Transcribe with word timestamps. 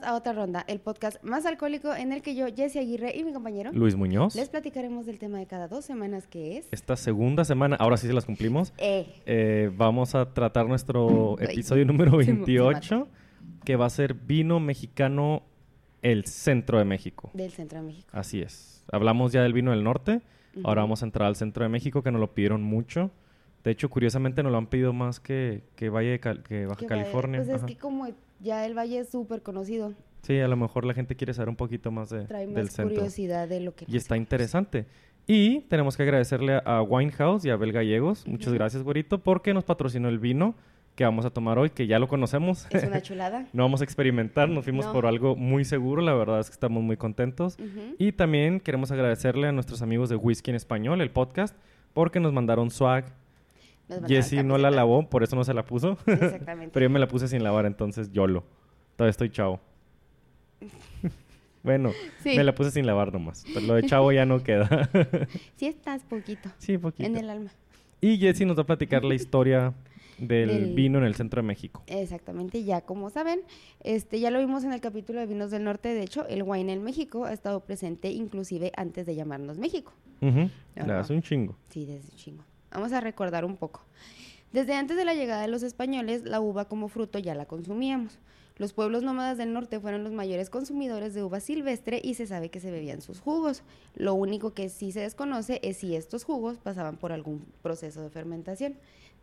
Bienvenidos 0.00 0.02
a 0.02 0.14
otra 0.16 0.32
ronda, 0.32 0.64
el 0.66 0.80
podcast 0.80 1.22
más 1.22 1.44
alcohólico 1.44 1.94
en 1.94 2.12
el 2.12 2.22
que 2.22 2.34
yo, 2.34 2.46
Jesse 2.54 2.76
Aguirre 2.76 3.14
y 3.14 3.22
mi 3.22 3.32
compañero 3.34 3.70
Luis 3.72 3.96
Muñoz. 3.96 4.34
les 4.34 4.48
platicaremos 4.48 5.04
del 5.04 5.18
tema 5.18 5.38
de 5.38 5.46
cada 5.46 5.68
dos 5.68 5.84
semanas 5.84 6.26
que 6.26 6.56
es. 6.56 6.68
Esta 6.70 6.96
segunda 6.96 7.44
semana, 7.44 7.76
ahora 7.76 7.98
sí 7.98 8.06
se 8.06 8.12
las 8.14 8.24
cumplimos. 8.24 8.72
Eh, 8.78 9.06
eh, 9.26 9.70
vamos 9.76 10.14
a 10.14 10.32
tratar 10.32 10.66
nuestro 10.66 11.36
Ay. 11.38 11.48
episodio 11.52 11.84
número 11.84 12.12
Se 12.12 12.16
me- 12.16 12.24
se 12.24 12.32
28, 12.32 13.08
que 13.64 13.76
va 13.76 13.86
a 13.86 13.90
ser 13.90 14.14
vino 14.14 14.58
mexicano 14.58 15.42
el 16.02 16.24
centro 16.24 16.78
de 16.78 16.84
México. 16.86 17.30
del 17.34 17.50
centro 17.50 17.80
de 17.80 17.86
México. 17.86 18.08
Así 18.12 18.40
es. 18.40 18.82
Hablamos 18.90 19.32
ya 19.32 19.42
del 19.42 19.52
vino 19.52 19.70
del 19.70 19.84
norte, 19.84 20.22
ahora 20.64 20.80
vamos 20.82 21.02
a 21.02 21.06
entrar 21.06 21.28
al 21.28 21.36
centro 21.36 21.62
de 21.62 21.68
México, 21.68 22.02
que 22.02 22.10
nos 22.10 22.20
lo 22.20 22.32
pidieron 22.32 22.62
mucho. 22.62 23.10
De 23.64 23.70
hecho, 23.70 23.90
curiosamente 23.90 24.42
nos 24.42 24.50
lo 24.50 24.56
han 24.56 24.66
pedido 24.68 24.94
más 24.94 25.20
que, 25.20 25.62
que, 25.76 25.90
Valle 25.90 26.10
de 26.12 26.20
Cal- 26.20 26.42
que 26.42 26.64
Baja 26.64 26.80
Que 26.80 26.86
California. 26.86 27.40
Pues 27.40 27.48
es 27.50 27.56
Ajá. 27.56 27.66
que 27.66 27.76
como 27.76 28.06
ya 28.40 28.66
el 28.66 28.76
valle 28.76 28.98
es 29.00 29.10
súper 29.10 29.42
conocido, 29.42 29.92
Sí, 30.22 30.38
a 30.38 30.48
lo 30.48 30.56
mejor 30.56 30.84
la 30.84 30.92
gente 30.92 31.16
quiere 31.16 31.32
saber 31.32 31.48
un 31.48 31.56
poquito 31.56 31.90
más 31.90 32.10
de, 32.10 32.26
trae 32.26 32.46
del 32.46 32.64
más 32.64 32.72
centro. 32.74 32.94
curiosidad 32.94 33.48
de 33.48 33.60
lo 33.60 33.74
que 33.74 33.86
Y 33.88 33.96
está 33.96 34.18
interesante. 34.18 34.84
Y 35.26 35.60
tenemos 35.62 35.96
que 35.96 36.02
agradecerle 36.02 36.60
a- 36.64 36.82
Winehouse 36.82 37.44
y 37.46 37.50
a 37.50 37.54
Abel 37.54 37.72
Gallegos. 37.72 38.26
Muchas 38.26 38.52
gracias, 38.52 38.82
güerito, 38.82 39.18
porque 39.22 39.54
nos 39.54 39.64
patrocinó 39.64 40.08
el 40.10 40.18
vino 40.18 40.54
que 40.94 41.04
vamos 41.04 41.24
a 41.24 41.30
tomar 41.30 41.58
hoy, 41.58 41.70
que 41.70 41.86
ya 41.86 41.98
lo 41.98 42.06
conocemos. 42.06 42.66
Es 42.70 42.84
una 42.84 43.00
chulada. 43.02 43.46
no 43.54 43.62
vamos 43.62 43.80
a 43.80 43.84
experimentar, 43.84 44.48
nos 44.50 44.64
fuimos 44.64 44.84
No. 44.86 44.92
por 44.92 45.06
algo 45.06 45.36
muy 45.36 45.64
seguro, 45.64 46.02
la 46.02 46.12
verdad 46.12 46.40
es 46.40 46.50
que 46.50 46.54
estamos 46.54 46.82
muy 46.82 46.98
contentos. 46.98 47.56
Ujú. 47.58 47.94
Y 47.98 48.12
también 48.12 48.60
queremos 48.60 48.90
agradecerle 48.90 49.46
a 49.48 49.52
nuestros 49.52 49.80
amigos 49.80 50.10
de 50.10 50.16
Whisky 50.16 50.50
en 50.50 50.56
Español, 50.56 51.00
el 51.00 51.10
podcast, 51.10 51.56
porque 51.94 52.20
nos 52.20 52.32
mandaron 52.34 52.70
swag. 52.70 53.06
Jessie 54.06 54.42
no 54.42 54.58
la 54.58 54.70
lavó, 54.70 55.08
por 55.08 55.22
eso 55.22 55.36
no 55.36 55.44
se 55.44 55.54
la 55.54 55.64
puso. 55.64 55.98
Exactamente. 56.06 56.72
Pero 56.72 56.84
yo 56.86 56.90
me 56.90 56.98
la 56.98 57.08
puse 57.08 57.28
sin 57.28 57.42
lavar, 57.42 57.66
entonces 57.66 58.10
YOLO. 58.12 58.44
Todavía 58.96 59.10
estoy 59.10 59.30
chavo. 59.30 59.60
bueno, 61.62 61.90
Sí. 62.22 62.36
me 62.36 62.44
la 62.44 62.54
puse 62.54 62.70
sin 62.70 62.86
lavar 62.86 63.12
nomás. 63.12 63.44
Pero 63.52 63.66
lo 63.66 63.74
de 63.74 63.82
chavo 63.84 64.12
ya 64.12 64.24
no 64.26 64.42
queda. 64.42 64.88
Sí 65.56 65.66
estás 65.66 66.04
poquito, 66.04 66.50
sí, 66.58 66.78
poquito. 66.78 67.06
en 67.08 67.16
el 67.16 67.28
alma. 67.30 67.50
Y 68.00 68.16
Jessie 68.18 68.46
nos 68.46 68.56
va 68.56 68.62
a 68.62 68.66
platicar 68.66 69.04
la 69.04 69.14
historia 69.14 69.74
del, 70.18 70.48
Del- 70.48 70.74
vino 70.74 70.98
en 70.98 71.04
el 71.04 71.14
centro 71.14 71.42
de 71.42 71.46
México. 71.48 71.82
Exactamente, 71.86 72.62
ya 72.64 72.80
como 72.82 73.10
saben, 73.10 73.40
este 73.82 74.20
ya 74.20 74.30
lo 74.30 74.38
vimos 74.38 74.64
en 74.64 74.72
el 74.72 74.80
capítulo 74.80 75.20
de 75.20 75.26
Vinos 75.26 75.50
del 75.50 75.64
Norte, 75.64 75.92
de 75.94 76.02
hecho, 76.02 76.26
el 76.28 76.42
wine 76.42 76.72
en 76.72 76.82
México 76.82 77.24
ha 77.24 77.32
estado 77.32 77.60
presente 77.60 78.10
inclusive 78.10 78.72
antes 78.76 79.04
de 79.06 79.14
llamarnos 79.14 79.58
México. 79.58 79.92
Le 80.20 80.50
Ajá. 80.76 80.86
das 80.86 81.08
un 81.10 81.22
chingo. 81.22 81.56
Sí, 81.70 81.86
desde 81.86 82.10
un 82.10 82.16
chingo. 82.16 82.44
Vamos 82.72 82.92
a 82.92 83.00
recordar 83.00 83.44
un 83.44 83.56
poco. 83.56 83.82
Desde 84.52 84.74
antes 84.74 84.96
de 84.96 85.04
la 85.04 85.14
llegada 85.14 85.42
de 85.42 85.48
los 85.48 85.62
españoles, 85.62 86.22
la 86.24 86.40
uva 86.40 86.64
como 86.66 86.88
fruto 86.88 87.18
ya 87.18 87.34
la 87.34 87.46
consumíamos. 87.46 88.18
Los 88.56 88.72
pueblos 88.74 89.02
nómadas 89.02 89.38
del 89.38 89.52
norte 89.54 89.80
fueron 89.80 90.04
los 90.04 90.12
mayores 90.12 90.50
consumidores 90.50 91.14
de 91.14 91.22
uva 91.22 91.40
silvestre 91.40 92.00
y 92.02 92.14
se 92.14 92.26
sabe 92.26 92.50
que 92.50 92.60
se 92.60 92.70
bebían 92.70 93.00
sus 93.00 93.20
jugos. 93.20 93.62
Lo 93.94 94.12
único 94.14 94.52
que 94.52 94.68
sí 94.68 94.92
se 94.92 95.00
desconoce 95.00 95.60
es 95.62 95.78
si 95.78 95.96
estos 95.96 96.24
jugos 96.24 96.58
pasaban 96.58 96.96
por 96.96 97.12
algún 97.12 97.46
proceso 97.62 98.02
de 98.02 98.10
fermentación. 98.10 98.74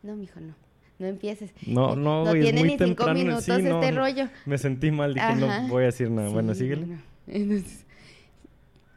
No, 0.02 0.16
mijo, 0.16 0.40
no. 0.40 0.56
No 0.98 1.06
empieces. 1.06 1.52
No, 1.68 1.96
no, 1.96 2.24
no 2.26 2.34
es 2.34 2.42
tiene 2.42 2.64
ni 2.64 2.70
cinco 2.72 2.86
temprano. 2.86 3.14
minutos 3.14 3.44
sí, 3.44 3.52
este 3.52 3.70
no, 3.70 3.80
no. 3.80 3.92
rollo. 4.00 4.30
Me 4.48 4.58
sentí 4.58 4.90
mal, 4.90 5.14
dije, 5.14 5.26
Ajá. 5.28 5.62
no 5.62 5.68
voy 5.68 5.84
a 5.84 5.88
decir 5.88 6.10
nada. 6.10 6.30
bueno, 6.30 6.54
Sí, 6.56 6.62
síguele. 6.62 6.88
no, 6.88 6.96
no. 6.96 7.02
Entonces, 7.28 7.86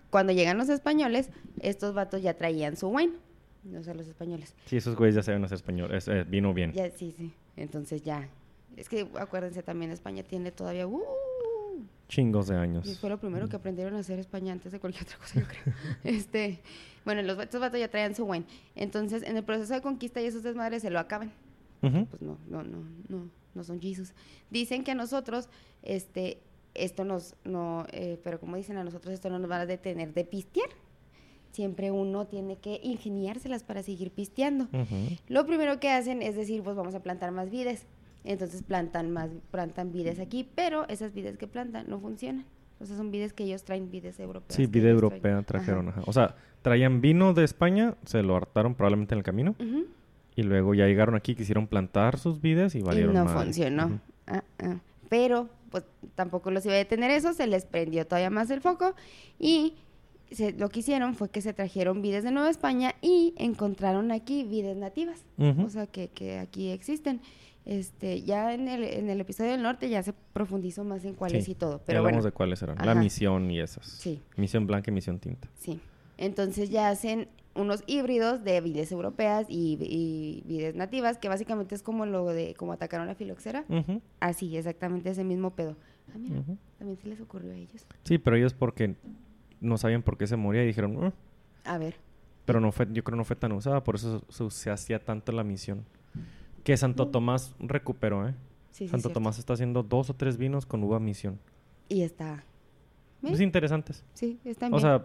cuando 0.08 0.32
llegan 0.32 0.56
los 0.56 0.70
españoles, 0.70 1.28
estos 1.60 1.92
vatos 1.94 2.22
ya 2.22 2.34
traían 2.34 2.76
su 2.78 2.88
wine. 2.88 3.12
O 3.78 3.82
sea, 3.82 3.94
los 3.94 4.06
españoles. 4.06 4.54
Sí, 4.64 4.76
esos 4.76 4.96
güeyes 4.96 5.14
ya 5.16 5.22
saben 5.22 5.44
hacer 5.44 5.56
español. 5.56 5.94
Es, 5.94 6.08
eh, 6.08 6.24
vino 6.24 6.54
bien. 6.54 6.72
Ya, 6.72 6.90
sí, 6.90 7.14
sí. 7.16 7.32
Entonces 7.56 8.02
ya. 8.02 8.28
Es 8.76 8.88
que 8.88 9.08
acuérdense 9.18 9.62
también, 9.62 9.90
España 9.90 10.22
tiene 10.22 10.52
todavía. 10.52 10.86
Uh, 10.86 11.02
Chingos 12.08 12.48
de 12.48 12.54
y 12.54 12.58
años. 12.58 12.98
fue 12.98 13.08
lo 13.08 13.18
primero 13.18 13.48
que 13.48 13.56
aprendieron 13.56 13.94
a 13.94 14.00
hacer 14.00 14.18
España 14.18 14.52
antes 14.52 14.72
de 14.72 14.80
cualquier 14.80 15.04
otra 15.04 15.18
cosa, 15.18 15.40
yo 15.40 15.46
creo. 15.46 15.74
este, 16.04 16.60
bueno, 17.04 17.22
los 17.22 17.38
estos 17.38 17.60
vatos 17.60 17.78
ya 17.78 17.88
traían 17.88 18.14
su 18.14 18.24
wine. 18.24 18.46
Entonces, 18.74 19.22
en 19.22 19.36
el 19.36 19.44
proceso 19.44 19.74
de 19.74 19.80
conquista 19.80 20.20
y 20.20 20.26
esos 20.26 20.42
desmadres 20.42 20.82
se 20.82 20.90
lo 20.90 20.98
acaban. 20.98 21.32
Pues 21.80 22.20
no, 22.20 22.38
no, 22.48 22.62
no, 22.62 22.84
no, 23.08 23.30
no 23.54 23.64
son 23.64 23.80
Jesus. 23.80 24.12
Dicen 24.50 24.84
que 24.84 24.90
a 24.90 24.94
nosotros, 24.94 25.48
este, 25.82 26.42
esto 26.74 27.04
nos, 27.04 27.36
no, 27.44 27.86
eh, 27.92 28.20
pero 28.22 28.38
como 28.38 28.56
dicen 28.56 28.76
a 28.76 28.84
nosotros, 28.84 29.14
esto 29.14 29.30
no 29.30 29.38
nos 29.38 29.50
va 29.50 29.60
a 29.60 29.66
detener 29.66 30.12
de 30.12 30.24
pistear. 30.24 30.68
Siempre 31.52 31.90
uno 31.90 32.26
tiene 32.26 32.56
que 32.58 32.80
ingeniárselas 32.82 33.64
para 33.64 33.82
seguir 33.82 34.10
pisteando. 34.10 34.68
Lo 35.28 35.46
primero 35.46 35.80
que 35.80 35.90
hacen 35.90 36.22
es 36.22 36.36
decir, 36.36 36.62
pues 36.62 36.76
vamos 36.76 36.94
a 36.94 37.00
plantar 37.00 37.32
más 37.32 37.50
vides. 37.50 37.86
Entonces 38.22 38.62
plantan 38.62 39.10
más, 39.10 39.30
plantan 39.50 39.92
vides 39.92 40.20
aquí, 40.20 40.48
pero 40.54 40.86
esas 40.88 41.12
vides 41.14 41.38
que 41.38 41.46
plantan 41.46 41.88
no 41.88 41.98
funcionan. 41.98 42.44
O 42.78 42.86
sea, 42.86 42.96
son 42.96 43.10
vides 43.10 43.32
que 43.32 43.44
ellos 43.44 43.64
traen, 43.64 43.90
vides 43.90 44.18
europeas. 44.20 44.56
Sí, 44.56 44.66
vida 44.66 44.84
traen. 44.84 44.94
europea 44.94 45.42
trajeron. 45.42 45.88
Ajá. 45.88 46.00
ajá. 46.00 46.10
O 46.10 46.12
sea, 46.12 46.36
traían 46.62 47.00
vino 47.00 47.34
de 47.34 47.44
España, 47.44 47.94
se 48.04 48.22
lo 48.22 48.36
hartaron 48.36 48.74
probablemente 48.74 49.14
en 49.14 49.18
el 49.18 49.24
camino. 49.24 49.54
Y 50.36 50.42
luego 50.44 50.74
ya 50.74 50.86
llegaron 50.86 51.14
aquí, 51.14 51.34
quisieron 51.34 51.66
plantar 51.66 52.18
sus 52.18 52.40
vides 52.40 52.74
y 52.74 52.78
Y 52.78 52.82
valieron 52.82 53.14
no 53.14 53.24
madre. 53.24 53.44
funcionó. 53.44 54.00
Ah, 54.26 54.44
ah. 54.60 54.76
Pero, 55.08 55.48
pues 55.70 55.84
tampoco 56.14 56.50
los 56.50 56.64
iba 56.64 56.74
a 56.74 56.78
detener 56.78 57.10
eso, 57.10 57.32
se 57.34 57.46
les 57.46 57.64
prendió 57.64 58.06
todavía 58.06 58.30
más 58.30 58.50
el 58.50 58.60
foco 58.60 58.94
y 59.38 59.74
se- 60.30 60.52
lo 60.52 60.68
que 60.68 60.80
hicieron 60.80 61.14
fue 61.14 61.28
que 61.30 61.40
se 61.40 61.52
trajeron 61.52 62.02
vides 62.02 62.24
de 62.24 62.30
Nueva 62.30 62.50
España 62.50 62.94
y 63.02 63.34
encontraron 63.36 64.10
aquí 64.12 64.44
vides 64.44 64.76
nativas. 64.76 65.24
O 65.38 65.68
sea 65.68 65.86
que, 65.86 66.08
que 66.08 66.38
aquí 66.38 66.68
existen. 66.70 67.20
Este, 67.66 68.22
ya 68.22 68.54
en 68.54 68.68
el, 68.68 68.82
en 68.84 69.10
el 69.10 69.20
episodio 69.20 69.50
del 69.52 69.62
norte 69.62 69.88
ya 69.90 70.02
se 70.02 70.14
profundizó 70.32 70.82
más 70.82 71.04
en 71.04 71.14
cuáles 71.14 71.44
Sí, 71.44 71.52
y 71.52 71.54
todo. 71.54 71.78
Ya 71.78 71.84
Pero 71.84 71.98
hablamos 71.98 72.18
bueno, 72.22 72.30
de 72.30 72.32
cuáles 72.32 72.62
eran. 72.62 72.76
La 72.84 72.94
misión 72.94 73.50
y 73.50 73.60
esas. 73.60 73.86
Sí. 73.86 74.20
Misión 74.36 74.66
blanca 74.66 74.90
y 74.90 74.94
misión 74.94 75.18
tinta. 75.18 75.48
sí. 75.58 75.78
Entonces 76.16 76.68
ya 76.68 76.90
hacen 76.90 77.28
unos 77.54 77.82
híbridos 77.86 78.44
de 78.44 78.60
vides 78.60 78.92
europeas 78.92 79.46
y, 79.48 79.78
y 79.80 80.42
vides 80.46 80.74
nativas, 80.74 81.16
que 81.16 81.28
básicamente 81.30 81.74
es 81.74 81.82
como 81.82 82.04
lo 82.04 82.26
de 82.26 82.54
cómo 82.54 82.72
atacaron 82.74 83.06
la 83.06 83.14
filoxera. 83.14 83.64
Así, 84.20 84.54
exactamente 84.56 85.08
ese 85.10 85.24
mismo 85.24 85.50
pedo. 85.50 85.76
Ah, 86.14 86.18
mira, 86.18 86.40
ujú. 86.40 86.58
también 86.78 86.98
se 86.98 87.08
les 87.08 87.20
ocurrió 87.22 87.52
a 87.52 87.56
ellos. 87.56 87.86
Sí, 88.04 88.18
pero 88.18 88.36
ellos 88.36 88.52
porque 88.52 88.96
no 89.60 89.76
sabían 89.78 90.02
por 90.02 90.16
qué 90.18 90.26
se 90.26 90.36
moría 90.36 90.62
y 90.64 90.66
dijeron, 90.66 90.96
"Ah", 91.02 91.12
A 91.74 91.78
ver. 91.78 91.96
pero 92.44 92.60
no 92.60 92.72
fue, 92.72 92.88
yo 92.92 93.04
creo 93.04 93.16
no 93.16 93.24
fue 93.24 93.36
tan 93.36 93.52
usada, 93.52 93.84
por 93.84 93.94
eso 93.94 94.24
se, 94.28 94.50
se 94.50 94.70
hacía 94.70 94.98
tanto 95.04 95.32
la 95.32 95.44
misión. 95.44 95.84
Que 96.64 96.76
Santo 96.76 97.06
Mm. 97.06 97.10
Tomás 97.12 97.54
recuperó, 97.58 98.28
¿eh? 98.28 98.34
Sí, 98.72 98.88
Santo. 98.88 99.10
Tomás 99.10 99.38
está 99.38 99.52
haciendo 99.54 99.82
dos 99.82 100.10
o 100.10 100.14
tres 100.14 100.36
vinos 100.36 100.66
con 100.66 100.82
uva 100.84 100.98
misión. 101.00 101.38
Y 101.88 102.02
está. 102.02 102.44
¿Ven? 103.22 103.32
Pues 103.32 103.40
interesantes. 103.40 104.04
Sí, 104.14 104.38
está 104.44 104.66
O 104.66 104.70
bien. 104.70 104.80
sea, 104.80 105.04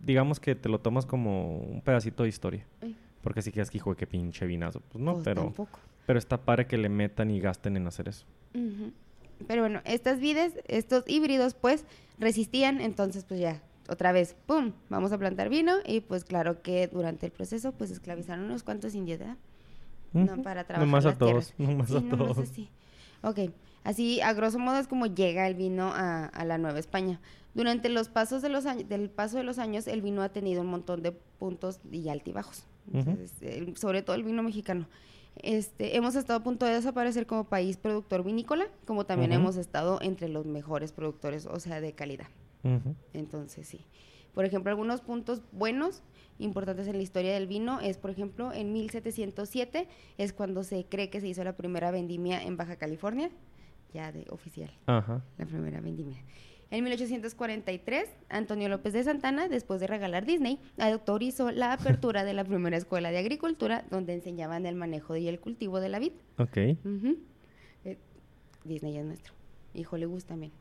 digamos 0.00 0.40
que 0.40 0.54
te 0.54 0.68
lo 0.68 0.80
tomas 0.80 1.06
como 1.06 1.58
un 1.58 1.80
pedacito 1.82 2.22
de 2.24 2.28
historia. 2.30 2.66
Ay, 2.80 2.96
Porque 3.22 3.42
si 3.42 3.52
quieres 3.52 3.70
que 3.70 3.76
hijo, 3.78 3.94
qué 3.94 4.06
pinche 4.06 4.46
vinazo. 4.46 4.80
Pues 4.90 5.02
no, 5.04 5.12
pues, 5.14 5.24
pero, 5.24 5.42
tampoco. 5.44 5.78
pero 6.06 6.18
está 6.18 6.38
padre 6.38 6.66
que 6.66 6.78
le 6.78 6.88
metan 6.88 7.30
y 7.30 7.38
gasten 7.40 7.76
en 7.76 7.86
hacer 7.86 8.08
eso. 8.08 8.24
Ujú. 8.54 8.92
Pero 9.46 9.62
bueno, 9.62 9.80
estas 9.84 10.20
vides, 10.20 10.54
estos 10.66 11.04
híbridos, 11.06 11.54
pues, 11.54 11.84
resistían, 12.18 12.80
entonces, 12.80 13.24
pues 13.24 13.40
ya, 13.40 13.62
otra 13.88 14.12
vez, 14.12 14.36
¡pum! 14.46 14.72
Vamos 14.88 15.12
a 15.12 15.18
plantar 15.18 15.48
vino 15.48 15.74
y 15.86 16.00
pues 16.00 16.24
claro 16.24 16.62
que 16.62 16.86
durante 16.88 17.26
el 17.26 17.32
proceso, 17.32 17.72
pues, 17.72 17.90
esclavizaron 17.90 18.44
unos 18.44 18.62
cuantos 18.62 18.94
indios, 18.94 19.18
¿verdad? 19.18 19.36
No, 20.12 20.42
para 20.42 20.64
trabajar 20.64 20.86
Nomás 20.86 21.04
a 21.06 21.10
las 21.10 21.18
todos, 21.18 21.54
nomás 21.58 21.88
Sí, 21.88 21.96
a 21.96 22.08
todos. 22.16 22.38
así. 22.38 22.68
Ok, 23.22 23.38
así, 23.84 24.20
a 24.20 24.32
grosso 24.32 24.58
modo 24.58 24.78
es 24.78 24.88
como 24.88 25.06
llega 25.06 25.46
el 25.46 25.54
vino 25.54 25.90
a, 25.94 26.26
a 26.26 26.44
la 26.44 26.58
Nueva 26.58 26.78
España. 26.78 27.20
Durante 27.54 27.88
los 27.88 28.08
pasos 28.08 28.42
de 28.42 28.48
los 28.48 28.66
años, 28.66 28.88
del 28.88 29.10
paso 29.10 29.36
de 29.36 29.42
los 29.44 29.58
años, 29.58 29.86
el 29.88 30.02
vino 30.02 30.22
ha 30.22 30.28
tenido 30.30 30.60
un 30.62 30.68
montón 30.68 31.02
de 31.02 31.12
puntos 31.12 31.80
y 31.90 32.08
altibajos. 32.08 32.64
Entonces, 32.92 33.32
el- 33.42 33.76
sobre 33.76 34.02
todo 34.02 34.16
el 34.16 34.22
vino 34.24 34.42
mexicano. 34.42 34.86
Este, 35.36 35.96
hemos 35.96 36.16
estado 36.16 36.40
a 36.40 36.42
punto 36.42 36.66
de 36.66 36.74
desaparecer 36.74 37.26
como 37.26 37.44
país 37.44 37.76
productor 37.76 38.24
vinícola, 38.24 38.66
como 38.84 39.06
también 39.06 39.32
hemos 39.32 39.56
estado 39.56 39.98
entre 40.02 40.28
los 40.28 40.46
mejores 40.46 40.92
productores, 40.92 41.46
o 41.46 41.58
sea, 41.60 41.80
de 41.80 41.92
calidad. 41.92 42.28
Entonces, 43.14 43.66
sí. 43.66 43.86
Por 44.34 44.44
ejemplo, 44.44 44.70
algunos 44.70 45.00
puntos 45.00 45.42
buenos, 45.52 46.02
importantes 46.38 46.86
en 46.86 46.96
la 46.96 47.02
historia 47.02 47.32
del 47.34 47.46
vino, 47.46 47.80
es, 47.80 47.96
por 47.96 48.10
ejemplo, 48.10 48.52
en 48.52 48.72
1707 48.72 49.88
es 50.18 50.32
cuando 50.32 50.62
se 50.62 50.84
cree 50.84 51.10
que 51.10 51.20
se 51.20 51.28
hizo 51.28 51.42
la 51.42 51.56
primera 51.56 51.90
vendimia 51.90 52.42
en 52.42 52.56
Baja 52.56 52.76
California, 52.76 53.30
ya 53.92 54.12
de 54.12 54.26
oficial, 54.30 54.70
Ajá. 54.86 55.24
la 55.36 55.46
primera 55.46 55.80
vendimia. 55.80 56.22
En 56.72 56.84
1843, 56.84 58.08
Antonio 58.28 58.68
López 58.68 58.92
de 58.92 59.02
Santana, 59.02 59.48
después 59.48 59.80
de 59.80 59.88
regalar 59.88 60.24
Disney, 60.24 60.58
autorizó 60.78 61.50
la 61.50 61.72
apertura 62.04 62.24
de 62.24 62.32
la 62.34 62.44
primera 62.44 62.76
escuela 62.76 63.10
de 63.10 63.18
agricultura 63.18 63.84
donde 63.90 64.14
enseñaban 64.14 64.66
el 64.66 64.76
manejo 64.76 65.16
y 65.16 65.26
el 65.26 65.40
cultivo 65.40 65.80
de 65.80 65.88
la 65.88 65.98
vid. 65.98 66.12
Ok. 66.38 66.56
Eh, 66.56 66.76
Disney 68.64 68.96
es 68.96 69.04
nuestro. 69.04 69.32
Y 69.74 69.84
Hollywood 69.90 70.22
también. 70.22 70.52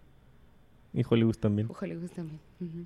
Y 0.94 1.04
Hollywood 1.08 1.36
también. 1.38 1.68
Hollywood 1.80 2.10
también. 2.10 2.40
Ujú. 2.60 2.86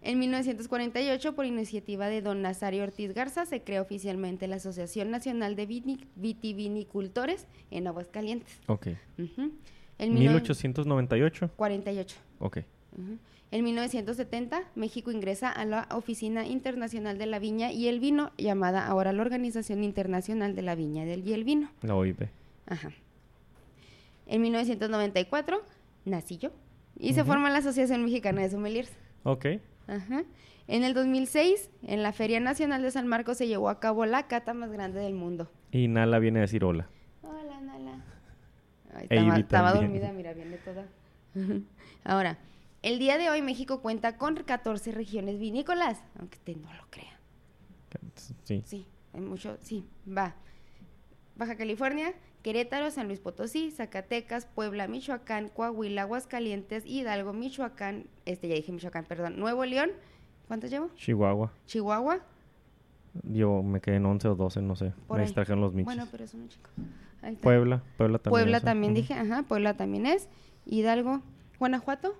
En 0.00 0.18
1948, 0.18 1.34
por 1.34 1.46
iniciativa 1.46 2.08
de 2.08 2.20
don 2.20 2.42
Nazario 2.42 2.82
Ortiz 2.82 3.14
Garza, 3.14 3.46
se 3.46 3.62
creó 3.62 3.82
oficialmente 3.82 4.46
la 4.48 4.56
Asociación 4.56 5.10
Nacional 5.10 5.56
de 5.56 5.66
Vini- 5.66 6.06
Vitivinicultores 6.16 7.46
en 7.70 7.86
Aguascalientes. 7.86 8.58
Ok. 8.66 8.88
En 9.96 10.14
19- 10.14 10.18
1898. 10.18 11.50
48. 11.56 12.16
Ok. 12.44 12.58
Ujú. 12.98 13.18
En 13.50 13.64
1970, 13.64 14.62
México 14.74 15.10
ingresa 15.10 15.50
a 15.50 15.64
la 15.64 15.86
Oficina 15.92 16.46
Internacional 16.46 17.18
de 17.18 17.26
la 17.26 17.38
Viña 17.38 17.70
y 17.72 17.88
el 17.88 18.00
Vino, 18.00 18.32
llamada 18.36 18.86
ahora 18.86 19.12
la 19.12 19.22
Organización 19.22 19.82
Internacional 19.84 20.54
de 20.54 20.62
la 20.62 20.74
Viña 20.74 21.04
y 21.06 21.32
el 21.32 21.44
Vino. 21.44 21.70
La 21.82 21.94
OIB. 21.94 22.28
Ajá. 22.66 22.90
En 24.26 24.42
1994, 24.42 25.62
nací 26.04 26.38
yo. 26.38 26.50
Y 26.98 27.14
se 27.14 27.22
Ujú. 27.22 27.30
forma 27.32 27.50
la 27.50 27.58
Asociación 27.58 28.04
Mexicana 28.04 28.42
de 28.42 28.50
Sommeliers. 28.50 28.92
Ok. 29.22 29.46
Ajá. 29.86 30.24
En 30.66 30.82
el 30.82 30.94
2006, 30.94 31.70
en 31.82 32.02
la 32.02 32.12
Feria 32.12 32.40
Nacional 32.40 32.82
de 32.82 32.90
San 32.90 33.06
Marcos 33.06 33.36
se 33.38 33.46
llevó 33.46 33.68
a 33.68 33.80
cabo 33.80 34.04
la 34.06 34.26
cata 34.26 34.54
más 34.54 34.70
grande 34.72 35.00
del 35.00 35.14
mundo. 35.14 35.50
Y 35.72 35.88
Nala 35.88 36.18
viene 36.18 36.38
a 36.40 36.42
decir 36.42 36.64
hola. 36.64 36.88
Hola, 37.22 37.60
Nala. 37.60 38.04
Ay, 38.94 39.06
estaba, 39.10 39.38
estaba 39.38 39.72
dormida, 39.74 40.12
mira, 40.12 40.32
viene 40.32 40.56
toda. 40.58 40.86
Ahora, 42.04 42.38
el 42.82 42.98
día 42.98 43.18
de 43.18 43.30
hoy 43.30 43.42
México 43.42 43.80
cuenta 43.80 44.16
con 44.16 44.36
14 44.36 44.92
regiones 44.92 45.38
vinícolas, 45.38 46.02
aunque 46.18 46.38
usted 46.38 46.56
no 46.56 46.72
lo 46.74 46.86
crea. 46.90 47.18
Sí. 48.44 48.62
Sí, 48.64 48.86
hay 49.12 49.20
mucho, 49.20 49.56
sí, 49.60 49.86
va. 50.06 50.34
Baja 51.36 51.56
California, 51.56 52.12
Querétaro, 52.42 52.90
San 52.90 53.06
Luis 53.06 53.20
Potosí, 53.20 53.70
Zacatecas, 53.70 54.46
Puebla, 54.46 54.86
Michoacán, 54.88 55.48
Coahuila, 55.48 56.02
Aguascalientes, 56.02 56.84
Hidalgo, 56.86 57.32
Michoacán, 57.32 58.06
este 58.26 58.48
ya 58.48 58.54
dije 58.54 58.70
Michoacán, 58.72 59.04
perdón, 59.04 59.38
Nuevo 59.38 59.64
León, 59.64 59.90
¿cuántos 60.46 60.70
llevo? 60.70 60.90
Chihuahua. 60.96 61.52
Chihuahua, 61.66 62.20
Yo 63.22 63.62
me 63.62 63.80
quedé 63.80 63.96
en 63.96 64.06
11 64.06 64.28
o 64.28 64.34
12, 64.34 64.62
no 64.62 64.76
sé. 64.76 64.92
Por 65.06 65.16
me 65.16 65.22
ahí. 65.22 65.26
distrajeron 65.26 65.60
los 65.60 65.72
michis. 65.72 65.86
bueno, 65.86 66.06
pero 66.10 66.24
es 66.24 66.34
un 66.34 66.48
chico. 66.48 66.70
Puebla. 67.40 67.82
Puebla 67.96 68.18
también. 68.18 68.42
Puebla 68.42 68.56
es, 68.58 68.64
también 68.64 68.94
dije, 68.94 69.14
ajá, 69.14 69.44
Puebla 69.44 69.76
también 69.76 70.04
es, 70.06 70.28
Hidalgo, 70.66 71.22
Guanajuato, 71.58 72.14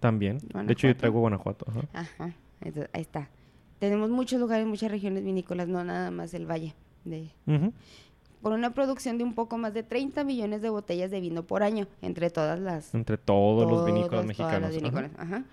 También. 0.00 0.38
De 0.38 0.72
hecho, 0.72 0.86
yo 0.86 0.96
traigo 0.96 1.20
Guanajuato. 1.20 1.66
Ajá. 1.68 1.82
Ajá, 1.92 2.34
entonces, 2.60 2.90
ahí 2.92 3.02
está. 3.02 3.30
Tenemos 3.78 4.10
muchos 4.10 4.40
lugares, 4.40 4.66
muchas 4.66 4.90
regiones 4.90 5.24
vinícolas, 5.24 5.68
no 5.68 5.82
nada 5.84 6.10
más 6.10 6.34
el 6.34 6.50
valle. 6.50 6.74
De, 7.04 7.30
por 8.40 8.52
una 8.52 8.74
producción 8.74 9.16
de 9.18 9.24
un 9.24 9.34
poco 9.34 9.56
más 9.56 9.72
de 9.72 9.82
30 9.82 10.22
millones 10.24 10.60
de 10.60 10.68
botellas 10.68 11.10
de 11.10 11.20
vino 11.20 11.44
por 11.44 11.62
año, 11.62 11.86
entre 12.02 12.28
todas 12.28 12.60
las... 12.60 12.94
Entre 12.94 13.16
todos, 13.16 13.70
los 13.70 13.86
vinícolas 13.86 14.10
todas 14.10 14.26
mexicanos. 14.26 14.60
las 14.60 14.70
ajá. 14.70 14.78
vinícolas, 14.78 15.10
ajá. 15.16 15.44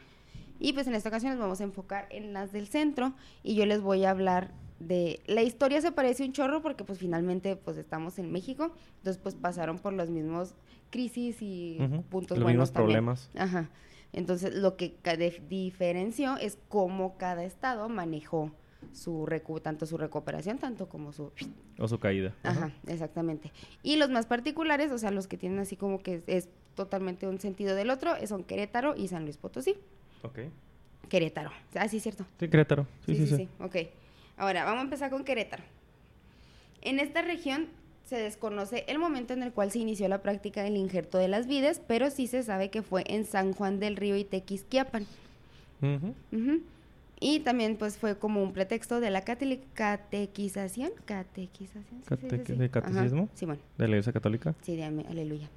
Y 0.60 0.74
pues 0.74 0.88
en 0.88 0.96
esta 0.96 1.10
ocasión 1.10 1.32
nos 1.32 1.40
vamos 1.40 1.62
a 1.62 1.64
enfocar 1.64 2.08
en 2.10 2.34
las 2.34 2.52
del 2.52 2.68
centro 2.68 3.14
y 3.44 3.56
yo 3.56 3.66
les 3.66 3.82
voy 3.82 4.04
a 4.04 4.12
hablar 4.12 4.52
de... 4.80 5.22
La 5.26 5.42
historia 5.42 5.82
se 5.82 5.92
parece 5.92 6.24
un 6.26 6.34
chorro 6.34 6.62
porque 6.62 6.84
pues 6.84 7.00
finalmente 7.00 7.56
pues 7.56 7.78
estamos 7.78 8.20
en 8.20 8.32
México, 8.32 8.74
entonces 8.98 9.22
pues 9.24 9.36
pasaron 9.36 9.80
por 9.80 9.94
los 9.94 10.10
mismos 10.10 10.54
crisis 10.92 11.42
y 11.42 11.78
Ujú. 11.80 12.04
puntos 12.04 12.38
Los 12.38 12.44
buenos 12.44 12.70
mismos 12.70 12.72
problemas. 12.72 13.30
Ajá. 13.36 13.70
Entonces, 14.14 14.54
lo 14.54 14.76
que 14.76 14.96
diferenció 15.50 16.38
es 16.38 16.58
cómo 16.70 17.18
cada 17.18 17.44
estado 17.44 17.90
manejó 17.90 18.52
su 18.94 19.26
recu 19.26 19.60
tanto 19.60 19.86
su 19.86 19.98
recuperación, 19.98 20.58
tanto 20.58 20.90
como 20.90 21.14
su... 21.14 21.32
O 21.80 21.88
su 21.88 22.00
caída. 22.00 22.36
Ajá, 22.44 22.72
exactamente. 22.88 23.52
Y 23.84 23.96
los 23.96 24.10
más 24.10 24.26
particulares, 24.26 24.92
o 24.92 24.98
sea, 24.98 25.12
los 25.12 25.28
que 25.28 25.38
tienen 25.38 25.60
así 25.60 25.76
como 25.76 26.00
que 26.00 26.16
es, 26.16 26.24
es 26.28 26.50
totalmente 26.76 27.28
un 27.28 27.40
sentido 27.40 27.76
del 27.76 27.90
otro, 27.90 28.16
eh, 28.16 28.28
son 28.28 28.44
Querétaro 28.44 28.96
y 28.96 29.08
San 29.08 29.24
Luis 29.24 29.38
Potosí. 29.38 29.76
Ok. 30.24 30.40
Querétaro. 31.10 31.52
Ah, 31.76 31.88
sí, 31.88 32.00
cierto. 32.00 32.26
Sí, 32.40 32.48
Querétaro. 32.50 32.88
Sí, 33.06 33.16
sí, 33.16 33.28
sí. 33.28 33.50
Ok. 33.60 33.76
Ahora, 34.38 34.64
vamos 34.66 34.80
a 34.80 34.84
empezar 34.84 35.10
con 35.10 35.24
Querétaro. 35.24 35.64
En 36.82 37.00
esta 37.00 37.22
región 37.22 37.68
se 38.12 38.18
desconoce 38.18 38.84
el 38.90 39.00
momento 39.00 39.32
en 39.32 39.42
el 39.42 39.54
cual 39.54 39.72
se 39.72 39.80
inició 39.80 40.10
la 40.10 40.22
práctica 40.22 40.64
del 40.64 40.76
injerto 40.76 41.18
de 41.18 41.30
las 41.30 41.48
vides, 41.48 41.82
pero 41.88 42.10
sí 42.10 42.28
se 42.28 42.44
sabe 42.44 42.70
que 42.70 42.82
fue 42.82 43.06
en 43.08 43.24
San 43.24 43.54
Juan 43.54 43.80
del 43.80 43.96
Río 43.96 44.18
y 44.18 44.26
Tequisquiapan. 44.26 45.08
Y 47.22 47.40
también 47.40 47.78
pues 47.78 47.98
fue 47.98 48.18
como 48.18 48.44
un 48.44 48.52
pretexto 48.52 49.00
de 49.00 49.12
la 49.12 49.22
catequización. 49.22 50.92
Catequización. 51.06 52.02
sí, 52.06 52.42
sí. 52.46 52.54
¿de 52.54 52.70
catecismo? 52.70 53.30
Sí, 53.34 53.46
bueno. 53.46 53.62
De 53.78 53.86
la 53.86 53.92
Iglesia 53.92 54.12
Católica. 54.12 54.56
Sí, 54.64 54.76
de 54.76 54.84
aleluya. 54.84 55.48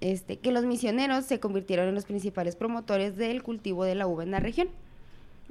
Este, 0.00 0.36
que 0.36 0.52
los 0.52 0.64
misioneros 0.64 1.24
se 1.24 1.40
convirtieron 1.40 1.88
en 1.88 1.96
los 1.96 2.04
principales 2.04 2.54
promotores 2.54 3.16
del 3.16 3.42
cultivo 3.42 3.82
de 3.82 3.96
la 3.96 4.06
uva 4.06 4.22
en 4.22 4.30
la 4.30 4.38
región, 4.38 4.68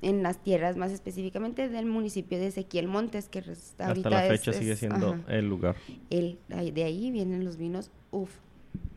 en 0.02 0.24
las 0.24 0.42
tierras 0.42 0.78
más 0.78 0.92
específicamente 0.92 1.68
del 1.70 1.86
municipio 1.86 2.38
de 2.40 2.48
Ezequiel 2.48 2.88
Montes, 2.88 3.28
que 3.30 3.40
Hasta 3.40 3.88
ahorita 3.88 4.10
la 4.10 4.26
es- 4.26 4.32
fecha 4.40 4.54
sigue 4.54 4.72
es- 4.74 4.80
siendo 4.80 5.14
ajá, 5.14 5.34
el 5.36 5.48
lugar. 5.50 5.76
el- 6.10 6.38
de 6.50 6.84
ahí 6.84 7.12
vienen 7.12 7.44
los 7.46 7.58
vinos 7.58 7.92
UF. 8.12 8.32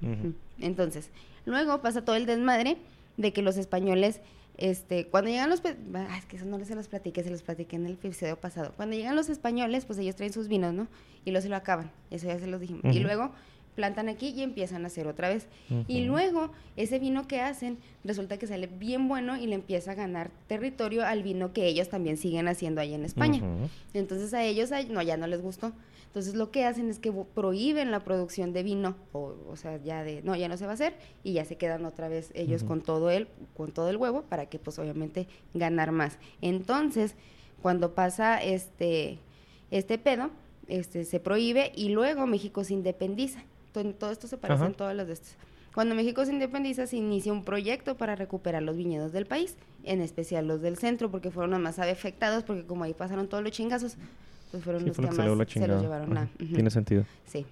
Ujú. 0.02 0.12
Ujú. 0.12 0.34
Entonces, 0.60 1.10
luego 1.44 1.80
pasa 1.82 2.04
todo 2.04 2.16
el 2.16 2.26
desmadre 2.26 2.76
de 3.16 3.32
que 3.32 3.42
los 3.42 3.56
españoles, 3.56 4.20
este, 4.58 5.06
cuando 5.08 5.30
llegan 5.30 5.50
los, 5.50 5.60
ah, 5.94 6.18
es 6.18 6.26
que 6.26 6.36
eso 6.36 6.44
no 6.46 6.58
les 6.58 6.68
se 6.68 6.74
los 6.74 6.86
platiqué, 6.88 7.22
se 7.24 7.30
los 7.30 7.42
platiqué 7.42 7.76
en 7.76 7.86
el 7.86 7.92
episodio 7.94 8.36
pasado. 8.36 8.72
Cuando 8.76 8.94
llegan 8.96 9.16
los 9.16 9.28
españoles, 9.28 9.84
pues 9.86 9.98
ellos 9.98 10.14
traen 10.14 10.32
sus 10.32 10.46
vinos, 10.48 10.72
¿no? 10.74 10.86
Y 11.24 11.30
luego 11.30 11.42
se 11.42 11.48
lo 11.48 11.56
acaban, 11.56 11.90
eso 12.10 12.26
ya 12.28 12.38
se 12.38 12.46
los 12.46 12.60
dijimos. 12.60 12.82
Y 12.94 13.00
luego 13.00 13.32
plantan 13.74 14.08
aquí 14.08 14.28
y 14.28 14.42
empiezan 14.42 14.84
a 14.84 14.88
hacer 14.88 15.06
otra 15.06 15.28
vez. 15.28 15.46
Y 15.88 16.02
luego 16.02 16.50
ese 16.76 16.98
vino 16.98 17.26
que 17.26 17.40
hacen 17.40 17.78
resulta 18.04 18.38
que 18.38 18.46
sale 18.46 18.66
bien 18.66 19.08
bueno 19.08 19.36
y 19.36 19.46
le 19.46 19.54
empieza 19.54 19.92
a 19.92 19.94
ganar 19.94 20.30
territorio 20.46 21.04
al 21.06 21.22
vino 21.22 21.52
que 21.52 21.66
ellos 21.66 21.88
también 21.88 22.16
siguen 22.16 22.48
haciendo 22.48 22.80
allá 22.80 22.94
en 22.94 23.04
España. 23.04 23.42
Entonces 23.94 24.34
a 24.34 24.44
ellos 24.44 24.70
no, 24.90 25.02
ya 25.02 25.16
no 25.16 25.26
les 25.26 25.42
gustó. 25.42 25.72
Entonces 26.06 26.34
lo 26.34 26.50
que 26.50 26.66
hacen 26.66 26.90
es 26.90 26.98
que 26.98 27.10
prohíben 27.10 27.90
la 27.90 28.04
producción 28.04 28.52
de 28.52 28.62
vino, 28.62 28.96
o, 29.12 29.34
o 29.48 29.56
sea, 29.56 29.78
ya 29.78 30.04
de, 30.04 30.20
no, 30.22 30.36
ya 30.36 30.46
no 30.46 30.58
se 30.58 30.66
va 30.66 30.72
a 30.72 30.74
hacer, 30.74 30.94
y 31.24 31.32
ya 31.32 31.46
se 31.46 31.56
quedan 31.56 31.86
otra 31.86 32.08
vez 32.08 32.32
ellos 32.34 32.64
con 32.64 32.82
todo 32.82 33.10
el, 33.10 33.28
con 33.56 33.72
todo 33.72 33.88
el 33.88 33.96
huevo, 33.96 34.20
para 34.28 34.44
que 34.44 34.58
pues 34.58 34.78
obviamente 34.78 35.26
ganar 35.54 35.90
más. 35.90 36.18
Entonces, 36.42 37.14
cuando 37.62 37.94
pasa 37.94 38.42
este, 38.42 39.20
este 39.70 39.96
pedo, 39.96 40.28
este, 40.68 41.06
se 41.06 41.18
prohíbe 41.18 41.72
y 41.74 41.88
luego 41.88 42.26
México 42.26 42.62
se 42.62 42.74
independiza. 42.74 43.42
To- 43.72 43.94
Todo 43.94 44.10
esto 44.12 44.26
se 44.26 44.36
parece 44.38 44.60
Ajá. 44.60 44.66
en 44.66 44.74
todas 44.74 44.94
las 44.96 45.06
de 45.06 45.14
estas. 45.14 45.36
Cuando 45.74 45.94
México 45.94 46.24
se 46.26 46.32
independiza, 46.32 46.86
se 46.86 46.96
inicia 46.98 47.32
un 47.32 47.44
proyecto 47.44 47.96
para 47.96 48.14
recuperar 48.14 48.62
los 48.62 48.76
viñedos 48.76 49.12
del 49.12 49.24
país, 49.24 49.56
en 49.84 50.02
especial 50.02 50.46
los 50.46 50.60
del 50.60 50.76
centro, 50.76 51.10
porque 51.10 51.30
fueron 51.30 51.52
los 51.52 51.60
más 51.60 51.78
afectados, 51.78 52.44
porque 52.44 52.66
como 52.66 52.84
ahí 52.84 52.92
pasaron 52.92 53.26
todos 53.28 53.42
los 53.42 53.52
chingazos, 53.52 53.96
pues 54.50 54.62
fueron 54.62 54.82
Sí, 54.82 54.88
los 54.88 54.96
que 54.96 55.02
se 55.02 55.08
más 55.08 55.16
se 55.48 55.66
los 55.66 55.80
llevaron 55.82 56.18
a... 56.18 56.28
Tiene 56.36 56.70
sentido. 56.70 57.06
Sí. 57.24 57.46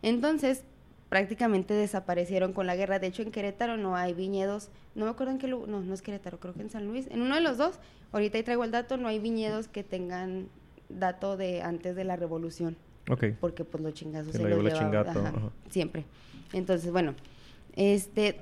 Entonces, 0.00 0.64
prácticamente 1.10 1.74
desaparecieron 1.74 2.54
con 2.54 2.66
la 2.66 2.76
guerra. 2.76 2.98
De 2.98 3.08
hecho, 3.08 3.20
en 3.22 3.30
Querétaro 3.30 3.76
no 3.76 3.94
hay 3.94 4.14
viñedos. 4.14 4.70
No 4.94 5.04
me 5.04 5.10
acuerdo 5.10 5.32
en 5.32 5.38
qué 5.38 5.46
lugar. 5.46 5.68
No, 5.68 5.80
no 5.82 5.92
es 5.92 6.00
Querétaro, 6.00 6.40
creo 6.40 6.54
que 6.54 6.62
en 6.62 6.70
San 6.70 6.86
Luis. 6.86 7.06
En 7.10 7.20
uno 7.20 7.34
de 7.34 7.42
los 7.42 7.58
dos, 7.58 7.78
ahorita 8.12 8.38
ahí 8.38 8.42
traigo 8.44 8.64
el 8.64 8.70
dato, 8.70 8.96
no 8.96 9.06
hay 9.08 9.18
viñedos 9.18 9.68
que 9.68 9.84
tengan 9.84 10.48
dato 10.88 11.36
de 11.36 11.60
antes 11.60 11.94
de 11.94 12.04
la 12.04 12.16
revolución. 12.16 12.76
Ok. 13.10 13.24
Porque 13.40 13.64
pues 13.64 13.82
los 13.82 13.94
chingazos 13.94 14.32
Se 14.32 14.38
los 14.48 14.72
ajá, 14.72 15.28
ajá. 15.28 15.50
Siempre. 15.70 16.04
Entonces, 16.52 16.90
bueno, 16.92 17.14
este... 17.74 18.40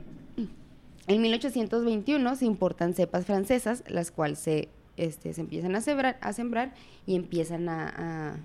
En 1.07 1.21
1821 1.21 2.35
se 2.37 2.47
importan 2.47 2.95
cepas 2.95 3.27
francesas, 3.27 3.85
las 3.89 4.11
cuales 4.11 4.39
se, 4.39 4.69
este, 4.97 5.35
se 5.35 5.43
empiezan 5.43 5.77
a 5.77 5.83
sembrar, 5.83 6.17
a 6.23 6.33
sembrar 6.33 6.73
y 7.07 7.15
empiezan 7.17 7.69
a, 7.69 7.89
a- 7.89 8.37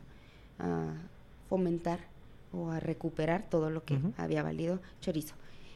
a 0.59 0.93
fomentar 1.47 1.99
o 2.51 2.69
a 2.71 2.81
recuperar 2.81 3.43
todo 3.49 3.69
lo 3.69 3.85
que 3.85 3.97
había 4.17 4.43
valido 4.43 4.81
chorizo. 4.99 5.35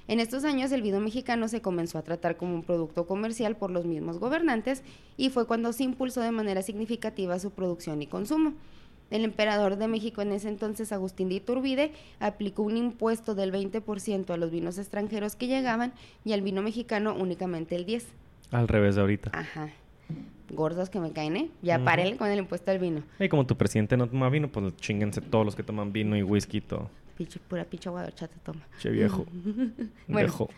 En 0.10 0.20
estos 0.20 0.44
años 0.44 0.74
el 0.74 0.82
vino 0.82 1.00
mexicano 1.00 1.48
se 1.48 1.62
comenzó 1.62 1.98
a 1.98 2.02
tratar 2.02 2.36
como 2.36 2.54
un 2.54 2.64
producto 2.64 3.08
comercial 3.08 3.56
por 3.56 3.72
los 3.72 3.86
mismos 3.86 4.20
gobernantes 4.20 4.84
y 5.16 5.30
fue 5.30 5.48
cuando 5.48 5.72
se 5.72 5.84
impulsó 5.84 6.20
de 6.20 6.32
manera 6.32 6.62
significativa 6.64 7.40
su 7.40 7.52
producción 7.52 8.02
y 8.02 8.08
consumo. 8.08 8.54
El 9.14 9.26
emperador 9.26 9.76
de 9.76 9.88
México 9.88 10.24
en 10.24 10.32
ese 10.32 10.50
entonces, 10.50 10.92
Agustín 10.92 11.30
de 11.30 11.36
Iturbide, 11.36 11.92
aplicó 12.20 12.64
un 12.64 12.78
impuesto 12.78 13.36
del 13.36 13.52
20% 13.54 14.32
a 14.32 14.38
los 14.38 14.50
vinos 14.50 14.80
extranjeros 14.80 15.36
que 15.36 15.46
llegaban 15.46 15.94
y 16.26 16.34
al 16.34 16.42
vino 16.42 16.64
mexicano 16.64 17.14
únicamente 17.14 17.76
el 17.76 17.86
10%. 17.86 18.06
Al 18.50 18.68
revés 18.68 18.96
de 18.96 19.02
ahorita. 19.02 19.30
Ajá. 19.36 19.70
Gordos 20.50 20.90
que 20.90 21.00
me 21.00 21.12
caen, 21.12 21.38
¿eh? 21.38 21.50
Ya 21.62 21.76
Ujú. 21.76 21.86
párenle 21.86 22.18
con 22.18 22.28
el 22.28 22.40
impuesto 22.40 22.72
al 22.72 22.80
vino. 22.80 23.04
Y 23.20 23.30
como 23.30 23.46
tu 23.46 23.56
presidente 23.56 23.96
no 23.98 24.08
toma 24.08 24.30
vino, 24.30 24.48
pues 24.48 24.76
chinguense 24.78 25.22
todos 25.22 25.46
los 25.46 25.56
que 25.56 25.62
toman 25.62 25.94
vino 25.94 26.18
y 26.18 26.24
whisky 26.24 26.58
y 26.58 26.62
todo. 26.62 26.90
Pinche, 27.16 27.40
pura 27.40 27.68
de 27.70 27.90
horchata 27.90 28.36
toma. 28.44 28.66
Che 28.80 28.90
viejo. 28.90 29.28
Bueno. 30.08 30.28
Viejo. 30.28 30.50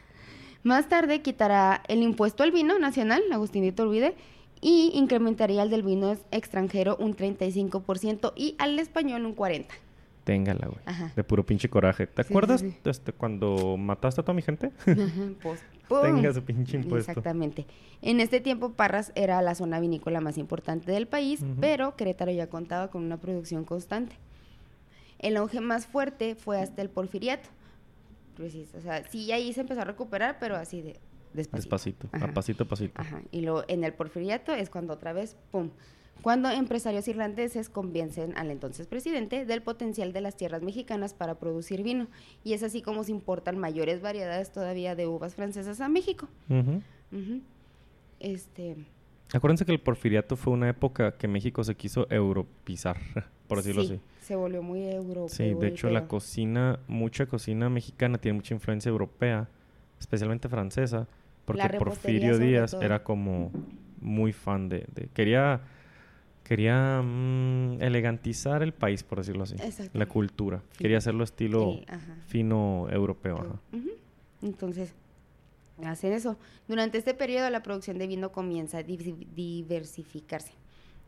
Más 0.64 0.88
tarde 0.88 1.22
quitará 1.22 1.84
el 1.90 2.02
impuesto 2.02 2.42
al 2.42 2.52
vino 2.52 2.80
nacional, 2.80 3.22
Agustín 3.34 3.64
de 3.64 3.68
Iturbide, 3.68 4.16
y 4.62 4.92
incrementaría 4.96 5.64
el 5.64 5.70
del 5.70 5.84
vino 5.84 6.12
ex- 6.12 6.22
extranjero 6.32 6.96
un 6.98 7.16
35% 7.16 8.34
y 8.36 8.56
al 8.60 8.78
español 8.80 9.26
un 9.26 9.36
40%. 9.36 9.66
Téngala, 10.24 10.66
güey. 10.66 10.80
Ajá. 10.86 11.12
De 11.16 11.24
puro 11.24 11.46
pinche 11.46 11.70
coraje. 11.70 12.08
¿Te 12.08 12.24
Sí, 12.24 12.30
acuerdas 12.34 12.62
sí. 12.62 12.76
este, 12.86 13.14
cuando 13.14 13.78
mataste 13.78 14.22
a 14.22 14.24
toda 14.24 14.34
mi 14.34 14.42
gente? 14.42 14.72
Ajá, 14.88 15.30
pues, 15.44 15.62
¡pum! 15.88 16.02
Tenga 16.02 16.30
ese 16.30 16.42
pinche 16.42 16.78
impuesto. 16.78 17.12
Exactamente. 17.12 17.68
En 18.02 18.20
este 18.20 18.42
tiempo 18.42 18.72
Parras 18.74 19.12
era 19.14 19.40
la 19.44 19.54
zona 19.54 19.80
vinícola 19.80 20.22
más 20.22 20.40
importante 20.40 20.92
del 20.92 21.08
país, 21.08 21.42
pero 21.62 21.96
Querétaro 21.96 22.32
ya 22.32 22.48
contaba 22.48 22.90
con 22.90 23.04
una 23.04 23.18
producción 23.18 23.66
constante. 23.66 24.16
El 25.20 25.38
auge 25.38 25.62
más 25.62 25.86
fuerte 25.86 26.34
fue 26.36 26.60
hasta 26.60 26.82
el 26.82 26.90
porfiriato, 26.90 27.48
Preciso. 28.36 28.78
O 28.80 28.82
sea, 28.82 29.04
sí, 29.10 29.32
ahí 29.32 29.54
se 29.54 29.62
empezó 29.62 29.82
a 29.82 29.86
recuperar, 29.86 30.38
pero 30.40 30.56
así 30.56 30.82
de 30.82 30.98
despacito. 31.36 31.70
Despacito, 31.70 32.10
Ajá. 32.12 32.26
a 32.26 32.34
pasito 32.34 32.64
a 32.64 32.68
pasito. 32.68 33.02
Ajá. 33.02 33.22
Y 33.32 33.42
luego 33.42 33.64
en 33.68 33.84
el 33.84 33.94
porfiriato 33.94 34.54
es 34.54 34.70
cuando 34.70 34.94
otra 34.94 35.14
vez, 35.14 35.38
¡pum! 35.52 35.70
Cuando 36.22 36.50
empresarios 36.50 37.08
irlandeses 37.08 37.70
convencen 37.70 38.36
al 38.38 38.50
entonces 38.50 38.88
presidente 38.88 39.46
del 39.46 39.62
potencial 39.62 40.12
de 40.12 40.22
las 40.22 40.36
tierras 40.36 40.64
mexicanas 40.64 41.14
para 41.14 41.36
producir 41.36 41.84
vino. 41.84 42.08
Y 42.44 42.54
es 42.54 42.64
así 42.64 42.82
como 42.82 43.04
se 43.04 43.12
importan 43.12 43.60
mayores 43.60 44.02
variedades 44.02 44.52
todavía 44.52 44.96
de 44.96 45.06
uvas 45.08 45.36
francesas 45.36 45.82
a 45.82 45.90
México. 45.90 46.28
Este. 48.20 48.76
Acuérdense 49.34 49.66
que 49.66 49.72
el 49.72 49.80
porfiriato 49.80 50.36
fue 50.36 50.54
una 50.54 50.70
época 50.70 51.12
que 51.18 51.28
México 51.28 51.64
se 51.64 51.76
quiso 51.76 52.08
europizar, 52.10 52.98
por 53.48 53.60
decirlo 53.60 53.84
sí, 53.84 53.94
así. 53.94 54.02
Se 54.22 54.36
volvió 54.36 54.64
muy 54.64 54.84
europeo. 54.84 55.30
Sí, 55.30 55.54
de 55.54 55.68
hecho 55.68 55.90
la 55.90 56.08
cocina, 56.08 56.80
mucha 56.88 57.28
cocina 57.28 57.70
mexicana 57.70 58.18
tiene 58.18 58.38
mucha 58.38 58.54
influencia 58.54 58.90
europea, 58.90 59.48
especialmente 60.00 60.50
francesa, 60.50 61.08
porque 61.46 61.62
Porfirio 61.78 62.38
Díaz 62.40 62.72
todo. 62.72 62.82
era 62.82 63.04
como 63.04 63.52
muy 64.02 64.34
fan 64.34 64.68
de, 64.70 64.86
de- 64.94 65.08
quería 65.14 65.62
quería 66.44 67.02
mm, 67.02 67.82
elegantizar 67.82 68.62
el 68.62 68.72
país, 68.74 69.02
por 69.04 69.18
decirlo 69.20 69.44
así, 69.44 69.56
la 69.94 70.06
cultura, 70.06 70.62
Sí. 70.74 70.78
quería 70.84 71.00
hacerlo 71.00 71.24
estilo 71.24 71.72
Sí, 71.72 71.86
fino 72.28 72.88
europeo, 72.92 73.38
ajá. 73.40 73.60
Entonces, 74.44 74.94
hacen 75.84 76.14
eso. 76.14 76.38
Durante 76.68 77.00
este 77.00 77.16
periodo 77.16 77.50
la 77.50 77.64
producción 77.64 77.98
de 77.98 78.06
vino 78.06 78.32
comienza 78.32 78.78
a 78.80 78.84
div- 78.84 79.26
diversificarse. 79.34 80.52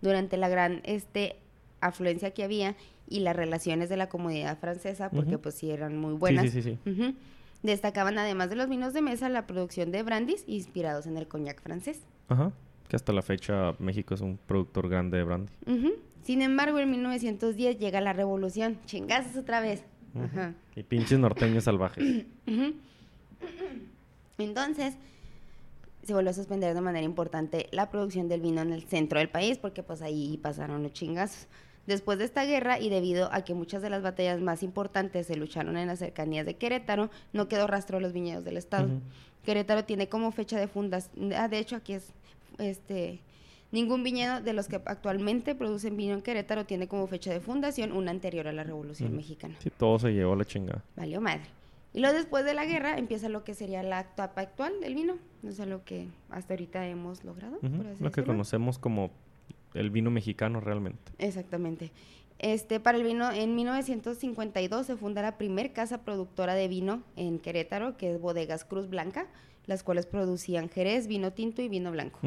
Durante 0.01 0.37
la 0.37 0.49
gran 0.49 0.81
este, 0.85 1.35
afluencia 1.81 2.31
que 2.31 2.43
había 2.43 2.75
y 3.07 3.19
las 3.19 3.35
relaciones 3.35 3.89
de 3.89 3.97
la 3.97 4.09
comunidad 4.09 4.57
francesa, 4.57 5.11
porque 5.11 5.37
pues 5.37 5.53
sí 5.55 5.69
eran 5.69 5.97
muy 5.97 6.13
Sí, 6.13 6.19
buenas. 6.19 6.49
sí, 6.51 6.61
sí, 6.63 6.77
sí. 6.85 7.15
Destacaban 7.63 8.17
además 8.19 8.49
de 8.49 8.55
los 8.55 8.69
vinos 8.69 8.93
de 8.93 9.01
mesa 9.01 9.29
la 9.29 9.47
producción 9.47 9.91
de 9.91 10.03
brandis 10.03 10.43
inspirados 10.47 11.07
en 11.07 11.17
el 11.17 11.27
coñac 11.27 11.61
francés. 11.61 12.01
Ajá. 12.27 12.51
Que 12.87 12.95
hasta 12.95 13.11
la 13.13 13.21
fecha 13.21 13.73
México 13.79 14.13
es 14.13 14.21
un 14.21 14.37
productor 14.37 14.89
grande 14.89 15.17
de 15.17 15.23
brandy. 15.23 15.51
Ujú. 15.65 15.93
Sin 16.21 16.41
embargo, 16.41 16.79
en 16.79 16.91
1910 16.91 17.79
llega 17.79 18.01
la 18.01 18.13
revolución. 18.13 18.79
Chingazos 18.85 19.35
otra 19.35 19.59
vez. 19.59 19.83
Ajá. 20.15 20.53
Y 20.75 20.83
pinches 20.83 21.19
norteños 21.19 21.63
salvajes. 21.63 22.25
Entonces, 24.37 24.95
se 26.03 26.13
volvió 26.13 26.29
a 26.29 26.33
suspender 26.33 26.73
de 26.73 26.81
manera 26.81 27.05
importante 27.05 27.67
la 27.71 27.89
producción 27.89 28.29
del 28.29 28.41
vino 28.41 28.61
en 28.61 28.71
el 28.71 28.83
centro 28.83 29.19
del 29.19 29.29
país, 29.29 29.57
porque 29.57 29.83
pues 29.83 30.01
ahí 30.01 30.39
pasaron 30.41 30.83
los 30.83 30.93
chingazos. 30.93 31.47
Después 31.87 32.19
de 32.19 32.25
esta 32.25 32.43
guerra 32.43 32.79
y 32.79 32.89
debido 32.89 33.33
a 33.33 33.43
que 33.43 33.53
muchas 33.53 33.81
de 33.81 33.89
las 33.89 34.03
batallas 34.03 34.41
más 34.41 34.61
importantes 34.61 35.25
se 35.27 35.37
lucharon 35.37 35.77
en 35.77 35.87
las 35.87 35.99
cercanías 35.99 36.45
de 36.45 36.55
Querétaro, 36.55 37.09
no 37.33 37.47
quedó 37.47 37.65
rastro 37.65 37.97
de 37.97 38.01
los 38.01 38.13
viñedos 38.13 38.43
del 38.43 38.57
estado. 38.57 38.89
Querétaro 39.45 39.85
tiene 39.85 40.09
como 40.09 40.31
fecha 40.31 40.59
de 40.59 40.67
fundación, 40.67 41.31
ah, 41.33 41.47
de 41.47 41.59
hecho 41.59 41.77
aquí 41.77 41.93
es, 41.93 42.11
este, 42.57 43.21
ningún 43.71 44.03
viñedo 44.03 44.41
de 44.41 44.51
los 44.51 44.67
que 44.67 44.81
actualmente 44.85 45.55
producen 45.55 45.95
vino 45.95 46.13
en 46.13 46.21
Querétaro 46.21 46.65
tiene 46.65 46.89
como 46.89 47.07
fecha 47.07 47.31
de 47.31 47.39
fundación 47.39 47.93
una 47.93 48.11
anterior 48.11 48.47
a 48.49 48.51
la 48.51 48.65
Revolución. 48.65 49.15
Mexicana. 49.15 49.55
Sí, 49.59 49.69
todo 49.69 49.97
se 49.97 50.11
llevó 50.11 50.33
a 50.33 50.35
la 50.35 50.45
chingada. 50.45 50.83
Valió 50.97 51.21
madre. 51.21 51.45
Y 51.93 52.01
luego 52.01 52.17
después 52.17 52.43
de 52.43 52.53
la 52.53 52.65
guerra 52.65 52.97
empieza 52.97 53.29
lo 53.29 53.45
que 53.45 53.53
sería 53.53 53.81
la 53.81 54.01
etapa 54.01 54.41
actual 54.41 54.73
del 54.81 54.93
vino, 54.93 55.15
o 55.47 55.51
sea, 55.51 55.65
lo 55.65 55.85
que 55.85 56.09
hasta 56.29 56.53
ahorita 56.53 56.85
hemos 56.85 57.23
logrado, 57.23 57.59
por 57.59 57.69
así 57.69 58.03
Lo 58.03 58.11
que 58.11 58.21
decirlo. 58.21 58.25
conocemos 58.33 58.77
como 58.77 59.09
el 59.79 59.89
vino 59.89 60.11
mexicano 60.11 60.59
realmente. 60.59 61.11
Exactamente. 61.17 61.91
Este, 62.39 62.79
para 62.79 62.97
el 62.97 63.03
vino, 63.03 63.31
en 63.31 63.55
1952 63.55 64.85
se 64.85 64.95
funda 64.95 65.21
la 65.21 65.37
primer 65.37 65.73
casa 65.73 66.03
productora 66.03 66.53
de 66.53 66.67
vino 66.67 67.03
en 67.15 67.39
Querétaro, 67.39 67.97
que 67.97 68.13
es 68.13 68.21
Bodegas 68.21 68.63
Cruz 68.63 68.89
Blanca, 68.89 69.27
las 69.65 69.83
cuales 69.83 70.05
producían 70.05 70.69
jerez, 70.69 71.07
vino 71.07 71.33
tinto 71.33 71.61
y 71.61 71.67
vino 71.67 71.91
blanco. 71.91 72.19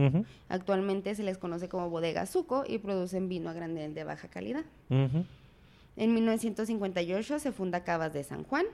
Actualmente 0.48 1.14
se 1.14 1.22
les 1.22 1.38
conoce 1.38 1.68
como 1.68 1.88
Bodega 1.88 2.26
Suco 2.26 2.64
y 2.66 2.78
producen 2.78 3.28
vino 3.28 3.48
a 3.50 3.52
granel 3.52 3.94
de 3.94 4.04
baja 4.04 4.28
calidad. 4.28 4.64
En 4.88 6.14
1958 6.14 7.38
se 7.38 7.52
funda 7.52 7.84
Cavas 7.84 8.12
de 8.12 8.24
San 8.24 8.44
Juan. 8.44 8.66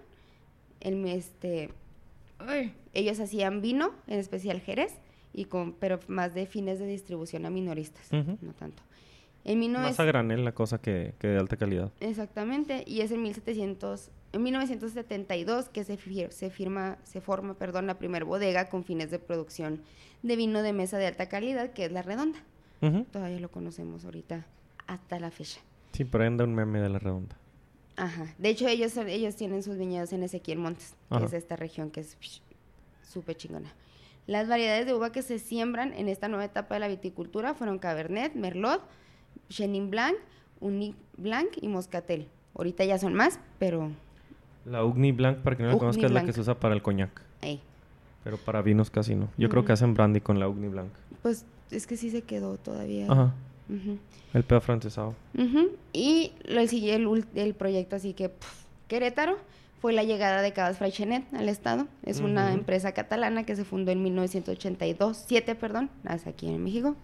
El, 0.80 1.06
este, 1.06 1.70
ay, 2.38 2.74
ellos 2.92 3.20
hacían 3.20 3.62
vino, 3.62 3.92
en 4.06 4.18
especial 4.18 4.60
Jerez, 4.60 4.94
y 5.36 5.44
con, 5.44 5.72
pero 5.74 6.00
más 6.08 6.34
de 6.34 6.46
fines 6.46 6.78
de 6.80 6.86
distribución 6.86 7.46
a 7.46 7.50
minoristas, 7.50 8.10
no 8.12 8.52
tanto. 8.58 8.82
En 9.44 9.60
19 9.60 9.86
Más 9.90 10.00
a 10.00 10.04
granel 10.04 10.44
la 10.44 10.50
cosa 10.52 10.78
que, 10.78 11.14
que 11.20 11.28
de 11.28 11.38
alta 11.38 11.56
calidad. 11.56 11.92
Exactamente, 12.00 12.82
y 12.84 13.02
es 13.02 13.12
en 13.12 13.22
1700, 13.22 14.10
en 14.32 14.42
1972 14.42 15.68
que 15.68 15.84
se, 15.84 15.96
fir- 15.96 16.30
se 16.30 16.50
firma, 16.50 16.98
se 17.04 17.20
forma, 17.20 17.54
perdón, 17.54 17.86
la 17.86 17.96
primera 17.98 18.24
bodega 18.24 18.68
con 18.68 18.82
fines 18.82 19.12
de 19.12 19.20
producción 19.20 19.82
de 20.24 20.34
vino 20.34 20.62
de 20.62 20.72
mesa 20.72 20.98
de 20.98 21.06
alta 21.06 21.28
calidad, 21.28 21.70
que 21.72 21.84
es 21.84 21.92
La 21.92 22.02
Redonda. 22.02 22.40
Todavía 23.12 23.38
lo 23.40 23.50
conocemos 23.50 24.04
ahorita 24.04 24.46
hasta 24.88 25.18
la 25.20 25.30
fecha. 25.30 25.60
Sí, 25.92 26.06
anda 26.12 26.44
un 26.44 26.54
meme 26.54 26.80
de 26.80 26.88
la 26.88 26.98
redonda. 26.98 27.36
Ajá. 27.96 28.26
De 28.38 28.48
hecho, 28.50 28.68
ellos, 28.68 28.96
ellos 28.98 29.34
tienen 29.36 29.62
sus 29.62 29.78
viñedos 29.78 30.12
en 30.12 30.22
Ezequiel 30.22 30.58
Montes, 30.58 30.94
que 31.08 31.16
Ajá. 31.16 31.24
es 31.26 31.32
esta 31.32 31.56
región 31.56 31.90
que 31.90 32.00
es 32.00 32.16
súper 33.08 33.36
chingona. 33.36 33.72
Las 34.26 34.48
variedades 34.48 34.86
de 34.86 34.94
uva 34.94 35.12
que 35.12 35.22
se 35.22 35.38
siembran 35.38 35.92
en 35.92 36.08
esta 36.08 36.28
nueva 36.28 36.44
etapa 36.44 36.74
de 36.74 36.80
la 36.80 36.88
viticultura 36.88 37.54
fueron 37.54 37.78
Cabernet, 37.78 38.34
Merlot, 38.34 38.82
Chenin 39.48 39.90
Blanc, 39.90 40.16
Unique 40.60 40.98
Blanc 41.16 41.48
y 41.60 41.68
Moscatel. 41.68 42.26
Ahorita 42.54 42.84
ya 42.84 42.98
son 42.98 43.14
más, 43.14 43.38
pero 43.58 43.90
La 44.64 44.84
Ugni 44.84 45.12
Blanc, 45.12 45.38
para 45.38 45.56
que 45.56 45.62
no 45.62 45.68
la 45.70 45.78
conozca, 45.78 46.06
es 46.06 46.12
la 46.12 46.24
que 46.24 46.32
se 46.32 46.40
usa 46.40 46.58
para 46.58 46.74
el 46.74 46.82
coñac. 46.82 47.22
ahí. 47.42 47.60
Pero 48.24 48.38
para 48.38 48.60
vinos 48.62 48.90
casi 48.90 49.14
no. 49.14 49.28
Yo 49.36 49.48
creo 49.48 49.60
Ujú. 49.60 49.68
que 49.68 49.72
hacen 49.74 49.94
brandy 49.94 50.20
con 50.20 50.40
la 50.40 50.48
Ugni 50.48 50.66
Blanc. 50.68 50.88
Pues 51.22 51.44
es 51.70 51.86
que 51.86 51.96
sí 51.96 52.10
se 52.10 52.22
quedó 52.22 52.56
todavía. 52.56 53.06
Ajá. 53.08 53.32
Ujú. 53.68 53.98
El 54.34 54.42
pedo 54.42 54.60
francesado. 54.60 55.14
Ujú. 55.38 55.70
Y 55.92 56.32
lo, 56.44 56.60
el, 56.60 56.68
el, 56.72 57.24
el 57.36 57.54
proyecto 57.54 57.94
así 57.94 58.12
que 58.14 58.28
pf, 58.30 58.66
Querétaro 58.88 59.38
fue 59.80 59.92
la 59.92 60.04
llegada 60.04 60.42
de 60.42 60.52
Cabas 60.52 60.78
Freixenet 60.78 61.24
al 61.34 61.48
estado. 61.48 61.86
Es 62.02 62.20
una 62.20 62.52
empresa 62.52 62.92
catalana 62.92 63.44
que 63.44 63.56
se 63.56 63.64
fundó 63.64 63.92
en 63.92 64.02
1982, 64.02 65.24
7, 65.26 65.54
perdón, 65.54 65.90
hasta 66.04 66.30
aquí 66.30 66.48
en 66.48 66.62
México, 66.62 66.96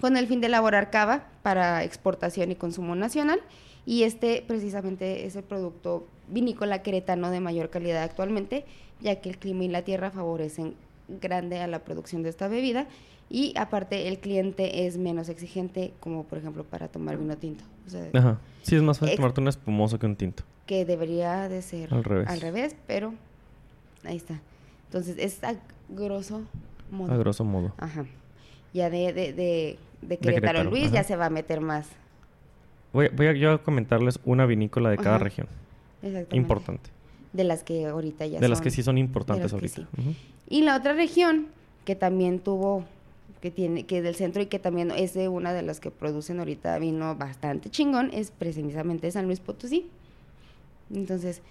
con 0.00 0.16
el 0.16 0.26
fin 0.26 0.40
de 0.40 0.46
elaborar 0.46 0.90
cava 0.90 1.26
para 1.42 1.84
exportación 1.84 2.50
y 2.50 2.54
consumo 2.54 2.94
nacional. 2.94 3.40
Y 3.84 4.02
este 4.02 4.44
precisamente 4.46 5.26
es 5.26 5.36
el 5.36 5.44
producto 5.44 6.06
vinícola 6.28 6.82
queretano 6.82 7.30
de 7.30 7.40
mayor 7.40 7.70
calidad 7.70 8.02
actualmente, 8.02 8.64
ya 9.00 9.16
que 9.16 9.30
el 9.30 9.38
clima 9.38 9.64
y 9.64 9.68
la 9.68 9.82
tierra 9.82 10.10
favorecen 10.10 10.74
grande 11.08 11.60
a 11.60 11.66
la 11.66 11.80
producción 11.80 12.22
de 12.22 12.28
esta 12.28 12.48
bebida 12.48 12.86
y 13.30 13.54
aparte 13.56 14.08
el 14.08 14.18
cliente 14.18 14.86
es 14.86 14.98
menos 14.98 15.28
exigente 15.28 15.92
como 16.00 16.24
por 16.24 16.38
ejemplo 16.38 16.64
para 16.64 16.88
tomar 16.88 17.16
vino 17.16 17.36
tinto. 17.36 17.64
O 17.86 17.90
sea, 17.90 18.08
Ajá. 18.12 18.40
Sí, 18.62 18.76
es 18.76 18.82
más 18.82 18.98
fácil 18.98 19.16
tomarte 19.16 19.40
un 19.40 19.48
espumoso 19.48 19.98
que 19.98 20.06
un 20.06 20.16
tinto. 20.16 20.44
Que 20.68 20.84
debería 20.84 21.48
de 21.48 21.62
ser 21.62 21.92
Al 21.92 22.04
revés. 22.04 22.76
pero 22.86 23.14
ahí 24.04 24.16
está. 24.16 24.38
Entonces 24.84 25.16
es 25.18 25.42
a 25.42 25.54
grosso 25.88 26.42
modo. 26.90 27.10
A 27.12 27.16
grosso 27.16 27.42
modo. 27.42 27.72
Ajá. 27.78 28.04
Ya 28.74 28.90
de, 28.90 29.12
de, 29.14 29.32
de, 29.32 29.78
de 30.02 30.18
Querétaro, 30.18 30.64
Luis 30.64 30.92
ya 30.92 31.02
se 31.02 31.16
va 31.16 31.26
a 31.26 31.30
meter 31.30 31.62
más. 31.62 31.88
Voy, 32.92 33.08
voy 33.08 33.26
a 33.28 33.32
yo 33.32 33.52
a 33.52 33.62
comentarles 33.62 34.20
una 34.26 34.44
vinícola 34.46 34.90
de 34.90 34.98
cada 34.98 35.16
Ajá. 35.16 35.24
región. 35.24 35.46
Exactamente. 36.02 36.36
Importante. 36.36 36.90
De 37.32 37.44
las 37.44 37.64
que 37.64 37.86
ahorita 37.86 38.26
ya 38.26 38.38
de 38.38 38.48
las 38.48 38.60
que 38.60 38.70
sí 38.70 38.82
son 38.82 38.98
importantes 38.98 39.52
ahorita. 39.52 39.88
Y 40.48 40.62
la 40.62 40.76
otra 40.76 40.92
región 40.92 41.46
que 41.86 41.96
también 41.96 42.40
tuvo, 42.40 42.84
que 43.40 43.50
tiene, 43.50 43.84
que 43.86 43.98
es 43.98 44.04
del 44.04 44.14
centro 44.16 44.42
y 44.42 44.46
que 44.46 44.58
también 44.58 44.90
es 44.90 45.14
de 45.14 45.28
una 45.28 45.54
de 45.54 45.62
las 45.62 45.80
que 45.80 45.90
producen 45.90 46.38
ahorita 46.40 46.78
vino 46.78 47.16
bastante 47.16 47.70
chingón, 47.70 48.10
es 48.12 48.30
precisamente 48.30 49.10
San 49.10 49.24
Luis 49.26 49.40
Potosí. 49.40 49.88
Entonces, 50.94 51.42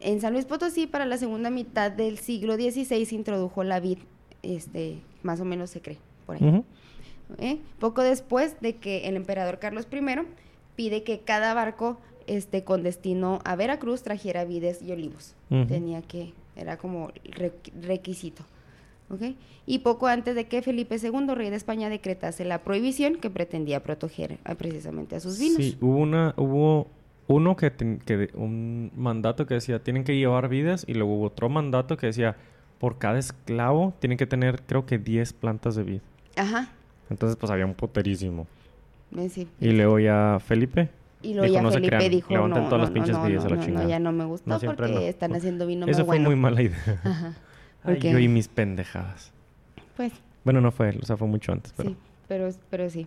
en 0.00 0.20
San 0.20 0.32
Luis 0.32 0.44
Potosí, 0.44 0.86
para 0.86 1.06
la 1.06 1.16
segunda 1.16 1.50
mitad 1.50 1.90
del 1.90 2.18
siglo 2.18 2.54
XVI 2.56 3.04
se 3.06 3.14
introdujo 3.14 3.64
la 3.64 3.80
vid, 3.80 3.98
este, 4.42 4.98
más 5.22 5.40
o 5.40 5.44
menos 5.44 5.70
se 5.70 5.80
cree, 5.80 5.98
por 6.26 6.36
ahí. 6.36 6.62
¿eh? 7.38 7.58
Poco 7.78 8.02
después 8.02 8.60
de 8.60 8.76
que 8.76 9.08
el 9.08 9.16
emperador 9.16 9.58
Carlos 9.58 9.86
I 9.90 10.00
pide 10.76 11.02
que 11.04 11.20
cada 11.20 11.54
barco 11.54 11.98
este, 12.26 12.64
con 12.64 12.82
destino 12.82 13.38
a 13.44 13.56
Veracruz 13.56 14.02
trajera 14.02 14.44
vides 14.44 14.82
y 14.82 14.92
olivos. 14.92 15.34
Tenía 15.68 16.02
que, 16.02 16.32
era 16.56 16.76
como 16.76 17.10
re- 17.24 17.52
requisito. 17.80 18.44
¿ok? 19.10 19.34
Y 19.66 19.78
poco 19.80 20.06
antes 20.08 20.34
de 20.34 20.46
que 20.48 20.60
Felipe 20.62 20.96
II, 20.96 21.34
rey 21.34 21.48
de 21.50 21.56
España, 21.56 21.88
decretase 21.88 22.44
la 22.44 22.58
prohibición 22.62 23.16
que 23.16 23.30
pretendía 23.30 23.82
proteger 23.82 24.38
a- 24.44 24.54
precisamente 24.54 25.16
a 25.16 25.20
sus 25.20 25.38
vinos. 25.38 25.58
Sí, 25.58 25.78
hubo 25.80 25.96
una, 25.98 26.34
hubo 26.36 26.88
uno 27.26 27.56
que, 27.56 27.72
que 27.72 28.30
un 28.34 28.90
mandato 28.96 29.46
que 29.46 29.54
decía 29.54 29.78
tienen 29.82 30.04
que 30.04 30.16
llevar 30.16 30.48
vidas 30.48 30.84
y 30.86 30.94
luego 30.94 31.14
hubo 31.16 31.26
otro 31.26 31.48
mandato 31.48 31.96
que 31.96 32.06
decía 32.06 32.36
por 32.78 32.98
cada 32.98 33.18
esclavo 33.18 33.94
tienen 33.98 34.18
que 34.18 34.26
tener 34.26 34.62
creo 34.62 34.84
que 34.86 34.98
10 34.98 35.32
plantas 35.32 35.74
de 35.76 35.82
vid. 35.84 36.00
Ajá. 36.36 36.68
Entonces 37.10 37.36
pues 37.36 37.50
había 37.50 37.64
un 37.66 37.74
poterísimo. 37.74 38.46
eh, 39.16 39.28
sí. 39.28 39.48
Y 39.60 39.70
luego 39.72 39.98
ya 39.98 40.38
Felipe 40.44 40.90
Y 41.22 41.34
luego 41.34 41.44
Dijo, 41.44 41.54
ya 41.54 41.62
"No 41.62 41.70
Felipe 41.70 41.96
crean, 41.96 42.10
dijo, 42.10 42.32
levanten 42.32 42.62
no, 42.64 42.68
todas 42.68 42.80
las 42.82 42.90
no, 42.90 42.94
pinches 42.94 43.12
no, 43.16 43.22
a 43.24 43.28
la 43.28 43.38
no, 43.48 43.56
no, 43.56 43.64
chingada". 43.64 43.88
ya 43.88 43.98
no 43.98 44.12
me 44.12 44.24
gustó 44.24 44.58
porque 44.60 45.08
están 45.08 45.34
haciendo 45.34 45.66
vino 45.66 45.86
Eso 45.86 46.00
muy 46.00 46.06
fue 46.06 46.16
bueno. 46.16 46.28
muy 46.30 46.36
mala 46.36 46.62
idea. 46.62 47.00
Ajá. 47.04 47.34
Ay, 47.84 47.98
yo 48.00 48.18
y 48.18 48.28
mis 48.28 48.48
pendejadas. 48.48 49.32
Pues 49.96 50.12
Bueno, 50.44 50.60
no 50.60 50.72
fue 50.72 50.88
él, 50.90 50.98
o 51.02 51.06
sea, 51.06 51.16
fue 51.16 51.28
mucho 51.28 51.52
antes, 51.52 51.72
pero... 51.76 51.90
Sí, 51.90 51.96
pero, 52.28 52.48
pero 52.70 52.90
sí. 52.90 53.06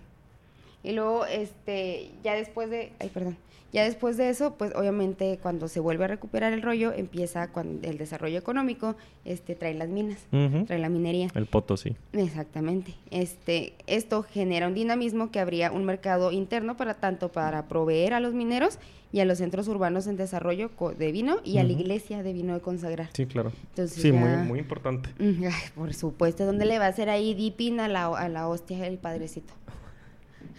Y 0.83 0.91
luego, 0.93 1.25
este, 1.25 2.11
ya 2.23 2.33
después 2.35 2.69
de, 2.69 2.91
ay, 2.99 3.09
perdón, 3.09 3.37
ya 3.73 3.83
después 3.83 4.15
de 4.15 4.29
eso, 4.29 4.53
pues 4.55 4.73
obviamente 4.75 5.39
cuando 5.41 5.67
se 5.67 5.81
vuelve 5.81 6.05
a 6.05 6.07
recuperar 6.07 6.53
el 6.53 6.61
rollo, 6.61 6.93
empieza 6.93 7.49
cuando 7.51 7.85
el 7.87 7.97
desarrollo 7.97 8.37
económico, 8.39 8.95
este, 9.25 9.55
trae 9.55 9.73
las 9.73 9.89
minas, 9.89 10.19
trae 10.65 10.79
la 10.79 10.87
minería. 10.87 11.27
El 11.35 11.47
Potosí. 11.47 11.95
Exactamente. 12.13 12.93
Este, 13.11 13.73
esto 13.85 14.23
genera 14.23 14.67
un 14.67 14.73
dinamismo 14.73 15.31
que 15.31 15.39
habría 15.41 15.71
un 15.71 15.83
mercado 15.83 16.31
interno 16.31 16.77
para 16.77 16.93
tanto 16.93 17.29
para 17.29 17.67
proveer 17.67 18.13
a 18.13 18.21
los 18.21 18.33
mineros 18.33 18.79
y 19.11 19.19
a 19.19 19.25
los 19.25 19.37
centros 19.39 19.67
urbanos 19.67 20.07
en 20.07 20.15
desarrollo 20.17 20.69
de 20.97 21.11
vino 21.11 21.37
y 21.43 21.57
a 21.59 21.63
la 21.63 21.71
iglesia 21.73 22.23
de 22.23 22.33
vino 22.33 22.53
de 22.53 22.61
consagrar. 22.61 23.09
Sí, 23.13 23.25
claro. 23.25 23.51
Entonces 23.69 24.01
Sí, 24.01 24.11
ya- 24.11 24.19
muy, 24.19 24.47
muy 24.47 24.59
importante. 24.59 25.09
Ay, 25.19 25.43
por 25.75 25.93
supuesto, 25.93 26.45
¿dónde 26.45 26.65
le 26.65 26.79
va 26.79 26.85
a 26.85 26.89
hacer 26.89 27.09
ahí 27.09 27.33
dipin 27.33 27.79
a 27.81 27.87
la, 27.89 28.05
a 28.07 28.29
la 28.29 28.47
hostia 28.47 28.85
el 28.87 28.97
padrecito? 28.97 29.53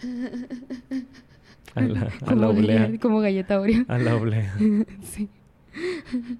A 1.75 1.81
la, 1.81 2.01
a 2.01 2.25
Como 2.25 2.41
la 2.41 2.49
oblea. 2.49 2.79
galleta- 2.87 2.99
Como 2.99 3.19
galleta 3.19 3.59
Oreo. 3.61 3.85
A 3.87 3.97
la 3.99 4.15
oblea. 4.15 4.55
Sí. 5.03 5.29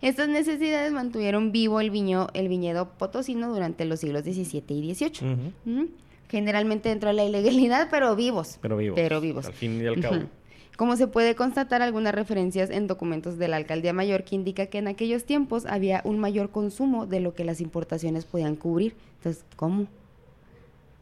Estas 0.00 0.28
necesidades 0.28 0.92
mantuvieron 0.92 1.50
vivo 1.50 1.80
el, 1.80 1.90
viño, 1.90 2.28
el 2.32 2.48
viñedo 2.48 2.90
potosino 2.96 3.52
durante 3.52 3.84
los 3.84 3.98
siglos 4.00 4.22
XVII 4.22 4.62
y 4.68 4.94
XVIII. 4.94 5.90
Generalmente 6.28 6.88
dentro 6.90 7.08
de 7.08 7.14
la 7.14 7.24
ilegalidad, 7.24 7.88
pero 7.90 8.14
vivos. 8.14 8.58
Pero 8.62 8.76
vivos. 8.76 8.94
Pero 8.96 9.20
vivos. 9.20 9.46
Al 9.46 9.52
fin 9.52 9.82
y 9.82 9.86
al 9.86 10.00
cabo. 10.00 10.16
Como 10.76 10.94
se 10.96 11.08
puede 11.08 11.34
constatar 11.34 11.82
algunas 11.82 12.14
referencias 12.14 12.70
en 12.70 12.86
documentos 12.86 13.36
de 13.36 13.48
la 13.48 13.56
alcaldía 13.56 13.92
mayor 13.92 14.22
que 14.22 14.36
indica 14.36 14.66
que 14.66 14.78
en 14.78 14.86
aquellos 14.86 15.24
tiempos 15.24 15.66
había 15.66 16.02
un 16.04 16.20
mayor 16.20 16.50
consumo 16.50 17.06
de 17.06 17.18
lo 17.18 17.34
que 17.34 17.42
las 17.44 17.60
importaciones 17.60 18.24
podían 18.26 18.54
cubrir. 18.54 18.94
Entonces, 19.16 19.44
¿cómo? 19.56 19.88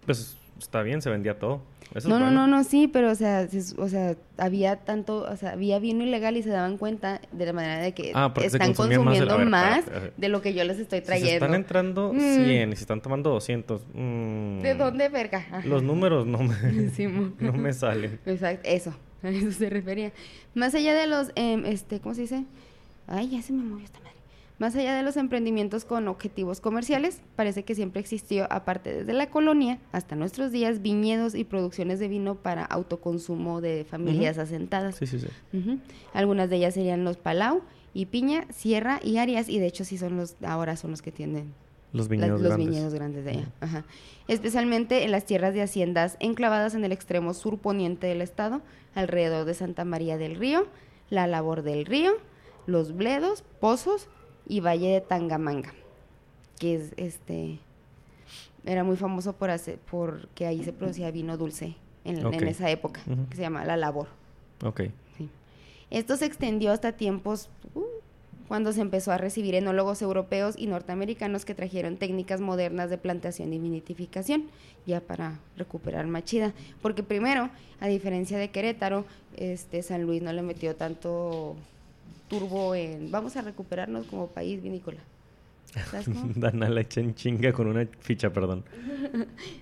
Pues 0.06 0.38
está 0.58 0.80
bien, 0.82 1.02
se 1.02 1.10
vendía 1.10 1.38
todo. 1.38 1.60
Eso 1.94 2.08
no, 2.08 2.16
es 2.16 2.20
no, 2.20 2.26
bueno. 2.26 2.46
no, 2.48 2.56
no, 2.58 2.64
sí, 2.64 2.88
pero 2.88 3.10
o 3.10 3.14
sea, 3.14 3.46
se- 3.48 3.80
o 3.80 3.88
sea, 3.88 4.16
había 4.38 4.76
tanto, 4.76 5.18
o 5.30 5.36
sea, 5.36 5.52
había 5.52 5.78
vino 5.78 6.02
ilegal 6.04 6.36
y 6.36 6.42
se 6.42 6.50
daban 6.50 6.78
cuenta 6.78 7.20
de 7.32 7.46
la 7.46 7.52
manera 7.52 7.78
de 7.78 7.94
que 7.94 8.10
Ah, 8.14 8.32
están 8.42 8.68
más 8.70 8.76
consumiendo 8.76 9.38
más 9.46 9.86
ver. 9.86 10.12
de 10.16 10.28
lo 10.28 10.42
que 10.42 10.52
yo 10.52 10.64
les 10.64 10.78
estoy 10.78 10.98
Si 10.98 11.04
se 11.04 11.06
trayendo. 11.06 11.32
están 11.46 11.54
entrando 11.54 12.12
Mm. 12.12 12.18
100 12.44 12.72
y 12.72 12.76
se 12.76 12.82
están 12.82 13.00
tomando 13.00 13.30
200. 13.30 13.82
mm, 13.94 14.60
¿De 14.62 14.74
dónde, 14.74 15.08
verga? 15.08 15.38
Ajá. 15.38 15.62
Los 15.64 15.82
números 15.84 16.26
no 16.26 16.38
me, 16.38 16.54
Sí, 16.94 17.06
no 17.06 17.52
me 17.52 17.72
salen. 17.72 18.18
Exacto, 18.26 18.68
eso, 18.68 18.92
a 19.22 19.28
eso 19.28 19.52
se 19.52 19.70
refería. 19.70 20.12
Más 20.54 20.74
allá 20.74 20.92
de 20.94 21.06
los, 21.06 21.30
em, 21.36 21.64
este, 21.66 22.00
¿cómo 22.00 22.14
se 22.16 22.22
dice? 22.22 22.44
Ay, 23.06 23.28
ya 23.30 23.42
se 23.42 23.52
me 23.52 23.62
movió 23.62 23.84
esta. 23.84 24.00
Más 24.58 24.74
allá 24.74 24.94
de 24.96 25.02
los 25.02 25.18
emprendimientos 25.18 25.84
con 25.84 26.08
objetivos 26.08 26.60
comerciales, 26.60 27.20
parece 27.36 27.64
que 27.64 27.74
siempre 27.74 28.00
existió, 28.00 28.46
aparte 28.50 28.94
desde 28.94 29.12
la 29.12 29.28
colonia 29.28 29.78
hasta 29.92 30.16
nuestros 30.16 30.50
días, 30.50 30.80
viñedos 30.80 31.34
y 31.34 31.44
producciones 31.44 31.98
de 31.98 32.08
vino 32.08 32.36
para 32.36 32.64
autoconsumo 32.64 33.60
de 33.60 33.84
familias 33.84 34.38
asentadas. 34.38 34.96
Sí, 34.96 35.06
sí, 35.06 35.20
sí. 35.20 35.28
Algunas 36.14 36.48
de 36.48 36.56
ellas 36.56 36.72
serían 36.72 37.04
los 37.04 37.18
Palau 37.18 37.60
y 37.92 38.06
Piña, 38.06 38.46
Sierra 38.50 38.98
y 39.02 39.18
Arias, 39.18 39.50
y 39.50 39.58
de 39.58 39.66
hecho 39.66 39.84
sí 39.84 39.98
son 39.98 40.16
los, 40.16 40.36
ahora 40.42 40.76
son 40.76 40.90
los 40.90 41.02
que 41.02 41.12
tienen 41.12 41.52
Los 41.92 42.08
viñedos 42.08 42.40
los 42.40 42.48
grandes. 42.48 42.68
viñedos 42.68 42.94
grandes 42.94 43.24
de 43.26 43.30
allá. 43.32 43.48
Ajá. 43.60 43.84
Especialmente 44.26 45.04
en 45.04 45.10
las 45.10 45.26
tierras 45.26 45.52
de 45.52 45.60
haciendas 45.62 46.16
enclavadas 46.18 46.74
en 46.74 46.82
el 46.82 46.92
extremo 46.92 47.34
surponiente 47.34 48.06
del 48.06 48.22
estado, 48.22 48.62
alrededor 48.94 49.44
de 49.44 49.52
Santa 49.52 49.84
María 49.84 50.16
del 50.16 50.36
Río, 50.36 50.66
la 51.10 51.26
Labor 51.26 51.62
del 51.62 51.84
Río, 51.84 52.12
los 52.66 52.96
Bledos, 52.96 53.44
Pozos 53.60 54.08
y 54.46 54.60
Valle 54.60 54.88
de 54.88 55.00
Tangamanga, 55.00 55.72
que 56.58 56.74
es 56.74 56.92
este 56.96 57.58
era 58.64 58.82
muy 58.82 58.96
famoso 58.96 59.32
por 59.32 59.50
hacer 59.50 59.78
porque 59.90 60.46
ahí 60.46 60.64
se 60.64 60.72
producía 60.72 61.10
vino 61.10 61.36
dulce 61.36 61.76
en, 62.04 62.18
esa 62.48 62.70
época, 62.70 63.00
que 63.30 63.36
se 63.36 63.42
llama 63.42 63.64
La 63.64 63.76
Labor. 63.76 64.08
Ok. 64.64 64.82
Sí. 65.16 65.28
Esto 65.90 66.16
se 66.16 66.26
extendió 66.26 66.72
hasta 66.72 66.92
tiempos 66.92 67.48
uh, 67.74 67.82
cuando 68.48 68.72
se 68.72 68.80
empezó 68.80 69.12
a 69.12 69.18
recibir 69.18 69.54
enólogos 69.54 70.02
europeos 70.02 70.54
y 70.56 70.66
norteamericanos 70.66 71.44
que 71.44 71.54
trajeron 71.54 71.96
técnicas 71.96 72.40
modernas 72.40 72.90
de 72.90 72.98
plantación 72.98 73.52
y 73.52 73.58
vinitificación, 73.58 74.46
ya 74.86 75.00
para 75.00 75.40
recuperar 75.56 76.06
Machida. 76.06 76.52
Porque 76.80 77.02
primero, 77.02 77.50
a 77.80 77.88
diferencia 77.88 78.38
de 78.38 78.50
Querétaro, 78.50 79.04
este 79.36 79.82
San 79.82 80.02
Luis 80.02 80.22
no 80.22 80.32
le 80.32 80.42
metió 80.42 80.76
tanto 80.76 81.56
turbo 82.28 82.74
en 82.74 83.10
vamos 83.10 83.36
a 83.36 83.42
recuperarnos 83.42 84.06
como 84.06 84.28
país 84.28 84.62
vinícola. 84.62 85.00
¿Sabes 85.90 86.06
cómo? 86.06 86.32
Dan 86.36 86.62
a 86.62 86.68
la 86.68 86.80
echa 86.80 87.00
en 87.00 87.14
chinga 87.14 87.52
con 87.52 87.66
una 87.66 87.86
ficha, 88.00 88.32
perdón. 88.32 88.64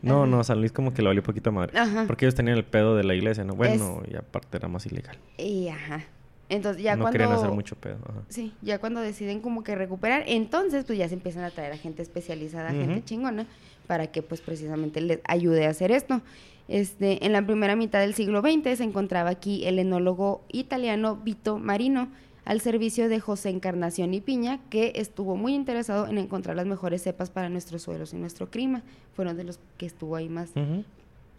No, 0.03 0.27
no, 0.27 0.45
San 0.45 0.61
Luis 0.61 0.73
como 0.73 0.93
que 0.93 1.03
lo 1.03 1.09
valió 1.09 1.23
poquito 1.23 1.51
madre. 1.51 1.79
Ajá. 1.79 2.05
Porque 2.07 2.27
ellos 2.27 2.35
tenían 2.35 2.57
el 2.57 2.65
pedo 2.65 2.97
de 2.97 3.05
la 3.05 3.15
iglesia, 3.15 3.45
¿no? 3.45 3.55
Bueno, 3.55 4.03
y 4.11 4.17
aparte 4.17 4.57
era 4.57 4.69
más 4.69 4.87
ilegal. 4.87 5.17
Y 5.39 5.69
ajá. 5.69 6.05
Entonces 6.49 6.83
ya 6.83 6.95
no 6.95 7.03
cuando 7.05 7.19
querían 7.19 7.33
hacer 7.33 7.51
mucho 7.51 7.77
pedo. 7.77 7.99
Ajá. 8.09 8.21
Sí, 8.29 8.53
ya 8.61 8.79
cuando 8.79 9.01
deciden 9.01 9.41
como 9.41 9.65
que 9.65 9.75
recuperar, 9.75 10.25
entonces 10.27 10.85
pues 10.85 10.99
ya 10.99 11.09
se 11.09 11.15
empiezan 11.15 11.45
a 11.45 11.51
traer 11.51 11.73
a 11.73 11.79
gente 11.79 12.03
especializada, 12.03 12.71
gente 12.71 13.03
chingona, 13.05 13.47
para 13.87 14.09
que 14.09 14.23
pues 14.23 14.41
precisamente 14.41 15.01
les 15.01 15.21
ayude 15.25 15.67
a 15.67 15.71
hacer 15.71 15.91
esto. 15.91 16.21
Este, 16.69 17.25
en 17.27 17.33
la 17.33 17.45
primera 17.45 17.77
mitad 17.77 18.01
del 18.01 18.15
siglo 18.15 18.41
XX 18.41 18.79
se 18.79 18.85
encontraba 18.85 19.31
aquí 19.31 19.67
el 19.67 19.79
enólogo 19.79 20.43
italiano 20.51 21.17
Vito 21.17 21.59
Marino, 21.59 22.09
al 22.45 22.61
servicio 22.61 23.09
de 23.09 23.21
José 23.21 23.51
Encarnación 23.51 24.13
y 24.15 24.21
Piña, 24.21 24.61
que 24.71 24.93
estuvo 24.97 25.37
muy 25.37 25.55
interesado 25.55 26.07
en 26.07 26.19
encontrar 26.19 26.57
las 26.57 26.67
mejores 26.67 27.03
cepas 27.03 27.31
para 27.31 27.49
nuestros 27.49 27.83
suelos 27.83 28.13
y 28.13 28.17
nuestro 28.17 28.51
clima. 28.51 28.83
Fueron 29.15 29.37
de 29.37 29.45
los 29.45 29.59
que 29.79 29.87
estuvo 29.87 30.17
ahí 30.17 30.29
más 30.29 30.51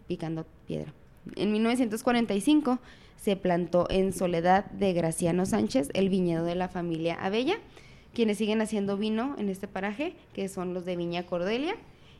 picando 0.08 0.46
piedra. 0.66 0.92
En 1.34 1.52
1945 1.52 2.78
se 3.16 3.36
plantó 3.36 3.86
en 3.90 4.12
Soledad 4.12 4.66
de 4.70 4.92
Graciano 4.92 5.46
Sánchez 5.46 5.90
el 5.94 6.08
viñedo 6.08 6.44
de 6.44 6.54
la 6.54 6.68
familia 6.68 7.14
Abella, 7.14 7.58
quienes 8.14 8.38
siguen 8.38 8.60
haciendo 8.60 8.96
vino 8.96 9.34
en 9.38 9.48
este 9.48 9.68
paraje, 9.68 10.14
que 10.32 10.48
son 10.48 10.74
los 10.74 10.84
de 10.84 10.96
Viña 10.96 11.26
Cordelia, 11.26 11.76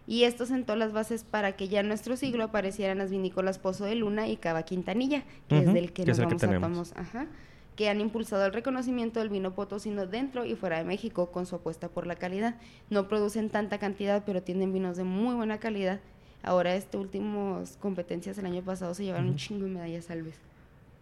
y 0.06 0.24
esto 0.24 0.46
sentó 0.46 0.76
las 0.76 0.92
bases 0.92 1.24
para 1.24 1.56
que 1.56 1.68
ya 1.68 1.80
en 1.80 1.88
nuestro 1.88 2.16
siglo 2.16 2.44
aparecieran 2.44 2.98
las 2.98 3.10
vinícolas 3.10 3.58
Pozo 3.58 3.84
de 3.84 3.96
Luna 3.96 4.28
y 4.28 4.36
Cava 4.36 4.62
Quintanilla, 4.62 5.24
que 5.48 5.58
es 5.58 5.72
del 5.72 5.92
que 5.92 6.04
que 6.04 6.10
nos 6.10 6.18
que 6.18 6.24
vamos 6.58 6.92
a 6.92 6.94
tomar, 6.94 7.06
ajá, 7.06 7.26
que 7.76 7.88
han 7.90 8.00
impulsado 8.00 8.46
el 8.46 8.52
reconocimiento 8.52 9.20
del 9.20 9.28
vino 9.28 9.54
potosino 9.54 10.06
dentro 10.06 10.44
y 10.46 10.54
fuera 10.56 10.78
de 10.78 10.84
México 10.84 11.30
con 11.30 11.44
su 11.46 11.56
apuesta 11.56 11.88
por 11.88 12.06
la 12.06 12.16
calidad. 12.16 12.56
No 12.90 13.06
producen 13.06 13.50
tanta 13.50 13.78
cantidad, 13.78 14.24
pero 14.24 14.42
tienen 14.42 14.72
vinos 14.72 14.96
de 14.96 15.04
muy 15.04 15.34
buena 15.34 15.58
calidad. 15.58 16.00
Ahora, 16.42 16.74
este 16.74 16.96
últimos 16.96 17.76
competencias 17.76 18.38
el 18.38 18.46
año 18.46 18.62
pasado 18.62 18.94
se 18.94 19.04
llevaron 19.04 19.26
un 19.26 19.30
Ujú. 19.34 19.38
chingo 19.38 19.64
de 19.66 19.70
medallas 19.72 20.06
salves. 20.06 20.36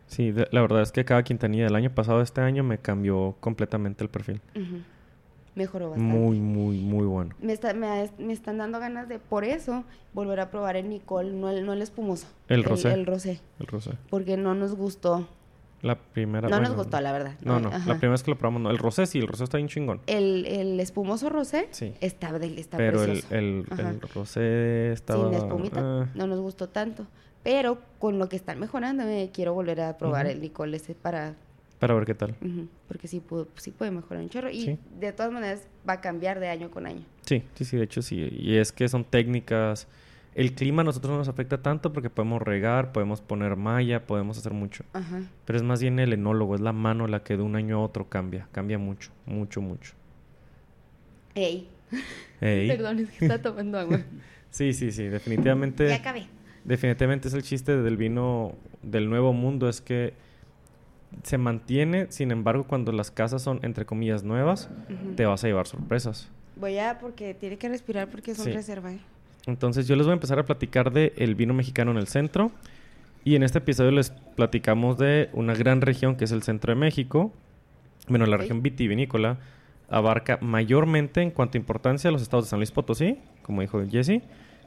Sí, 0.06 0.32
de- 0.32 0.48
la 0.50 0.60
verdad 0.62 0.82
es 0.82 0.90
que 0.92 1.04
cada 1.04 1.22
quintanilla 1.22 1.64
del 1.64 1.74
año 1.76 1.94
pasado, 1.94 2.20
este 2.22 2.40
año, 2.40 2.62
me 2.64 2.78
cambió 2.78 3.36
completamente 3.40 4.02
el 4.04 4.10
perfil. 4.10 4.40
Ujú. 4.54 4.78
Mejoró 5.54 5.90
bastante. 5.90 6.12
Muy, 6.18 6.40
muy, 6.40 6.78
muy 6.80 7.06
bueno. 7.06 7.34
Me, 7.40 7.52
está- 7.52 7.72
me, 7.74 8.10
me 8.18 8.32
están 8.32 8.58
dando 8.58 8.80
ganas 8.80 9.08
de, 9.08 9.18
por 9.20 9.44
eso, 9.44 9.84
volver 10.12 10.40
a 10.40 10.50
probar 10.50 10.76
el 10.76 10.88
Nicole, 10.88 11.30
no 11.32 11.48
el, 11.48 11.64
no 11.64 11.72
el 11.72 11.82
espumoso. 11.82 12.26
El 12.48 12.64
rosé. 12.64 12.92
El, 12.92 13.06
rosé, 13.06 13.40
El 13.60 13.66
rosé. 13.68 13.92
porque 14.10 14.36
no 14.36 14.54
nos 14.56 14.74
gustó. 14.74 15.28
La 15.84 15.96
primera. 15.96 16.48
no 16.48 16.60
nos 16.60 16.74
gustó, 16.74 17.00
la 17.00 17.12
verdad. 17.12 17.34
No, 17.42 17.60
no. 17.60 17.68
La 17.70 17.78
primera 17.98 18.10
vez 18.12 18.22
que 18.22 18.30
lo 18.30 18.38
probamos, 18.38 18.62
no. 18.62 18.70
El 18.70 18.78
rosé 18.78 19.06
sí, 19.06 19.18
el 19.18 19.28
rosé 19.28 19.44
está 19.44 19.58
bien 19.58 19.68
chingón. 19.68 20.00
El, 20.06 20.46
el 20.46 20.80
espumoso 20.80 21.28
rosé 21.28 21.68
Sí. 21.72 21.92
está, 22.00 22.36
del- 22.38 22.58
está 22.58 22.76
Pero 22.78 23.02
el, 23.02 23.10
precioso. 23.22 23.34
el, 23.34 23.66
el 23.78 24.00
rosé 24.00 24.92
estaba. 24.92 25.24
Sin 25.28 25.34
espumita, 25.34 25.80
ah, 25.82 26.08
no 26.14 26.26
nos 26.26 26.40
gustó 26.40 26.68
tanto. 26.70 27.06
Pero 27.42 27.78
con 27.98 28.18
lo 28.18 28.28
que 28.30 28.36
están 28.36 28.58
mejorando, 28.58 29.04
me 29.04 29.30
quiero 29.32 29.52
volver 29.52 29.82
a 29.82 29.98
probar 29.98 30.26
el 30.26 30.40
licor 30.40 30.74
ese 30.74 30.94
para... 30.94 31.34
para 31.78 31.92
ver 31.92 32.06
qué 32.06 32.14
tal. 32.14 32.34
porque 32.88 33.06
sí, 33.06 33.20
pudo- 33.20 33.48
sí 33.56 33.70
puede 33.70 33.90
mejorar 33.90 34.22
un 34.22 34.30
chorro. 34.30 34.48
Y 34.48 34.62
Sí. 34.64 34.78
de 34.98 35.12
todas 35.12 35.30
maneras 35.30 35.68
va 35.86 35.92
a 35.94 36.00
cambiar 36.00 36.40
de 36.40 36.48
año 36.48 36.70
con 36.70 36.86
año. 36.86 37.04
Sí, 37.26 37.42
sí, 37.54 37.66
sí, 37.66 37.76
de 37.76 37.84
hecho 37.84 38.00
sí. 38.00 38.26
Y 38.32 38.56
es 38.56 38.72
que 38.72 38.88
son 38.88 39.04
técnicas. 39.04 39.86
El 40.34 40.54
clima 40.54 40.82
a 40.82 40.84
nosotros 40.84 41.12
no 41.12 41.18
nos 41.18 41.28
afecta 41.28 41.62
tanto 41.62 41.92
porque 41.92 42.10
podemos 42.10 42.42
regar, 42.42 42.90
podemos 42.92 43.20
poner 43.20 43.54
malla, 43.56 44.04
podemos 44.06 44.36
hacer 44.36 44.52
mucho. 44.52 44.84
Ajá. 44.92 45.22
Pero 45.44 45.56
es 45.56 45.62
más 45.62 45.80
bien 45.80 45.98
el 46.00 46.12
enólogo, 46.12 46.54
es 46.56 46.60
la 46.60 46.72
mano 46.72 47.06
la 47.06 47.22
que 47.22 47.36
de 47.36 47.42
un 47.44 47.54
año 47.54 47.76
a 47.76 47.82
otro 47.82 48.08
cambia. 48.08 48.48
Cambia 48.50 48.76
mucho, 48.78 49.10
mucho, 49.26 49.60
mucho. 49.60 49.92
Ey, 51.34 51.68
Ey. 52.40 52.68
perdón, 52.76 52.98
es 53.00 53.10
que 53.10 53.24
está 53.26 53.40
tomando 53.42 53.78
agua. 53.78 54.00
Sí, 54.50 54.72
sí, 54.72 54.92
sí, 54.92 55.02
definitivamente. 55.08 55.88
ya 55.88 55.96
acabé. 55.96 56.28
Definitivamente 56.62 57.26
es 57.26 57.34
el 57.34 57.42
chiste 57.42 57.76
del 57.76 57.96
vino 57.96 58.54
del 58.84 59.10
nuevo 59.10 59.32
mundo, 59.32 59.68
es 59.68 59.80
que 59.80 60.14
se 61.24 61.38
mantiene, 61.38 62.06
sin 62.10 62.30
embargo, 62.30 62.62
cuando 62.62 62.92
las 62.92 63.10
casas 63.10 63.42
son, 63.42 63.58
entre 63.64 63.84
comillas, 63.84 64.22
nuevas, 64.22 64.70
te 65.16 65.26
vas 65.26 65.42
a 65.42 65.48
llevar 65.48 65.66
sorpresas. 65.66 66.30
Voy 66.54 66.78
a, 66.78 67.00
porque 67.00 67.34
tiene 67.34 67.58
que 67.58 67.68
respirar 67.68 68.08
porque 68.08 68.36
son 68.36 68.44
Sí. 68.44 68.52
reserva. 68.52 68.92
¿eh? 68.92 69.00
Entonces 69.46 69.86
yo 69.86 69.96
les 69.96 70.06
voy 70.06 70.12
a 70.12 70.14
empezar 70.14 70.38
a 70.38 70.44
platicar 70.44 70.92
de 70.92 71.12
el 71.16 71.34
vino 71.34 71.54
mexicano 71.54 71.90
en 71.90 71.98
el 71.98 72.06
centro, 72.06 72.50
Y 73.26 73.36
en 73.36 73.42
este 73.42 73.58
episodio 73.58 73.90
les 73.90 74.10
platicamos 74.10 74.98
de 74.98 75.30
una 75.32 75.54
gran 75.54 75.80
región 75.80 76.16
que 76.16 76.24
es 76.24 76.32
el 76.32 76.42
centro 76.42 76.74
de 76.74 76.78
México. 76.78 77.32
Bueno, 78.06 78.26
la 78.26 78.36
región 78.36 78.62
vitivinícola 78.62 79.38
abarca 79.88 80.38
mayormente 80.42 81.22
en 81.22 81.30
cuanto 81.30 81.56
a 81.56 81.60
importancia 81.60 82.10
los 82.10 82.20
estados 82.20 82.44
de 82.44 82.50
San 82.50 82.58
Luis 82.58 82.70
Potosí, 82.70 83.16
como 83.42 83.62
dijo 83.62 83.82
Jesse, 83.90 84.20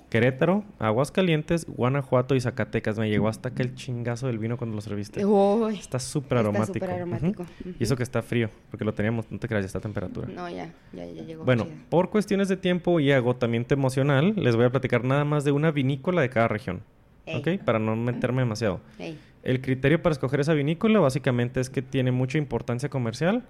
Querétaro, 0.10 0.63
Aguascalientes, 0.80 1.65
Guanajuato 1.67 2.34
y 2.36 2.39
Zacatecas. 2.41 2.98
Me 2.98 3.10
llegó 3.10 3.28
hasta 3.28 3.52
que 3.54 3.62
el 3.62 3.76
chingazo 3.76 4.28
del 4.28 4.39
vino 4.39 4.58
cuando 4.58 4.76
lo 4.76 4.82
serviste. 4.82 5.26
Uy, 5.26 5.76
Está 5.76 6.00
súper 6.00 6.38
está 6.38 6.50
aromático. 6.50 6.74
súper 6.86 6.89
aromático. 6.91 7.43
Ujú. 7.43 7.74
Y 7.78 7.84
eso 7.84 7.96
que 7.98 8.04
está 8.04 8.22
frío, 8.22 8.50
porque 8.72 8.86
lo 8.86 8.93
teníamos, 8.93 9.30
no 9.30 9.38
te 9.38 9.48
creas, 9.50 9.63
ya 9.63 9.67
está 9.67 9.80
a 9.80 9.82
temperatura. 9.82 10.28
No, 10.34 10.50
ya, 10.50 10.72
ya, 10.93 11.06
ya 11.06 11.24
llegó. 11.24 11.43
Bueno, 11.43 11.67
por 11.89 12.10
cuestiones 12.10 12.48
de 12.48 12.56
tiempo 12.56 13.00
y 13.02 13.12
agotamiento 13.12 13.74
emocional, 13.74 14.34
les 14.38 14.56
voy 14.56 14.65
a 14.65 14.70
platicar 14.70 15.04
nada 15.04 15.26
más 15.26 15.43
de 15.43 15.52
una 15.52 15.72
vinícola 15.72 16.22
de 16.22 16.30
cada 16.30 16.48
región. 16.48 16.82
Ey. 17.26 17.36
¿Ok? 17.39 17.63
Para 17.65 17.78
no 17.80 17.96
meterme 17.98 18.41
demasiado. 18.43 18.80
Ey. 19.00 19.20
El 19.43 19.60
criterio 19.62 20.02
para 20.02 20.13
escoger 20.13 20.39
esa 20.39 20.54
vinícola 20.54 21.00
básicamente 21.00 21.60
es 21.60 21.70
que 21.70 21.82
tiene 21.82 22.12
mucha 22.12 22.38
importancia 22.38 22.88
comercial 22.89 23.43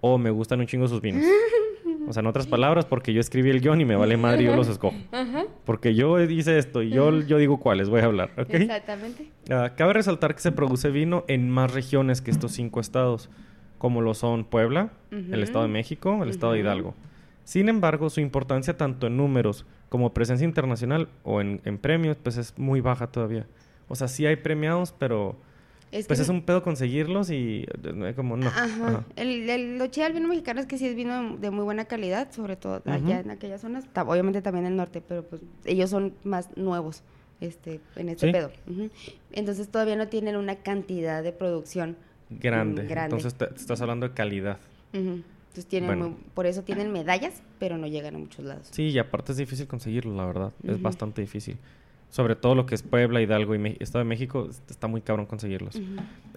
o 0.00 0.16
me 0.18 0.30
gustan 0.30 0.60
un 0.60 0.66
chingo 0.66 0.86
sus 0.86 1.00
vinos. 1.00 1.24
O 2.08 2.12
sea, 2.14 2.20
en 2.20 2.26
otras 2.26 2.46
palabras, 2.46 2.86
porque 2.86 3.12
yo 3.12 3.20
escribí 3.20 3.50
el 3.50 3.60
guion 3.60 3.82
y 3.82 3.84
me 3.84 3.94
vale 3.94 4.16
madre 4.16 4.42
y 4.42 4.46
yo 4.46 4.56
los 4.56 4.68
escojo. 4.68 4.96
Porque 5.66 5.94
yo 5.94 6.18
hice 6.20 6.56
esto 6.56 6.82
y 6.82 6.88
yo, 6.88 7.20
yo 7.20 7.36
digo 7.36 7.60
cuáles 7.60 7.90
voy 7.90 8.00
a 8.00 8.06
hablar, 8.06 8.30
¿ok? 8.38 8.48
Exactamente. 8.48 9.30
Ah, 9.50 9.72
cabe 9.76 9.92
resaltar 9.92 10.34
que 10.34 10.40
se 10.40 10.50
produce 10.50 10.90
vino 10.90 11.24
en 11.28 11.50
más 11.50 11.72
regiones 11.72 12.22
que 12.22 12.30
estos 12.30 12.52
cinco 12.52 12.80
estados, 12.80 13.28
como 13.76 14.00
lo 14.00 14.14
son 14.14 14.44
Puebla, 14.44 14.90
el. 15.10 15.42
Estado 15.42 15.64
de 15.64 15.70
México, 15.70 16.22
el 16.22 16.30
Estado 16.30 16.54
de. 16.54 16.60
Hidalgo. 16.60 16.94
Sin 17.44 17.68
embargo, 17.68 18.08
su 18.08 18.20
importancia 18.20 18.76
tanto 18.76 19.06
en 19.06 19.18
números 19.18 19.66
como 19.90 20.14
presencia 20.14 20.46
internacional 20.46 21.08
o 21.24 21.42
en, 21.42 21.60
en 21.64 21.76
premios, 21.76 22.16
pues 22.22 22.38
es 22.38 22.58
muy 22.58 22.80
baja 22.80 23.08
todavía. 23.08 23.46
O 23.88 23.94
sea, 23.94 24.08
sí 24.08 24.24
hay 24.24 24.36
premiados, 24.36 24.94
pero 24.98 25.36
Es 25.90 26.06
pues 26.06 26.18
que 26.18 26.22
es 26.24 26.28
un 26.28 26.42
pedo 26.42 26.62
conseguirlos 26.62 27.30
y 27.30 27.64
eh, 27.82 28.12
como 28.14 28.36
no. 28.36 28.46
Ajá. 28.48 28.64
Ajá. 28.64 29.04
El, 29.16 29.48
el, 29.48 29.78
lo 29.78 29.86
chido 29.86 30.04
del 30.04 30.14
vino 30.14 30.28
mexicano 30.28 30.60
es 30.60 30.66
que 30.66 30.76
sí 30.76 30.86
es 30.86 30.94
vino 30.94 31.36
de 31.38 31.50
muy 31.50 31.64
buena 31.64 31.86
calidad, 31.86 32.30
sobre 32.32 32.56
todo 32.56 32.82
allá 32.84 33.20
en 33.20 33.30
aquellas 33.30 33.60
zonas. 33.62 33.84
Obviamente 33.94 34.42
también 34.42 34.66
en 34.66 34.72
el 34.72 34.76
norte, 34.76 35.00
pero 35.00 35.22
pues 35.24 35.40
ellos 35.64 35.88
son 35.90 36.12
más 36.24 36.54
nuevos 36.56 37.02
este, 37.40 37.80
en 37.96 38.10
este 38.10 38.26
Sí. 38.26 38.32
pedo. 38.32 38.50
Entonces 39.32 39.68
todavía 39.68 39.96
no 39.96 40.08
tienen 40.08 40.36
una 40.36 40.56
cantidad 40.56 41.22
de 41.22 41.32
producción. 41.32 41.96
Grande. 42.30 42.82
Mm, 42.82 42.88
grande. 42.88 43.16
Entonces 43.16 43.34
te, 43.38 43.46
te 43.46 43.54
estás 43.60 43.80
hablando 43.80 44.06
de 44.08 44.14
calidad. 44.14 44.58
Entonces 44.92 45.66
tienen 45.66 45.88
Bueno. 45.88 46.08
muy- 46.10 46.18
por 46.34 46.44
eso 46.46 46.62
tienen 46.64 46.92
medallas, 46.92 47.42
pero 47.58 47.78
no 47.78 47.86
llegan 47.86 48.14
a 48.14 48.18
muchos 48.18 48.44
lados. 48.44 48.68
Sí, 48.70 48.88
y 48.88 48.98
aparte 48.98 49.32
es 49.32 49.38
difícil 49.38 49.66
conseguirlo, 49.66 50.14
la 50.14 50.26
verdad. 50.26 50.52
Es 50.62 50.80
bastante 50.82 51.22
difícil. 51.22 51.56
Sobre 52.10 52.36
todo 52.36 52.54
lo 52.54 52.64
que 52.66 52.74
es 52.74 52.82
Puebla, 52.82 53.20
Hidalgo 53.20 53.54
y 53.54 53.58
Me- 53.58 53.76
Estado 53.80 54.04
de 54.04 54.08
México, 54.08 54.46
es- 54.50 54.62
está 54.68 54.86
muy 54.86 55.02
cabrón 55.02 55.26
conseguirlos. 55.26 55.80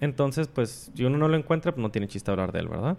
Entonces, 0.00 0.48
pues, 0.48 0.90
si 0.94 1.04
uno 1.04 1.16
no 1.18 1.28
lo 1.28 1.36
encuentra, 1.36 1.72
pues 1.72 1.80
no 1.82 1.90
tiene 1.90 2.08
chiste 2.08 2.30
hablar 2.30 2.52
de 2.52 2.60
él, 2.60 2.68
¿verdad? 2.68 2.98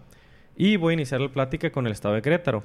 Y 0.58 0.78
voy 0.78 0.92
a 0.92 0.96
iniciar 0.96 1.22
la 1.22 1.30
plática 1.30 1.72
con 1.72 1.86
el 1.86 1.92
estado 1.94 2.16
de 2.16 2.22
Querétaro. 2.22 2.64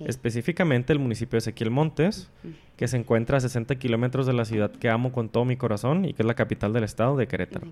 Específicamente 0.00 0.92
el 0.92 0.98
municipio 0.98 1.32
de 1.32 1.38
Ezequiel 1.38 1.70
Montes, 1.70 2.30
que 2.76 2.88
se 2.88 2.96
encuentra 2.96 3.36
a 3.36 3.40
60 3.40 3.76
kilómetros 3.76 4.26
de 4.26 4.32
la 4.32 4.44
ciudad 4.44 4.70
que 4.72 4.88
amo 4.90 5.12
con 5.12 5.28
todo 5.28 5.44
mi 5.44 5.56
corazón 5.56 6.04
y 6.04 6.12
que 6.14 6.22
es 6.22 6.26
la 6.26 6.34
capital 6.34 6.72
del 6.72 6.84
estado 6.84 7.16
de 7.16 7.28
Querétaro. 7.28 7.68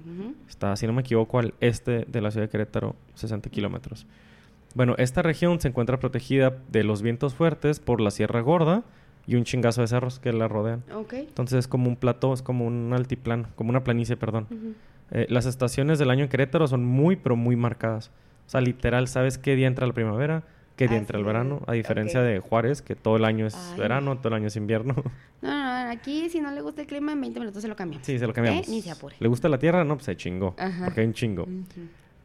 Está, 0.48 0.76
si 0.76 0.86
no 0.86 0.92
me 0.92 1.00
equivoco, 1.00 1.38
al 1.38 1.54
este 1.60 2.04
de 2.06 2.20
la 2.20 2.30
ciudad 2.30 2.46
de 2.46 2.50
Querétaro, 2.50 2.94
60 3.14 3.50
kilómetros. 3.50 4.06
Bueno, 4.74 4.94
esta 4.98 5.22
región 5.22 5.60
se 5.60 5.68
encuentra 5.68 5.98
protegida 5.98 6.56
de 6.70 6.84
los 6.84 7.02
vientos 7.02 7.34
fuertes 7.34 7.80
por 7.80 8.00
la 8.00 8.10
Sierra 8.12 8.40
Gorda 8.40 8.84
y 9.30 9.36
un 9.36 9.44
chingazo 9.44 9.80
de 9.80 9.86
cerros 9.86 10.18
que 10.18 10.32
la 10.32 10.48
rodean. 10.48 10.82
Entonces 11.12 11.60
es 11.60 11.68
como 11.68 11.88
un 11.88 11.94
plató, 11.94 12.34
es 12.34 12.42
como 12.42 12.66
un 12.66 12.92
altiplano, 12.92 13.46
como 13.54 13.70
una 13.70 13.84
planicie, 13.84 14.16
perdón. 14.16 14.48
Eh, 15.12 15.26
las 15.28 15.46
estaciones 15.46 16.00
del 16.00 16.10
año 16.10 16.24
en 16.24 16.28
Querétaro 16.28 16.66
son 16.66 16.84
muy, 16.84 17.14
pero 17.14 17.36
muy 17.36 17.54
marcadas. 17.54 18.08
O 18.46 18.50
sea, 18.50 18.60
literal, 18.60 19.06
sabes 19.06 19.38
qué 19.38 19.54
día 19.54 19.68
entra 19.68 19.86
la 19.86 19.92
primavera, 19.92 20.42
qué 20.74 20.88
día 20.88 20.96
Ah, 20.96 21.00
entra 21.00 21.16
el 21.18 21.24
verano, 21.24 21.60
a 21.68 21.74
diferencia 21.74 22.22
de 22.22 22.40
Juárez, 22.40 22.82
que 22.82 22.96
todo 22.96 23.16
el 23.18 23.24
año 23.24 23.46
es 23.46 23.54
Ay. 23.54 23.78
verano, 23.78 24.18
todo 24.18 24.28
el 24.28 24.34
año 24.34 24.48
es 24.48 24.56
invierno. 24.56 24.94
No, 25.42 25.48
no, 25.48 25.84
no, 25.84 25.90
aquí 25.92 26.28
si 26.28 26.40
no 26.40 26.50
le 26.50 26.60
gusta 26.60 26.80
el 26.82 26.86
clima, 26.88 27.12
en 27.12 27.20
20 27.20 27.38
minutos 27.38 27.62
se 27.62 27.68
lo 27.68 27.76
cambiamos. 27.76 28.04
sí, 28.04 28.18
se 28.18 28.26
lo 28.26 28.32
cambiamos. 28.32 28.66
¿Eh? 28.66 28.70
Ni 28.72 28.82
se 28.82 28.90
apure. 28.90 29.14
¿Le 29.20 29.28
gusta 29.28 29.48
la 29.48 29.58
tierra? 29.58 29.84
No, 29.84 29.94
pues 29.94 30.06
se 30.06 30.16
chingó, 30.16 30.54
Ajá. 30.58 30.86
porque 30.86 31.02
hay 31.02 31.06
un 31.06 31.12
chingo. 31.14 31.46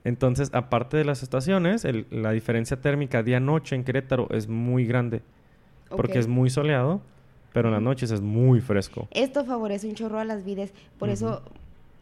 Entonces, 0.03 0.49
aparte 0.53 0.97
de 0.97 1.05
las 1.05 1.23
estaciones, 1.23 1.83
el- 1.85 2.05
la 2.11 2.31
diferencia 2.31 2.79
térmica 2.81 3.23
día-noche 3.23 3.75
en 3.75 3.83
Querétaro 3.83 4.27
es 4.31 4.47
muy 4.47 4.85
grande, 4.85 5.21
porque 5.95 6.19
es 6.19 6.27
muy 6.27 6.49
soleado, 6.49 7.01
pero 7.53 7.69
en 7.69 7.73
las 7.73 7.81
noches 7.81 8.11
es 8.11 8.21
muy 8.21 8.61
fresco. 8.61 9.07
Esto 9.11 9.45
favorece 9.45 9.87
un 9.87 9.95
chorro 9.95 10.19
a 10.19 10.25
las 10.25 10.43
vides. 10.43 10.73
Por 10.99 11.09
eso, 11.09 11.41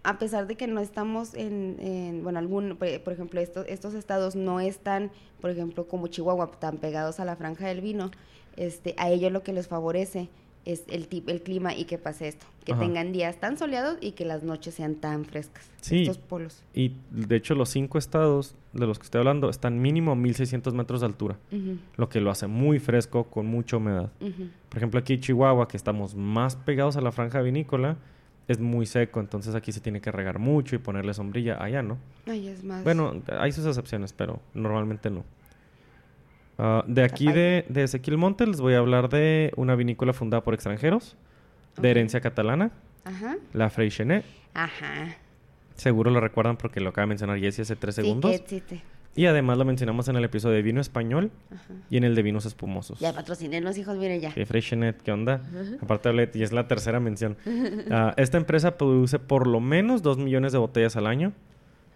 a 0.04 0.18
pesar 0.18 0.48
de 0.48 0.56
que 0.56 0.68
no 0.68 0.82
estamos 0.82 1.34
en, 1.34 1.78
en, 1.80 2.24
bueno, 2.24 2.40
algún, 2.40 2.76
por, 2.78 3.02
por 3.02 3.14
ejemplo, 3.14 3.40
estos, 3.40 3.66
estos 3.68 3.94
estados 3.94 4.36
no 4.36 4.60
están, 4.60 5.12
por 5.42 5.52
ejemplo, 5.52 5.88
como 5.88 6.08
Chihuahua, 6.08 6.52
tan 6.60 6.78
pegados 6.78 7.20
a 7.20 7.26
la 7.26 7.36
franja 7.36 7.68
del 7.68 7.82
vino, 7.82 8.12
este, 8.58 8.94
a 8.98 9.10
ellos 9.10 9.32
lo 9.32 9.44
que 9.44 9.54
les 9.54 9.68
favorece 9.68 10.30
es 10.66 10.84
el, 10.88 11.08
tip, 11.08 11.30
el 11.30 11.42
clima 11.42 11.76
y 11.76 11.86
que 11.86 11.98
pase 11.98 12.30
esto, 12.30 12.46
que 12.64 12.74
Ajá. 12.74 12.82
tengan 12.82 13.12
días 13.12 13.38
tan 13.40 13.58
soleados 13.58 13.98
y 14.02 14.12
que 14.12 14.26
las 14.26 14.44
noches 14.44 14.74
sean 14.76 14.96
tan 14.96 15.26
frescas. 15.26 15.70
Sí. 15.82 16.04
Estos 16.04 16.18
polos. 16.18 16.64
Y 16.74 16.94
de 17.12 17.36
hecho, 17.36 17.56
los 17.56 17.70
cinco 17.70 17.98
estados 17.98 18.56
de 18.72 18.88
los 18.88 18.98
que 19.00 19.04
estoy 19.04 19.20
hablando 19.20 19.50
están 19.50 19.82
mínimo 19.82 20.12
a 20.12 20.16
1600 20.16 20.74
metros 20.74 21.02
de 21.02 21.08
altura, 21.08 21.38
lo 21.98 22.10
que 22.10 22.22
lo 22.22 22.32
hace 22.32 22.48
muy 22.48 22.80
fresco, 22.80 23.26
con 23.26 23.46
mucha 23.46 23.78
humedad. 23.78 24.12
Por 24.70 24.78
ejemplo, 24.78 25.00
aquí 25.00 25.14
en 25.14 25.20
Chihuahua, 25.20 25.68
que 25.68 25.78
estamos 25.78 26.16
más 26.16 26.56
pegados 26.56 26.98
a 26.98 27.02
la 27.02 27.12
franja 27.12 27.42
vinícola, 27.42 27.98
es 28.48 28.60
muy 28.60 28.86
seco, 28.86 29.20
entonces 29.20 29.56
aquí 29.56 29.72
se 29.72 29.80
tiene 29.80 30.02
que 30.02 30.12
regar 30.12 30.40
mucho 30.40 30.76
y 30.76 30.80
ponerle 30.80 31.14
sombrilla. 31.14 31.62
Allá 31.64 31.82
no. 31.82 31.98
Ay, 32.26 32.48
es 32.48 32.64
más. 32.64 32.84
Bueno, 32.84 33.22
hay 33.40 33.52
sus 33.52 33.66
excepciones, 33.66 34.14
pero 34.14 34.40
normalmente 34.54 35.10
no. 35.10 35.24
Ah, 36.58 36.84
de 36.88 37.04
aquí 37.04 37.32
de, 37.32 37.66
de 37.70 37.84
Ezequiel 37.84 38.18
Monte 38.18 38.46
les 38.46 38.62
voy 38.62 38.74
a 38.74 38.78
hablar 38.78 39.10
de 39.10 39.52
una 39.56 39.76
vinícola 39.76 40.14
fundada 40.14 40.44
por 40.44 40.54
extranjeros, 40.54 41.16
de 41.78 41.90
herencia 41.92 42.22
catalana, 42.22 42.72
Ajá. 43.04 43.38
la 43.54 43.70
Freixenet. 43.70 44.24
Ajá. 44.54 45.16
Seguro 45.76 46.12
lo 46.12 46.20
recuerdan 46.20 46.58
porque 46.58 46.80
lo 46.80 46.90
acaba 46.90 47.04
de 47.04 47.10
mencionar 47.10 47.40
Jessie 47.40 47.64
hace 47.64 47.76
tres 47.76 47.96
Sí, 47.96 48.02
segundos. 48.02 48.40
que. 48.42 48.82
Y 49.16 49.28
además 49.28 49.60
lo 49.60 49.66
mencionamos 49.66 50.08
en 50.08 50.16
el 50.16 50.24
episodio 50.24 50.56
de 50.56 50.62
vino 50.64 50.82
español 50.82 51.32
Ajá. 51.52 51.74
y 51.90 51.98
en 51.98 52.04
el 52.04 52.14
de 52.16 52.22
vinos 52.24 52.46
espumosos. 52.46 53.00
Ya 53.00 53.14
patrocinenos, 53.14 53.78
hijos, 53.78 53.96
miren 53.98 54.22
ya. 54.22 54.32
Sí, 54.32 54.46
Freixenet, 54.46 55.02
¿qué 55.02 55.12
onda? 55.12 55.42
Aparte 55.82 56.10
hablé, 56.10 56.30
y 56.34 56.42
es 56.44 56.52
la 56.52 56.68
tercera 56.68 57.00
mención. 57.00 57.36
Ah, 57.92 58.14
esta 58.18 58.38
empresa 58.38 58.78
produce 58.78 59.18
por 59.20 59.48
lo 59.48 59.60
menos 59.60 60.02
2 60.04 60.18
millones 60.20 60.52
de 60.52 60.58
botellas 60.60 60.96
al 60.96 61.08
año 61.08 61.32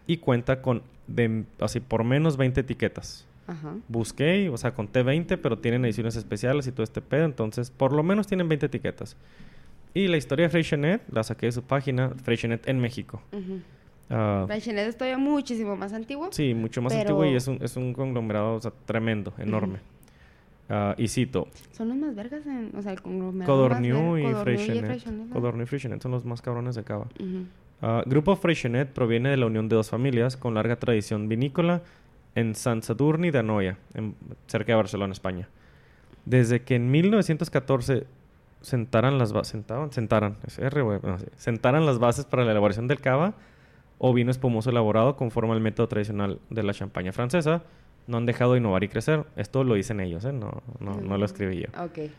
y 0.08 0.18
cuenta 0.18 0.62
con, 0.64 0.82
de, 1.08 1.44
así, 1.60 1.80
por 1.80 2.04
menos 2.04 2.38
20 2.38 2.62
etiquetas. 2.62 3.27
Ajá. 3.48 3.76
Busqué, 3.88 4.50
o 4.50 4.58
sea, 4.58 4.74
conté 4.74 5.04
20, 5.04 5.38
pero 5.38 5.58
tienen 5.60 5.84
ediciones 5.86 6.16
especiales 6.16 6.68
y 6.68 6.72
todo 6.72 6.84
este 6.84 7.02
pedo, 7.02 7.26
entonces 7.26 7.72
por 7.72 7.94
lo 7.94 8.04
menos 8.04 8.28
tienen 8.28 8.48
20 8.50 8.66
etiquetas. 8.68 9.16
Y 9.94 10.08
la 10.10 10.18
historia 10.18 10.46
de 10.46 10.50
Freixenet 10.50 11.02
la 11.12 11.24
saqué 11.24 11.48
de 11.48 11.54
su 11.54 11.64
página, 11.64 12.10
Freixenet 12.24 12.68
en 12.68 12.80
México. 12.80 13.22
Ujú. 13.32 13.60
Ah, 14.10 14.44
Freixenet 14.48 14.88
es 14.90 14.98
todavía 14.98 15.18
muchísimo 15.18 15.76
más 15.76 15.94
antiguo. 15.94 16.30
sí, 16.32 16.54
mucho 16.54 16.82
más 16.82 16.94
Pero- 16.94 17.02
antiguo 17.02 17.26
y 17.26 17.36
es 17.36 17.48
un, 17.48 17.58
es 17.64 17.76
un 17.78 17.94
conglomerado 17.94 18.56
o 18.56 18.62
sea, 18.62 18.72
tremendo, 18.86 19.34
enorme. 19.38 19.80
Ah, 20.70 20.94
y 20.98 21.08
cito, 21.08 21.48
Son 21.72 21.88
los 21.88 21.98
más 21.98 22.14
vergas 22.14 22.46
en, 22.46 22.72
o 22.78 22.82
sea, 22.82 22.92
el 22.92 23.02
conglomerado 23.02 23.54
Codorniu 23.54 24.18
y 24.18 24.34
Freixenet. 24.34 25.04
Codorniu 25.32 25.64
y 25.64 25.66
Freixenet 25.66 26.02
son 26.02 26.12
los 26.12 26.26
más 26.26 26.42
cabrones 26.42 26.76
de 26.76 26.84
cava. 26.84 27.08
Ujú. 27.20 27.46
Ah, 27.82 28.04
Grupo 28.06 28.36
Freixenet 28.36 28.90
proviene 28.90 29.30
de 29.30 29.38
la 29.38 29.46
unión 29.46 29.70
de 29.70 29.76
dos 29.78 29.90
familias 29.90 30.36
con 30.36 30.54
larga 30.56 30.76
tradición 30.76 31.30
vinícola 31.30 31.82
en 32.38 32.54
San 32.56 32.84
Sadurní 32.84 33.32
de 33.32 33.40
Anoia, 33.40 33.78
en- 33.96 34.16
cerca 34.48 34.72
de 34.74 34.76
Barcelona, 34.78 35.12
España. 35.14 35.48
Desde 36.26 36.62
que 36.62 36.76
en 36.76 36.92
1914 36.92 38.06
sentaran 38.62 39.18
las 39.18 39.34
bases, 39.34 39.52
sentaban, 39.52 39.92
sentaran, 39.92 40.38
es 40.46 40.60
R, 40.60 40.82
güey, 40.82 41.00
no, 41.04 41.18
sí, 41.20 41.26
sentaran 41.38 41.86
las 41.86 42.00
bases 42.00 42.26
para 42.26 42.44
la 42.46 42.52
elaboración 42.52 42.88
del 42.88 43.00
cava 43.00 43.34
o 43.98 44.14
vino 44.14 44.30
espumoso 44.32 44.70
elaborado 44.70 45.16
conforme 45.16 45.54
al 45.54 45.62
método 45.62 45.88
tradicional 45.88 46.40
de 46.50 46.64
la 46.64 46.74
champaña 46.74 47.12
francesa, 47.12 47.64
no 48.08 48.18
han 48.18 48.26
dejado 48.26 48.54
de 48.54 48.60
innovar 48.60 48.84
y 48.84 48.88
crecer. 48.90 49.24
Esto 49.36 49.64
lo 49.64 49.74
dicen 49.76 50.00
ellos, 50.00 50.24
¿eh? 50.26 50.32
no, 50.34 50.62
no, 50.80 50.94
no 51.02 51.18
lo 51.18 51.26
escribí 51.26 51.62
yo. 51.62 51.84
Ok. 51.84 52.12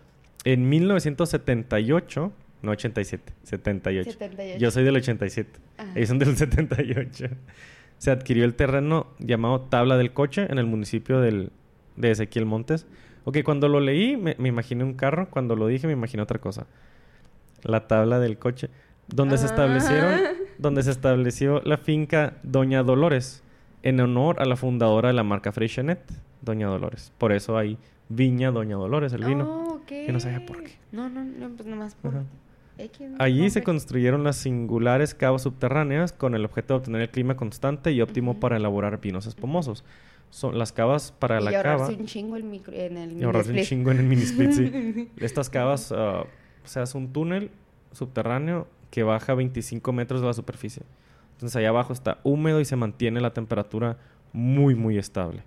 En 0.45 0.69
1978, 0.69 2.33
no 2.63 2.71
87, 2.73 3.33
78. 3.45 4.11
78. 4.13 4.59
Yo 4.59 4.71
soy 4.71 4.85
del 4.85 4.97
87. 4.97 5.51
Ajá. 5.79 5.93
Ellos 5.95 6.09
son 6.09 6.19
del 6.19 6.37
78. 6.37 7.27
Se 7.99 8.11
adquirió 8.11 8.45
el 8.45 8.55
terreno 8.55 9.09
llamado 9.19 9.61
Tabla 9.61 9.97
del 9.97 10.13
Coche 10.13 10.47
en 10.49 10.59
el 10.59 10.67
municipio 10.67 11.21
del, 11.21 11.51
de 11.97 12.11
Ezequiel 12.13 12.47
Montes. 12.47 12.87
Ok, 13.25 13.39
cuando 13.45 13.69
lo 13.69 13.81
leí 13.81 14.17
me, 14.17 14.37
me 14.39 14.49
imaginé 14.49 14.85
un 14.85 14.95
carro. 14.95 15.29
Cuando 15.31 15.57
lo 15.57 15.67
dije 15.67 15.87
me 15.87 15.93
imaginé 15.93 16.23
otra 16.23 16.39
cosa. 16.39 16.67
La 17.63 17.87
Tabla 17.87 18.21
del 18.21 18.39
Coche. 18.39 18.71
Donde 19.09 19.39
se 19.39 19.47
establecieron... 19.47 20.13
Ah. 20.13 20.33
Donde 20.59 20.83
se 20.83 20.91
estableció 20.91 21.61
la 21.65 21.79
finca 21.79 22.35
Doña 22.43 22.83
Dolores. 22.83 23.45
En 23.85 24.01
honor 24.01 24.43
a 24.43 24.45
la 24.45 24.57
fundadora 24.57 25.09
de 25.09 25.15
la 25.15 25.23
marca 25.23 25.53
Freixenet, 25.53 26.01
Doña 26.43 26.67
Dolores. 26.67 27.13
Por 27.17 27.31
eso 27.31 27.57
hay 27.57 27.79
Viña 28.09 28.51
Doña 28.51 28.75
Dolores, 28.75 29.13
el 29.13 29.25
vino. 29.25 29.49
Oh, 29.49 29.75
ok. 29.77 29.87
Que 29.87 30.11
no 30.13 30.19
sabía 30.19 30.45
por 30.45 30.65
qué. 30.65 30.73
No, 30.91 31.09
no, 31.09 31.23
no, 31.25 31.51
pues 31.51 31.69
nomás 31.69 31.95
por... 31.95 32.11
Ajá. 32.11 32.25
Allí 33.19 33.51
se 33.51 33.62
construyeron 33.62 34.25
las 34.25 34.37
singulares 34.37 35.14
cavas 35.14 35.43
subterráneas 35.43 36.12
con 36.12 36.35
el 36.35 36.45
objeto 36.45 36.75
de 36.75 36.79
obtener 36.79 37.03
el 37.03 37.11
clima 37.11 37.37
constante 37.37 37.93
y 37.93 38.01
óptimo 38.01 38.38
para 38.38 38.57
elaborar 38.57 39.01
vinos 39.01 39.27
espumosos. 39.27 39.85
Son 40.31 40.59
las 40.59 40.73
cavas 40.73 41.12
para 41.12 41.41
y 41.41 41.45
la 41.45 41.62
cava 41.62 41.88
un 41.88 42.07
chingo 42.07 42.37
el 42.37 42.45
micro, 42.45 42.75
en 42.75 42.97
el 42.99 43.21
y 43.21 43.25
ahorrarse 43.25 43.53
un 43.53 43.62
chingo 43.62 43.91
en 43.91 43.99
el 43.99 44.05
mini 44.05 44.23
split, 44.23 44.53
sí. 44.53 45.11
Estas 45.17 45.49
cavas, 45.49 45.91
ah, 45.91 46.25
sea, 46.69 46.83
es 46.83 46.95
un 46.95 47.12
túnel 47.12 47.51
subterráneo 47.93 48.69
que 48.91 49.03
baja 49.03 49.35
25 49.35 49.93
metros 49.93 50.21
de 50.21 50.27
la 50.27 50.35
superficie. 50.35 50.83
Entonces 51.33 51.57
allá 51.57 51.71
abajo 51.71 51.93
está 51.93 52.19
húmedo 52.25 52.61
y 52.61 52.64
se 52.64 52.77
mantiene 52.77 53.21
la 53.21 53.33
temperatura 53.33 53.97
muy, 54.33 54.75
muy 54.75 54.99
estable. 54.99 55.43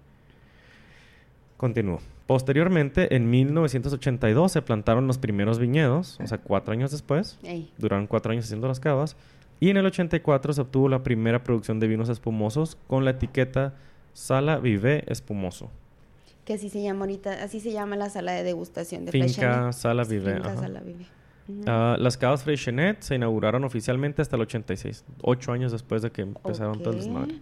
Continúo. 1.58 2.00
Posteriormente, 2.32 3.14
en 3.14 3.30
1982 3.30 4.54
se 4.54 4.62
plantaron 4.62 5.06
los 5.06 5.18
primeros 5.18 5.60
viñedos, 5.60 6.18
o 6.24 6.28
sea, 6.28 6.38
cuatro 6.38 6.72
años 6.72 6.90
después. 6.90 7.38
Ey, 7.44 7.70
Duraron 7.78 8.08
cuatro 8.08 8.32
años 8.32 8.46
haciendo 8.46 8.70
las 8.70 8.80
cavas. 8.80 9.18
Y 9.60 9.70
en 9.70 9.76
el 9.76 9.86
84 9.86 10.54
se 10.54 10.62
obtuvo 10.62 10.88
la 10.88 11.04
primera 11.04 11.44
producción 11.44 11.82
de 11.82 11.88
vinos 11.88 12.08
espumosos 12.08 12.78
con 12.88 13.04
la 13.04 13.12
etiqueta 13.12 13.74
Sala 14.14 14.60
Vivé 14.60 15.04
Espumoso. 15.08 15.70
que 16.46 16.54
así 16.54 16.70
se 16.70 16.82
llama 16.82 17.02
ahorita, 17.02 17.44
así 17.44 17.60
se 17.60 17.74
llama 17.74 17.98
la 17.98 18.10
sala 18.10 18.32
de 18.32 18.44
degustación 18.44 19.04
de 19.04 19.12
Finca. 19.12 19.74
Sala. 19.74 20.06
Finca. 20.06 20.56
Sala 20.56 20.80
Vive. 20.80 21.06
Ujú. 21.50 21.64
Ah, 21.68 21.98
las 22.00 22.18
cavas 22.18 22.46
Freixenet 22.46 23.02
se 23.02 23.16
inauguraron 23.16 23.66
oficialmente 23.66 24.22
hasta 24.22 24.38
el 24.38 24.44
86, 24.44 25.04
ocho 25.22 25.52
años 25.52 25.74
después 25.74 26.02
de 26.02 26.12
que 26.12 26.22
empezaron 26.22 26.80
todo 26.80 26.92
el 26.92 27.00
desmadre. 27.00 27.42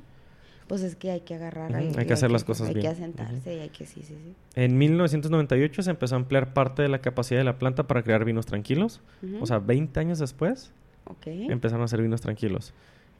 Pues 0.69 0.83
es 0.83 0.95
que 0.95 1.09
hay 1.11 1.21
que 1.21 1.33
agarrar. 1.33 1.75
Ahí, 1.75 1.91
hay 1.97 2.05
que 2.05 2.13
hacer 2.13 2.29
las 2.31 2.43
cosas 2.45 2.67
Hay 2.69 2.75
bien. 2.75 2.85
que 2.85 2.91
Ujú. 2.93 3.01
asentarse 3.03 3.55
y 3.55 3.59
hay 3.59 3.69
que, 3.69 3.85
sí, 3.85 4.01
sí, 4.03 4.13
sí. 4.23 4.33
En 4.55 4.77
1998 4.77 5.81
se 5.81 5.89
empezó 5.89 6.15
a 6.15 6.19
emplear 6.19 6.53
parte 6.53 6.83
de 6.83 6.89
la 6.89 6.99
capacidad 6.99 7.39
de 7.39 7.43
la 7.43 7.57
planta 7.57 7.87
para 7.87 8.03
crear 8.03 8.23
vinos 8.23 8.45
tranquilos. 8.45 9.01
O 9.41 9.45
sea, 9.47 9.57
20 9.59 9.99
años 9.99 10.19
después 10.19 10.71
empezaron 11.25 11.81
a 11.81 11.85
hacer 11.85 12.01
vinos 12.01 12.21
tranquilos. 12.21 12.73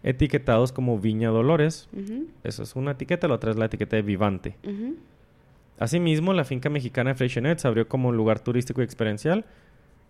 Etiquetados 0.03 0.71
como 0.71 0.99
Viña 0.99 1.29
Dolores. 1.29 1.89
Eso 2.43 2.63
es 2.63 2.75
una 2.75 2.91
etiqueta, 2.91 3.27
la 3.27 3.33
otra 3.33 3.49
es 3.51 3.57
la 3.57 3.65
etiqueta 3.65 3.95
de 3.95 4.03
Vivante. 4.03 4.55
Asimismo, 5.79 6.33
la 6.33 6.43
finca 6.43 6.69
mexicana 6.69 7.09
de 7.11 7.15
Freixenet 7.15 7.57
se 7.59 7.67
abrió 7.67 7.87
como 7.87 8.11
lugar 8.11 8.39
turístico 8.41 8.81
y 8.81 8.83
experiencial 8.83 9.45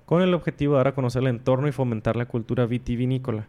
con 0.05 0.21
el 0.23 0.33
objetivo 0.33 0.73
de 0.73 0.77
dar 0.79 0.87
a 0.89 0.95
conocer 0.95 1.21
el 1.21 1.27
entorno 1.27 1.67
y 1.67 1.71
fomentar 1.71 2.15
la 2.15 2.25
cultura 2.25 2.65
vitivinícola. 2.65 3.47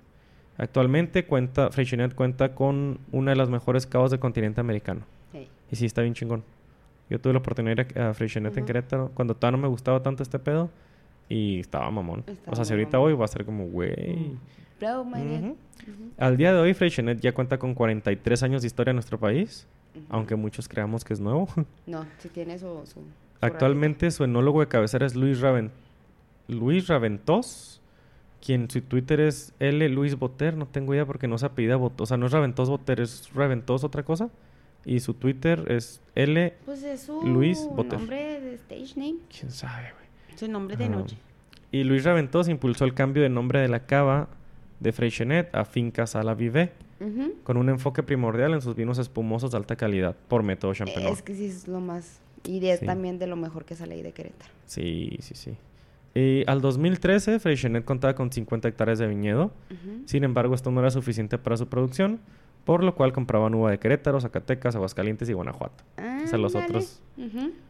Actualmente 0.63 1.25
cuenta, 1.25 1.71
Freixenet 1.71 2.15
cuenta 2.15 2.55
con 2.55 2.99
una 3.13 3.31
de 3.31 3.37
las 3.37 3.49
mejores 3.49 3.87
cavas 3.87 4.11
del 4.11 4.21
continente 4.21 4.61
americano. 4.61 5.03
Y 5.73 5.77
sí, 5.77 5.87
está 5.87 6.03
bien 6.03 6.13
chingón. 6.15 6.43
Yo 7.09 7.19
tuve 7.21 7.33
la 7.33 7.39
oportunidad 7.39 7.77
de 7.77 7.83
ir 7.93 7.99
a, 7.99 8.11
a 8.11 8.15
Freixenet 8.15 8.53
en 8.57 8.59
Ujú. 8.65 8.67
Querétaro 8.67 9.11
cuando 9.15 9.35
todavía 9.35 9.57
no 9.57 9.63
me 9.63 9.69
gustaba 9.69 10.03
tanto 10.03 10.23
este 10.23 10.39
pedo. 10.39 10.69
Y 11.29 11.61
estaba 11.61 11.91
mamón. 11.91 12.25
Estaba 12.27 12.53
o 12.53 12.57
sea, 12.57 12.65
si 12.65 12.73
ahorita 12.73 12.99
mamón. 12.99 13.13
voy 13.13 13.19
va 13.19 13.25
a 13.25 13.29
ser 13.29 13.45
como, 13.45 13.67
güey. 13.69 14.33
Bravo, 14.81 15.05
my 15.05 15.23
dear. 15.23 15.43
Ujú. 15.45 15.49
Ujú, 15.51 16.11
Al 16.19 16.37
día 16.37 16.53
de 16.53 16.59
hoy, 16.61 16.75
Freixenet 16.75 17.21
ya 17.21 17.33
cuenta 17.33 17.57
con 17.59 17.73
43 17.75 18.43
años 18.43 18.61
de 18.63 18.67
historia 18.67 18.91
en 18.91 18.97
nuestro 18.97 19.19
país. 19.19 19.67
Aunque 20.09 20.35
muchos 20.37 20.69
creamos 20.69 21.05
que 21.05 21.15
es 21.15 21.21
nuevo. 21.21 21.49
No, 21.87 22.05
si 22.19 22.29
tiene 22.29 22.59
su... 22.59 22.67
su- 22.85 22.93
su 22.95 23.01
Actualmente 23.41 24.11
su 24.11 24.25
enólogo 24.25 24.61
de 24.61 24.67
cabecera 24.69 25.07
es 25.07 25.15
Luis, 25.17 25.41
Raven- 25.41 25.71
Luis 26.49 26.87
Raventós, 26.89 27.80
quien 28.45 28.71
su 28.71 28.81
Twitter 28.83 29.21
es 29.21 29.53
L. 29.59 29.89
Luis 29.89 30.19
Boter, 30.19 30.57
no 30.57 30.67
tengo 30.67 30.95
idea 30.95 31.05
porque 31.07 31.29
no 31.29 31.39
se 31.39 31.47
apellida 31.47 31.77
Boter, 31.77 32.03
o 32.03 32.07
sea, 32.07 32.17
no 32.17 32.27
es 32.27 32.33
Raventós 32.33 32.69
Boter, 32.69 33.01
es 33.01 33.31
Raventós 33.35 33.85
otra 33.85 34.03
cosa. 34.03 34.31
Y 34.85 35.01
su 35.01 35.13
Twitter 35.15 35.71
es 35.71 36.01
L. 36.15 36.55
Pues 36.65 36.83
es 36.83 37.03
su 37.03 37.21
Luis 37.27 37.59
Boter. 37.77 37.99
nombre 37.99 38.41
de 38.41 38.55
stage 38.55 38.95
name. 38.97 39.17
¿Quién 39.29 39.51
sabe, 39.51 39.93
güey? 39.93 40.39
Su 40.39 40.49
nombre 40.49 40.77
de 40.77 40.85
Ajá. 40.85 40.95
noche. 40.95 41.19
Y 41.71 41.85
Luis 41.85 42.03
Raventós 42.05 42.49
impulsó 42.49 42.85
el 42.87 42.95
cambio 42.95 43.23
de 43.23 43.29
nombre 43.29 43.61
de 43.61 43.69
la 43.69 43.85
cava 43.87 44.29
de 44.81 44.93
Freixenet 44.93 45.55
a 45.55 45.67
Finca 45.67 46.07
Sala 46.07 46.35
Vivé, 46.35 46.73
Ujú. 46.99 47.35
con 47.45 47.59
un 47.59 47.69
enfoque 47.69 48.03
primordial 48.03 48.55
en 48.55 48.63
sus 48.63 48.75
vinos 48.75 48.97
espumosos 48.99 49.51
de 49.51 49.59
alta 49.59 49.77
calidad 49.77 50.17
por 50.29 50.43
método 50.43 50.73
Champenois. 50.73 51.19
Es 51.19 51.23
que 51.23 51.35
sí 51.35 51.45
es 51.47 51.69
lo 51.69 51.81
más... 51.81 52.21
Y 52.45 52.65
es 52.67 52.81
Sí. 52.81 52.87
también 52.87 53.19
de 53.19 53.27
lo 53.27 53.37
mejor 53.37 53.67
que 53.67 53.75
sale 53.77 53.95
ahí 53.97 54.03
de 54.03 54.13
Querétaro. 54.13 54.51
Sí, 54.65 55.19
sí, 55.21 55.35
sí. 55.35 55.57
Y 56.15 56.43
al 56.49 56.61
2013, 56.61 57.39
Freixenet 57.39 57.85
contaba 57.85 58.15
con 58.15 58.33
50 58.33 58.69
hectáreas 58.69 58.99
de 58.99 59.07
viñedo. 59.07 59.53
Sin 60.07 60.25
embargo, 60.25 60.55
esto 60.55 60.71
no 60.71 60.81
era 60.81 60.91
suficiente 60.91 61.39
para 61.39 61.57
su 61.57 61.69
producción, 61.69 62.21
por 62.65 62.83
lo 62.83 62.95
cual 62.95 63.13
compraban 63.13 63.55
uva 63.55 63.71
de 63.71 63.79
Querétaro, 63.79 64.21
Zacatecas, 64.21 64.75
Aguascalientes 64.77 65.29
y 65.29 65.33
Guanajuato, 65.33 65.85
o 66.25 66.27
sea, 66.27 66.39
los 66.39 66.55
otros- 66.55 67.01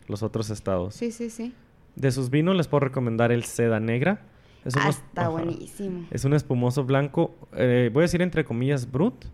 los 0.08 0.22
otros 0.22 0.50
estados. 0.50 0.94
Sí, 0.94 1.12
sí, 1.12 1.28
sí. 1.30 1.52
De 1.96 2.10
sus 2.12 2.30
vinos 2.30 2.56
les 2.56 2.66
puedo 2.68 2.80
recomendar 2.80 3.30
el 3.32 3.44
Seda 3.44 3.78
Negra. 3.80 4.22
Es 4.64 4.74
un 4.74 4.82
Ah, 4.82 4.88
es- 4.90 4.96
está 4.96 5.28
buenísimo. 5.28 6.06
Es 6.10 6.24
un 6.24 6.34
espumoso 6.34 6.84
blanco, 6.84 7.34
eh, 7.54 7.90
voy 7.92 8.02
a 8.02 8.04
decir 8.04 8.22
entre 8.22 8.44
comillas 8.44 8.90
brut, 8.90 9.26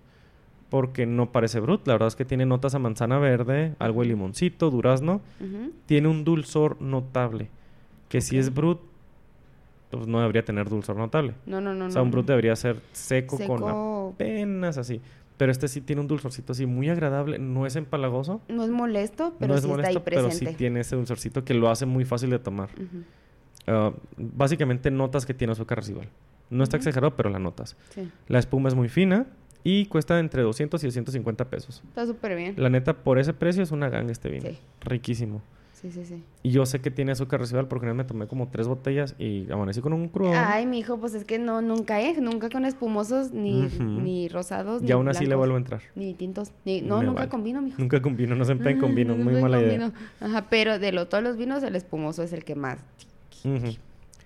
porque 0.68 1.06
no 1.06 1.30
parece 1.32 1.60
brut. 1.60 1.86
La 1.86 1.94
verdad 1.94 2.08
es 2.08 2.16
que 2.16 2.24
tiene 2.24 2.44
notas 2.46 2.74
a 2.74 2.78
manzana 2.78 3.18
verde, 3.18 3.74
algo 3.78 4.02
de 4.02 4.08
limoncito, 4.08 4.70
durazno. 4.70 5.20
Tiene 5.86 6.08
un 6.08 6.24
dulzor 6.24 6.80
notable, 6.82 7.50
que 8.08 8.20
si 8.20 8.36
es 8.38 8.52
brut, 8.52 8.80
pues 9.90 10.06
no 10.06 10.20
debería 10.20 10.44
tener 10.44 10.68
dulzor 10.68 10.96
notable. 10.96 11.34
No, 11.46 11.60
no, 11.60 11.74
no. 11.74 11.86
o 11.86 11.90
sea, 11.90 12.02
un 12.02 12.10
brut 12.10 12.26
debería 12.26 12.56
ser 12.56 12.80
seco, 12.92 13.38
con 13.46 14.12
apenas 14.14 14.78
así. 14.78 15.00
Pero 15.36 15.52
este 15.52 15.68
sí 15.68 15.82
tiene 15.82 16.00
un 16.00 16.08
dulzorcito 16.08 16.52
así 16.52 16.64
muy 16.64 16.88
agradable. 16.88 17.38
No 17.38 17.66
es 17.66 17.76
empalagoso. 17.76 18.40
No 18.48 18.64
es 18.64 18.70
molesto, 18.70 19.34
pero 19.38 19.52
no 19.52 19.58
es 19.58 19.62
sí 19.64 19.68
molesto, 19.68 19.88
está 19.90 19.98
ahí 19.98 20.04
pero 20.04 20.22
presente. 20.28 20.50
sí 20.52 20.56
tiene 20.56 20.80
ese 20.80 20.96
dulzorcito 20.96 21.44
que 21.44 21.52
lo 21.54 21.68
hace 21.68 21.84
muy 21.84 22.04
fácil 22.04 22.30
de 22.30 22.38
tomar. 22.38 22.70
Ah, 23.66 23.92
básicamente 24.16 24.90
notas 24.90 25.26
que 25.26 25.34
tiene 25.34 25.52
azúcar 25.52 25.78
residual. 25.78 26.08
No 26.48 26.62
está 26.64 26.76
exagerado, 26.76 27.16
pero 27.16 27.28
la 27.28 27.38
notas. 27.38 27.76
Sí, 27.90 28.08
La 28.28 28.38
espuma 28.38 28.68
es 28.68 28.74
muy 28.74 28.88
fina 28.88 29.26
y 29.64 29.86
cuesta 29.86 30.18
entre 30.20 30.42
200 30.42 30.82
y 30.82 30.86
250 30.86 31.50
pesos. 31.50 31.82
está 31.88 32.06
súper 32.06 32.36
bien. 32.36 32.54
La 32.56 32.70
neta, 32.70 32.94
por 32.94 33.18
ese 33.18 33.34
precio 33.34 33.62
es 33.62 33.72
una 33.72 33.88
ganga 33.88 34.12
este 34.12 34.30
vino. 34.30 34.48
Sí. 34.48 34.58
Riquísimo. 34.80 35.42
Sí, 35.76 35.90
sí, 35.90 36.06
sí. 36.06 36.24
Y 36.42 36.52
yo 36.52 36.64
sé 36.64 36.80
que 36.80 36.90
tiene 36.90 37.12
azúcar 37.12 37.38
residual 37.38 37.68
porque 37.68 37.84
una 37.84 37.92
vez 37.92 37.98
me 37.98 38.04
tomé 38.04 38.26
como 38.26 38.48
tres 38.48 38.66
botellas 38.66 39.14
y 39.18 39.50
amanecí 39.52 39.82
con 39.82 39.92
un 39.92 40.08
crudo. 40.08 40.32
Ay, 40.34 40.64
mi 40.64 40.78
hijo, 40.78 40.98
pues 40.98 41.12
es 41.12 41.26
que 41.26 41.38
no, 41.38 41.60
nunca, 41.60 42.00
¿eh? 42.00 42.18
Nunca 42.18 42.48
con 42.48 42.64
espumosos, 42.64 43.32
ni, 43.32 43.68
ni 43.78 44.28
rosados, 44.28 44.80
y 44.80 44.86
ni 44.86 44.92
aún 44.92 45.06
así 45.10 45.26
le 45.26 45.34
vuelvo 45.34 45.56
a 45.56 45.58
entrar. 45.58 45.82
Ni 45.94 46.14
tintos. 46.14 46.50
Ni, 46.64 46.80
no, 46.80 47.00
Me 47.00 47.04
nunca 47.04 47.20
vale. 47.20 47.30
con 47.30 47.44
vino, 47.44 47.60
mijo. 47.60 47.76
Nunca 47.78 48.00
con 48.00 48.16
vino, 48.16 48.34
no 48.34 48.46
se 48.46 48.52
empeen 48.52 48.80
con 48.80 48.94
vino. 48.94 49.14
No 49.18 49.24
Muy 49.24 49.42
mala 49.42 49.60
idea. 49.60 49.72
vino. 49.72 49.92
Ajá, 50.20 50.46
pero 50.48 50.78
de 50.78 50.92
lo, 50.92 51.08
todos 51.08 51.22
los 51.22 51.36
vinos, 51.36 51.62
el 51.62 51.76
espumoso 51.76 52.22
es 52.22 52.32
el 52.32 52.42
que 52.44 52.54
más. 52.54 52.78
Ujú. 53.44 53.72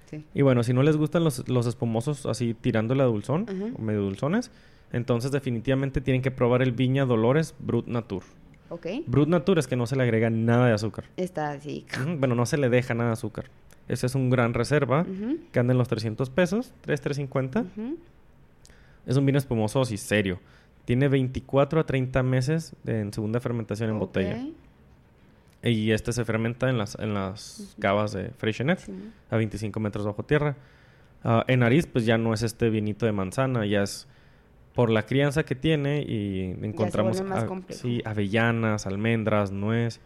Sí. 0.09 0.25
Y 0.33 0.43
bueno, 0.43 0.63
si 0.63 0.73
no 0.73 0.85
les 0.85 0.97
gustan 0.97 1.25
los, 1.25 1.49
los 1.49 1.67
espumosos 1.67 2.27
así 2.27 2.55
tirándole 2.55 3.03
a 3.03 3.07
dulzón, 3.07 3.47
o 3.77 3.83
medio 3.83 4.03
dulzones, 4.03 4.53
entonces 4.93 5.33
definitivamente 5.33 6.01
tienen 6.01 6.23
que 6.23 6.31
probar 6.31 6.63
el 6.63 6.71
Viña 6.73 7.07
Dolores 7.07 7.55
Brut 7.59 7.87
Natur. 7.89 8.23
¿Ok? 8.71 8.87
Brut 9.07 9.29
Natur 9.29 9.59
es 9.59 9.67
que 9.67 9.77
no 9.77 9.87
se 9.87 9.97
le 9.97 10.03
agrega 10.05 10.31
nada 10.31 10.67
de 10.67 10.73
azúcar. 10.73 11.05
Está 11.17 11.51
así. 11.51 11.85
Bueno, 12.19 12.35
no 12.35 12.47
se 12.47 12.57
le 12.57 12.69
deja 12.71 12.95
nada 12.95 13.11
de 13.11 13.13
azúcar. 13.15 13.47
Ese 13.89 14.07
es 14.07 14.15
un 14.15 14.31
gran 14.31 14.55
reserva 14.55 15.05
que 15.53 15.59
anda 15.61 15.73
en 15.73 15.79
los 15.79 15.89
300 15.89 16.31
pesos, 16.31 16.73
3, 16.83 17.01
350. 17.01 17.61
ujú. 17.61 17.99
Es 19.07 19.17
un 19.17 19.27
vino 19.27 19.39
espumoso 19.39 19.83
y 19.91 19.97
serio. 19.97 20.39
Tiene 20.85 21.09
24 21.09 21.81
a 21.81 21.85
30 21.85 22.23
meses 22.23 22.75
de- 22.85 23.01
en 23.01 23.13
segunda 23.13 23.41
fermentación 23.41 23.91
en 23.91 23.99
botella. 23.99 24.39
Y 25.63 25.91
este 25.91 26.13
se 26.13 26.25
fermenta 26.25 26.71
en 26.71 26.79
las, 26.79 26.95
en 26.99 27.13
las 27.15 27.75
cavas 27.81 28.13
de 28.13 28.31
Freixenet. 28.31 28.79
Sí. 28.79 28.93
a 29.31 29.37
25 29.37 29.79
metros 29.81 30.07
bajo 30.07 30.23
tierra. 30.23 30.57
Ah, 31.23 31.45
en 31.49 31.61
nariz, 31.61 31.87
pues 31.87 32.07
ya 32.07 32.17
no 32.17 32.33
es 32.33 32.43
este 32.43 32.71
vinito 32.71 33.05
de 33.05 33.13
manzana, 33.13 33.67
ya 33.67 33.83
es 33.83 34.07
por 34.81 34.89
la 34.89 35.03
crianza 35.05 35.43
que 35.43 35.55
tiene 35.55 36.01
y 36.01 36.57
encontramos 36.63 37.21
más 37.21 37.45
a- 37.45 37.49
sí, 37.69 38.01
avellanas, 38.07 38.87
almendras, 38.87 39.53
nuez. 39.53 40.01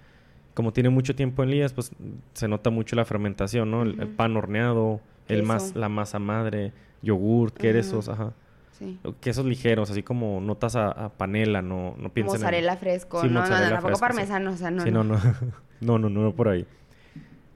Como 0.53 0.73
tiene 0.73 0.89
mucho 0.89 1.15
tiempo 1.15 1.45
en 1.45 1.51
lías, 1.53 1.73
pues 1.73 1.93
se 2.33 2.49
nota 2.49 2.71
mucho 2.71 2.97
la 2.97 3.05
fermentación, 3.05 3.71
¿no? 3.71 3.83
El, 3.85 3.91
el 4.01 4.07
Ujú. 4.09 4.17
pan 4.17 4.37
horneado, 4.37 5.01
el 5.29 5.45
mas, 5.45 5.77
la 5.77 5.89
masa 5.89 6.19
madre, 6.19 6.73
yogurt, 7.03 7.57
quesos, 7.57 8.09
ajá. 8.09 8.33
Sí. 8.73 8.99
Quesos 9.21 9.47
ligeros, 9.47 9.93
así 9.93 10.03
como 10.03 10.41
notas 10.41 10.75
a, 10.75 10.89
a 10.91 11.09
panela, 11.11 11.63
no, 11.63 11.95
no 11.97 12.09
piensen 12.09 12.35
en- 12.35 12.41
Mozzarella 12.41 12.77
fresco. 12.77 13.21
Sí, 13.21 13.29
no, 13.29 13.35
no, 13.35 13.41
mozzarella 13.43 13.67
no, 13.67 13.75
tampoco 13.77 13.89
fresco, 13.99 14.07
sí. 14.07 14.13
parmesano, 14.13 14.51
o 14.51 14.57
sea, 14.57 14.71
no. 14.73 14.83
sí, 14.83 14.91
no, 14.91 15.05
no. 15.05 15.15
no, 15.83 15.99
no, 15.99 16.09
no, 16.11 16.21
no 16.23 16.33
por 16.33 16.49
ahí. 16.49 16.67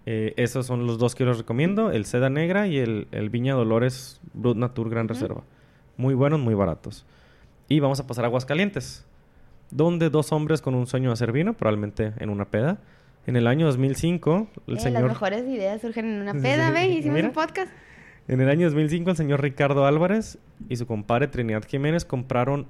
Eh, 0.07 0.35
esos 0.37 0.67
son 0.67 0.87
los 0.87 1.01
dos 1.01 1.17
que 1.17 1.25
les 1.25 1.37
recomiendo, 1.37 1.91
el 1.91 2.05
Seda 2.05 2.31
Negra 2.31 2.69
y 2.69 2.79
el, 2.79 3.09
el 3.11 3.29
Viña 3.29 3.55
Dolores 3.55 4.21
Brut 4.35 4.57
Natur 4.57 4.89
Gran 4.89 5.07
Ujú. 5.07 5.15
Reserva. 5.15 5.43
Muy 5.99 6.15
buenos, 6.15 6.41
muy 6.41 6.55
baratos. 6.55 7.05
Y 7.69 7.81
vamos 7.81 8.01
a 8.01 8.07
pasar 8.07 8.25
a 8.25 8.29
Aguascalientes, 8.29 9.05
donde 9.71 10.09
dos 10.09 10.33
hombres 10.33 10.63
con 10.63 10.75
un 10.75 10.87
sueño 10.87 11.11
de 11.11 11.13
hacer 11.15 11.33
vino, 11.33 11.53
probablemente 11.53 12.15
en 12.19 12.31
una 12.31 12.47
peda. 12.47 12.79
En 13.27 13.37
el 13.37 13.47
año 13.47 13.67
2005, 13.67 14.49
el 14.69 14.73
Eh, 14.73 14.75
Las 14.75 14.83
señor... 14.85 15.03
mejores 15.09 15.47
ideas 15.47 15.83
surgen 15.83 16.07
en 16.07 16.23
una 16.23 16.33
peda. 16.33 16.71
¿ve? 16.71 16.87
Hicimos 16.89 17.15
Mira. 17.17 17.29
un 17.29 17.35
podcast. 17.35 17.71
En 18.27 18.41
el 18.41 18.49
año 18.49 18.67
2005, 18.69 19.11
el 19.11 19.17
señor 19.17 19.43
Ricardo 19.43 19.85
Álvarez 19.87 20.39
y 20.71 20.77
su 20.77 20.87
compadre 20.87 21.29
Trinidad 21.29 21.65
Jiménez 21.67 22.05
compraron 22.07 22.67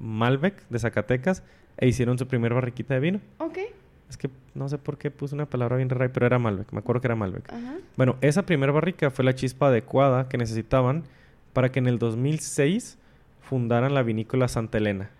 Malbec 0.00 0.66
de 0.68 0.78
Zacatecas 0.78 1.42
e 1.76 1.86
hicieron 1.88 2.18
su 2.18 2.26
primer 2.26 2.54
barriquita 2.54 2.94
de 2.94 3.00
vino. 3.00 3.20
Ok. 3.38 3.58
Es 4.08 4.16
que 4.16 4.30
no 4.54 4.68
sé 4.68 4.78
por 4.78 4.98
qué 4.98 5.10
puse 5.10 5.34
una 5.34 5.46
palabra 5.46 5.76
bien 5.76 5.90
rara, 5.90 6.10
pero 6.12 6.26
era 6.26 6.38
Malbec. 6.38 6.72
Me 6.72 6.78
acuerdo 6.78 7.00
que 7.00 7.08
era 7.08 7.16
Malbec. 7.16 7.48
Ajá. 7.52 7.74
Bueno, 7.96 8.16
esa 8.20 8.44
primera 8.46 8.72
barrica 8.72 9.10
fue 9.10 9.24
la 9.24 9.34
chispa 9.34 9.68
adecuada 9.68 10.28
que 10.28 10.38
necesitaban 10.38 11.04
para 11.54 11.72
que 11.72 11.78
en 11.78 11.86
el 11.86 11.98
2006 11.98 12.98
fundaran 13.40 13.94
la 13.94 14.02
vinícola 14.02 14.48
Santa 14.48 14.76
Elena. 14.78 15.10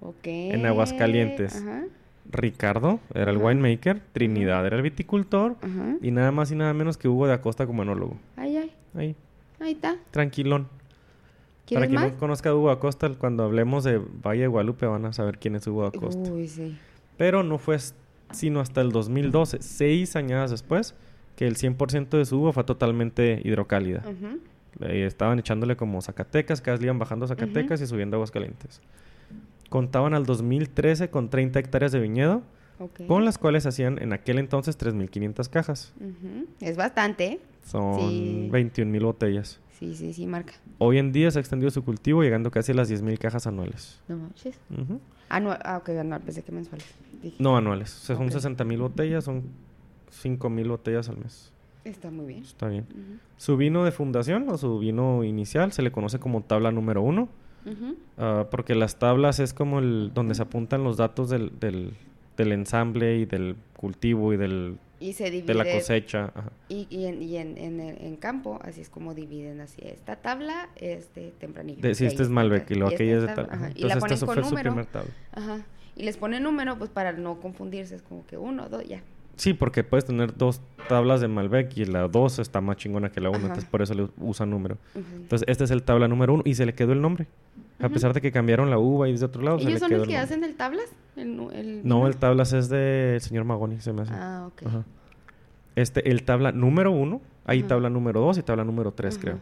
Ok. 0.00 0.26
En 0.26 0.66
Aguascalientes. 0.66 1.56
Ajá. 1.56 1.84
Ricardo 2.30 3.00
era 3.14 3.30
el 3.30 3.36
Ajá. 3.36 3.46
winemaker, 3.46 4.00
Trinidad 4.12 4.66
era 4.66 4.76
el 4.76 4.82
viticultor 4.82 5.56
Ajá. 5.62 5.96
y 6.00 6.10
nada 6.10 6.30
más 6.32 6.50
y 6.50 6.54
nada 6.56 6.72
menos 6.74 6.96
que 6.96 7.06
Hugo 7.08 7.26
de 7.26 7.34
Acosta 7.34 7.66
como 7.66 7.82
enólogo. 7.82 8.16
Ay, 8.36 8.56
ay. 8.56 8.72
Ahí, 8.94 9.16
Ahí 9.60 9.72
está. 9.72 9.96
tranquilón. 10.10 10.64
Para 10.64 11.66
¿Quieres 11.66 11.88
quien 11.88 12.00
más? 12.02 12.12
no 12.12 12.18
conozca 12.18 12.50
a 12.50 12.54
Hugo 12.54 12.70
Acosta, 12.70 13.08
cuando 13.18 13.42
hablemos 13.44 13.84
de 13.84 13.98
Valle 13.98 14.42
de 14.42 14.46
Guadalupe 14.48 14.84
van 14.86 15.04
a 15.06 15.12
saber 15.12 15.38
quién 15.38 15.54
es 15.54 15.66
Hugo 15.66 15.86
Acosta. 15.86 16.30
Uy, 16.30 16.46
sí. 16.48 16.76
Pero 17.16 17.42
no 17.42 17.58
fue 17.58 17.78
sino 18.32 18.60
hasta 18.60 18.80
el 18.80 18.90
2012, 18.90 19.58
seis 19.62 20.16
añadas 20.16 20.50
después, 20.50 20.94
que 21.36 21.46
el 21.46 21.56
100% 21.56 22.08
de 22.18 22.24
su 22.24 22.40
uva 22.40 22.52
fue 22.52 22.64
totalmente 22.64 23.40
hidrocálida. 23.44 24.02
Ujú. 24.06 24.40
Estaban 24.80 25.38
echándole 25.38 25.76
como 25.76 26.00
Zacatecas, 26.02 26.60
cada 26.60 26.72
vez 26.74 26.80
le 26.80 26.86
iban 26.86 26.98
bajando 26.98 27.26
Zacatecas 27.26 27.80
y 27.80 27.86
subiendo 27.86 28.16
Aguascalientes. 28.16 28.80
Contaban 29.68 30.14
al 30.14 30.26
2013 30.26 31.10
con 31.10 31.30
30 31.30 31.58
hectáreas 31.58 31.92
de 31.92 32.00
viñedo, 32.00 32.42
Ok. 32.78 33.06
con 33.06 33.24
las 33.24 33.38
cuales 33.38 33.66
hacían 33.66 33.98
en 34.00 34.12
aquel 34.12 34.38
entonces 34.38 34.76
3.500 34.78 35.48
cajas. 35.48 35.92
Ujú. 36.00 36.46
Es 36.60 36.76
bastante, 36.76 37.24
¿eh? 37.24 37.40
Son 37.64 37.98
Sí. 38.00 38.48
21.000 38.52 39.02
botellas. 39.04 39.60
Sí, 39.78 39.94
sí, 39.94 40.12
sí, 40.12 40.26
marca. 40.26 40.54
Hoy 40.78 40.98
en 40.98 41.12
día 41.12 41.30
se 41.30 41.38
ha 41.38 41.40
extendido 41.40 41.70
su 41.70 41.84
cultivo 41.84 42.22
llegando 42.22 42.50
casi 42.50 42.72
a 42.72 42.74
las 42.74 42.88
10.000 42.88 43.18
cajas 43.18 43.46
anuales. 43.46 44.00
No 44.08 44.16
manches. 44.16 44.58
Ujú. 44.70 45.00
Anual. 45.28 45.58
Ah, 45.64 45.78
ok, 45.78 45.88
anual. 45.90 46.20
Pensé 46.20 46.42
que 46.42 46.52
mensuales. 46.52 46.86
Dije, 47.22 47.36
No 47.42 47.56
anuales. 47.56 47.94
O 47.94 47.98
sea, 48.06 48.16
son 48.16 48.26
Ok. 48.26 48.32
60.000 48.32 48.78
botellas, 48.78 49.24
son 49.24 49.44
5.000 50.10 50.68
botellas 50.68 51.08
al 51.08 51.16
mes. 51.18 51.52
Está 51.84 52.10
muy 52.10 52.26
bien. 52.26 52.42
Está 52.42 52.68
bien. 52.68 52.86
Su 53.36 53.56
vino 53.56 53.84
de 53.84 53.92
fundación 53.92 54.48
o 54.48 54.56
su 54.58 54.78
vino 54.78 55.22
inicial 55.24 55.72
se 55.72 55.82
le 55.82 55.92
conoce 55.92 56.18
como 56.18 56.42
tabla 56.42 56.70
número 56.72 57.02
uno, 57.02 57.28
ah, 58.18 58.46
porque 58.50 58.74
las 58.74 58.98
tablas 58.98 59.38
es 59.40 59.52
como 59.52 59.78
el 59.80 60.12
donde 60.14 60.34
se 60.34 60.42
apuntan 60.42 60.82
los 60.84 60.96
datos 60.96 61.28
del, 61.28 61.52
del, 61.60 61.92
del 62.36 62.52
ensamble 62.52 63.18
y 63.18 63.26
del 63.26 63.56
cultivo 63.76 64.32
y 64.32 64.38
del, 64.38 64.78
Y 64.98 65.12
se 65.12 65.30
divide. 65.30 65.46
de 65.52 65.54
la 65.54 65.64
cosecha. 65.70 66.32
ajá. 66.34 66.52
Y, 66.70 66.86
y 66.88 67.04
en, 67.04 67.22
y 67.22 67.36
en, 67.36 67.58
en, 67.58 68.16
campo, 68.16 68.58
así 68.62 68.80
es 68.80 68.88
como 68.88 69.12
dividen 69.14 69.60
así. 69.60 69.82
Esta 69.84 70.16
tabla 70.16 70.70
es 70.76 71.12
de 71.14 71.32
tempranillo. 71.38 71.82
De, 71.82 71.88
y 71.88 72.06
este 72.06 72.22
es 72.22 72.30
Malbec 72.30 72.70
y 72.70 72.74
luego 72.76 72.94
aquella 72.94 73.16
es 73.16 73.22
de 73.22 73.28
tal. 73.28 73.48
ajá. 73.50 73.70
Y 73.74 73.82
la 73.82 73.94
Entonces 73.94 74.00
ponen 74.00 74.14
esta 74.14 74.26
con 74.26 74.34
fue 74.36 74.44
su 74.44 74.54
primer 74.54 74.86
tabla. 74.86 75.10
Ajá. 75.32 75.66
Y 75.96 76.02
les 76.04 76.16
ponen 76.16 76.42
número, 76.42 76.76
pues 76.78 76.90
para 76.90 77.12
no 77.12 77.40
confundirse. 77.40 77.94
Es 77.96 78.02
como 78.02 78.26
que 78.26 78.36
uno, 78.38 78.68
dos, 78.68 78.84
ya. 78.84 79.02
Sí, 79.36 79.52
porque 79.54 79.82
puedes 79.84 80.04
tener 80.04 80.36
dos 80.36 80.60
tablas 80.88 81.20
de 81.20 81.28
Malbec 81.28 81.76
y 81.76 81.84
la 81.86 82.06
dos 82.08 82.38
está 82.38 82.60
más 82.60 82.76
chingona 82.76 83.10
que 83.10 83.20
la 83.20 83.28
uno, 83.30 83.38
Ajá. 83.38 83.46
entonces 83.48 83.68
por 83.70 83.82
eso 83.82 83.94
le 83.94 84.08
usa 84.18 84.46
número. 84.46 84.78
Entonces 84.94 85.46
este 85.48 85.64
es 85.64 85.70
el 85.70 85.82
tabla 85.82 86.06
número 86.08 86.34
uno 86.34 86.42
y 86.46 86.54
se 86.54 86.66
le 86.66 86.74
quedó 86.74 86.92
el 86.92 87.00
nombre. 87.00 87.26
A 87.80 87.88
pesar 87.88 88.12
de 88.14 88.20
que 88.20 88.30
cambiaron 88.30 88.70
la 88.70 88.78
uva 88.78 89.08
y 89.08 89.12
desde 89.12 89.26
otro 89.26 89.42
lado, 89.42 89.58
se 89.58 89.64
le 89.64 89.70
¿Ellos 89.70 89.80
son 89.80 89.88
quedó 89.88 89.98
los 90.00 90.08
que 90.08 90.16
hacen 90.16 90.44
el 90.44 90.54
tablas? 90.54 90.86
El, 91.16 91.36
nu- 91.36 91.50
el 91.50 91.80
No, 91.84 92.06
el 92.06 92.16
tablas 92.16 92.52
es 92.52 92.68
del 92.68 93.20
señor 93.20 93.44
Magoni, 93.44 93.80
se 93.80 93.92
me 93.92 94.02
hace. 94.02 94.12
Ah, 94.14 94.44
ok. 94.48 94.62
Ajá. 94.66 94.84
Este, 95.74 96.08
el 96.10 96.22
tabla 96.22 96.52
número 96.52 96.92
uno, 96.92 97.20
hay 97.44 97.64
tabla 97.64 97.90
número 97.90 98.20
dos 98.20 98.38
y 98.38 98.42
tabla 98.42 98.62
número 98.64 98.92
tres, 98.92 99.18
creo. 99.18 99.40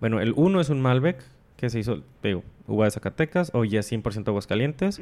Bueno, 0.00 0.20
el 0.20 0.32
uno 0.36 0.60
es 0.60 0.70
un 0.70 0.80
Malbec 0.80 1.22
que 1.56 1.70
se 1.70 1.78
hizo, 1.80 2.02
digo, 2.22 2.42
uva 2.66 2.84
de 2.84 2.90
Zacatecas 2.92 3.50
o 3.54 3.64
ya 3.64 3.80
100% 3.80 4.28
Aguascalientes. 4.28 5.00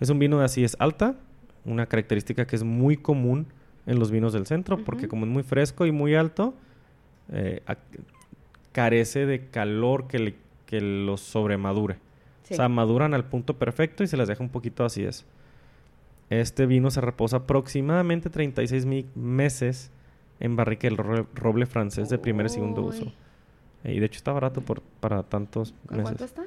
Es 0.00 0.10
un 0.10 0.18
vino 0.18 0.38
de 0.38 0.44
acidez 0.44 0.76
alta, 0.78 1.16
una 1.64 1.86
característica 1.86 2.46
que 2.46 2.56
es 2.56 2.64
muy 2.64 2.96
común 2.96 3.46
en 3.86 3.98
los 3.98 4.10
vinos 4.10 4.32
del 4.32 4.46
centro, 4.46 4.78
porque 4.84 5.08
como 5.08 5.24
es 5.26 5.32
muy 5.32 5.42
fresco 5.42 5.86
y 5.86 5.92
muy 5.92 6.14
alto, 6.14 6.54
eh, 7.32 7.62
carece 8.72 9.26
de 9.26 9.46
calor 9.48 10.06
que, 10.08 10.18
le- 10.18 10.34
que 10.66 10.80
los 10.80 11.20
sobremadure. 11.20 11.96
Sí. 12.44 12.54
O 12.54 12.56
sea, 12.56 12.68
maduran 12.68 13.14
al 13.14 13.24
punto 13.24 13.58
perfecto 13.58 14.02
y 14.02 14.06
se 14.06 14.16
les 14.16 14.28
deja 14.28 14.42
un 14.42 14.50
poquito 14.50 14.84
así 14.84 15.04
es. 15.04 15.24
Este 16.30 16.66
vino 16.66 16.90
se 16.90 17.00
reposa 17.00 17.38
aproximadamente 17.38 18.28
36 18.30 18.84
mi- 18.86 19.06
meses 19.14 19.90
en 20.40 20.56
barrica 20.56 20.86
del 20.88 20.96
ro- 20.98 21.26
roble 21.34 21.66
francés 21.66 22.08
de 22.10 22.18
primer 22.18 22.46
y 22.46 22.48
segundo 22.50 22.82
uso. 22.82 23.12
Eh, 23.84 23.94
Y 23.94 24.00
de 24.00 24.06
hecho 24.06 24.18
está 24.18 24.32
barato 24.32 24.60
por, 24.60 24.82
para 25.00 25.22
tantos 25.22 25.72
¿A 25.84 25.88
¿Cuánto 25.94 26.10
meses. 26.10 26.22
está? 26.26 26.42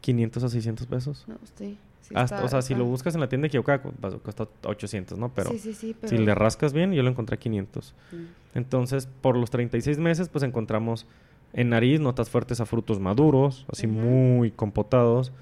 500 0.00 0.44
a 0.44 0.48
600 0.48 0.86
pesos. 0.86 1.24
No, 1.26 1.36
sí. 1.56 1.76
Sí 2.08 2.14
Hasta, 2.16 2.36
está- 2.36 2.46
o 2.46 2.48
sea, 2.48 2.62
si 2.62 2.74
lo 2.74 2.84
buscas 2.84 3.14
en 3.14 3.20
la 3.20 3.28
tienda 3.28 3.46
equivocada, 3.48 3.80
cuesta 3.80 4.48
800, 4.64 5.18
¿no? 5.18 5.28
Pero, 5.34 5.50
Sí, 5.50 5.58
sí, 5.58 5.74
sí, 5.74 5.94
pero... 6.00 6.08
si 6.08 6.18
le 6.18 6.34
rascas 6.34 6.72
bien, 6.72 6.92
yo 6.92 7.02
lo 7.02 7.10
encontré 7.10 7.34
a 7.34 7.38
500. 7.38 7.94
Mm. 8.12 8.16
Entonces, 8.54 9.06
por 9.20 9.36
los 9.36 9.50
36 9.50 9.98
meses, 9.98 10.28
pues 10.28 10.42
encontramos 10.44 11.06
en 11.52 11.70
nariz 11.70 12.00
notas 12.00 12.28
fuertes 12.30 12.60
a 12.60 12.66
frutos 12.66 13.00
maduros, 13.00 13.66
así 13.70 13.86
muy 13.86 14.50
compotados. 14.50 15.32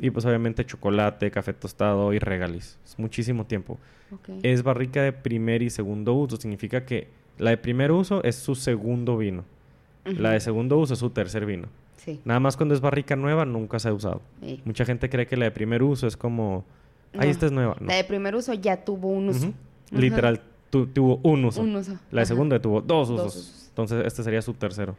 Y 0.00 0.10
pues 0.10 0.24
obviamente 0.26 0.66
chocolate, 0.66 1.30
café 1.30 1.52
tostado 1.54 2.12
y 2.12 2.18
regaliz. 2.18 2.78
Es 2.84 2.98
muchísimo 2.98 3.46
tiempo. 3.46 3.78
Es 4.42 4.62
barrica 4.62 5.02
de 5.02 5.12
primer 5.12 5.62
y 5.62 5.70
segundo 5.70 6.12
uso. 6.14 6.36
Significa 6.36 6.84
que 6.84 7.08
la 7.38 7.50
de 7.50 7.56
primer 7.58 7.92
uso 7.92 8.22
es 8.24 8.34
su 8.36 8.54
segundo 8.54 9.16
vino. 9.16 9.44
La 10.04 10.32
de 10.32 10.40
segundo 10.40 10.78
uso 10.78 10.94
es 10.94 11.00
su 11.00 11.10
tercer 11.10 11.46
vino. 11.46 11.68
Sí. 11.96 12.20
Nada 12.24 12.40
más 12.40 12.56
cuando 12.56 12.74
es 12.74 12.80
barrica 12.80 13.16
nueva 13.16 13.44
nunca 13.44 13.78
se 13.78 13.88
ha 13.88 13.92
usado. 13.94 14.20
sí. 14.42 14.60
Mucha 14.64 14.84
gente 14.84 15.08
cree 15.08 15.26
que 15.26 15.36
la 15.36 15.46
de 15.46 15.50
primer 15.50 15.82
uso 15.82 16.06
es 16.06 16.16
como... 16.16 16.64
Ahí 17.14 17.26
No. 17.26 17.30
esta 17.32 17.46
es 17.46 17.52
nueva. 17.52 17.76
No. 17.80 17.86
La 17.86 17.94
de 17.94 18.04
primer 18.04 18.34
uso 18.34 18.52
ya 18.54 18.84
tuvo 18.84 19.08
un 19.08 19.28
uso. 19.28 19.52
Literal, 19.90 20.40
tu- 20.70 20.86
tuvo 20.88 21.20
un 21.22 21.44
uso. 21.44 21.62
Un 21.62 21.76
uso. 21.76 21.92
La 22.10 22.20
de 22.20 22.22
Ajá. 22.22 22.26
segunda 22.26 22.60
tuvo 22.60 22.80
dos 22.80 23.08
Dos 23.08 23.20
usos. 23.36 23.66
Entonces 23.68 24.04
este 24.06 24.22
sería 24.22 24.42
su 24.42 24.52
tercero. 24.54 24.96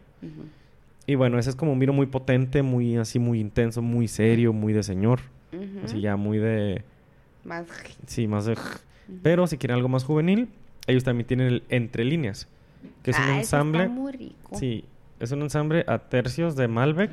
Y 1.07 1.15
bueno, 1.15 1.37
ese 1.37 1.49
es 1.51 1.55
como 1.55 1.71
un 1.73 1.79
vino 1.79 1.93
muy 1.93 2.07
potente, 2.07 2.63
muy 2.63 2.97
así, 2.97 3.19
muy 3.19 3.39
intenso, 3.39 3.81
muy 3.81 4.07
serio, 4.07 4.53
muy 4.53 4.73
de 4.73 4.81
señor. 4.83 5.19
Así 5.83 6.01
ya 6.01 6.15
muy 6.15 6.37
de... 6.39 6.83
Más... 7.43 7.65
Sí, 8.07 8.27
más 8.27 8.45
de... 8.45 8.57
Pero 9.21 9.45
si 9.47 9.57
quieren 9.57 9.75
algo 9.75 9.87
más 9.87 10.03
juvenil, 10.03 10.47
ellos 10.87 11.03
también 11.03 11.27
tienen 11.27 11.47
el 11.47 11.63
entre 11.69 12.03
líneas, 12.05 12.47
que 13.03 13.11
es 13.11 13.17
un 13.19 13.23
Ah, 13.25 13.37
ensamble. 13.37 13.83
Está 13.83 13.93
muy 13.93 14.11
rico. 14.13 14.57
Sí, 14.57 14.83
es 15.19 15.31
un 15.31 15.41
ensamble 15.41 15.83
a 15.87 15.99
tercios 15.99 16.55
de 16.55 16.67
Malbec, 16.67 17.11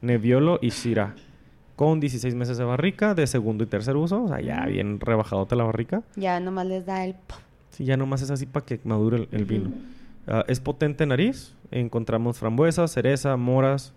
Nebbiolo 0.00 0.58
y 0.62 0.70
Shiraz, 0.70 1.14
con 1.76 2.00
16 2.00 2.34
meses 2.34 2.58
de 2.58 2.64
barrica 2.64 3.14
de 3.14 3.26
segundo 3.26 3.64
y 3.64 3.66
tercer 3.66 3.96
uso, 3.96 4.24
o 4.24 4.28
sea, 4.28 4.40
ya 4.40 4.64
bien 4.66 5.00
rebajadote 5.00 5.56
la 5.56 5.64
barrica. 5.64 6.02
Ya 6.16 6.38
nomás 6.40 6.66
les 6.66 6.86
da 6.86 7.04
el... 7.04 7.16
Sí, 7.70 7.84
ya 7.84 7.96
nomás 7.96 8.22
es 8.22 8.30
así 8.30 8.46
para 8.46 8.64
que 8.64 8.80
madure 8.84 9.28
el, 9.32 9.44
vino. 9.44 9.70
Ah, 10.28 10.44
es 10.46 10.60
potente 10.60 11.02
en 11.02 11.08
nariz, 11.08 11.54
encontramos 11.70 12.38
frambuesa, 12.38 12.86
cereza, 12.86 13.36
moras, 13.36 13.92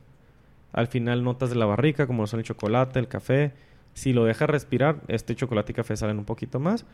al 0.74 0.88
final 0.88 1.24
notas 1.24 1.50
de 1.52 1.56
la 1.56 1.66
barrica, 1.66 2.08
como 2.08 2.26
son 2.28 2.40
el 2.40 2.46
chocolate, 2.46 3.00
el 3.00 3.08
café. 3.08 3.54
Si 3.94 4.14
lo 4.14 4.26
deja 4.26 4.46
respirar, 4.46 5.02
este 5.08 5.36
chocolate 5.36 5.72
y 5.72 5.76
café 5.76 5.96
salen 5.96 6.20
un 6.20 6.26
poquito 6.26 6.60
más 6.60 6.86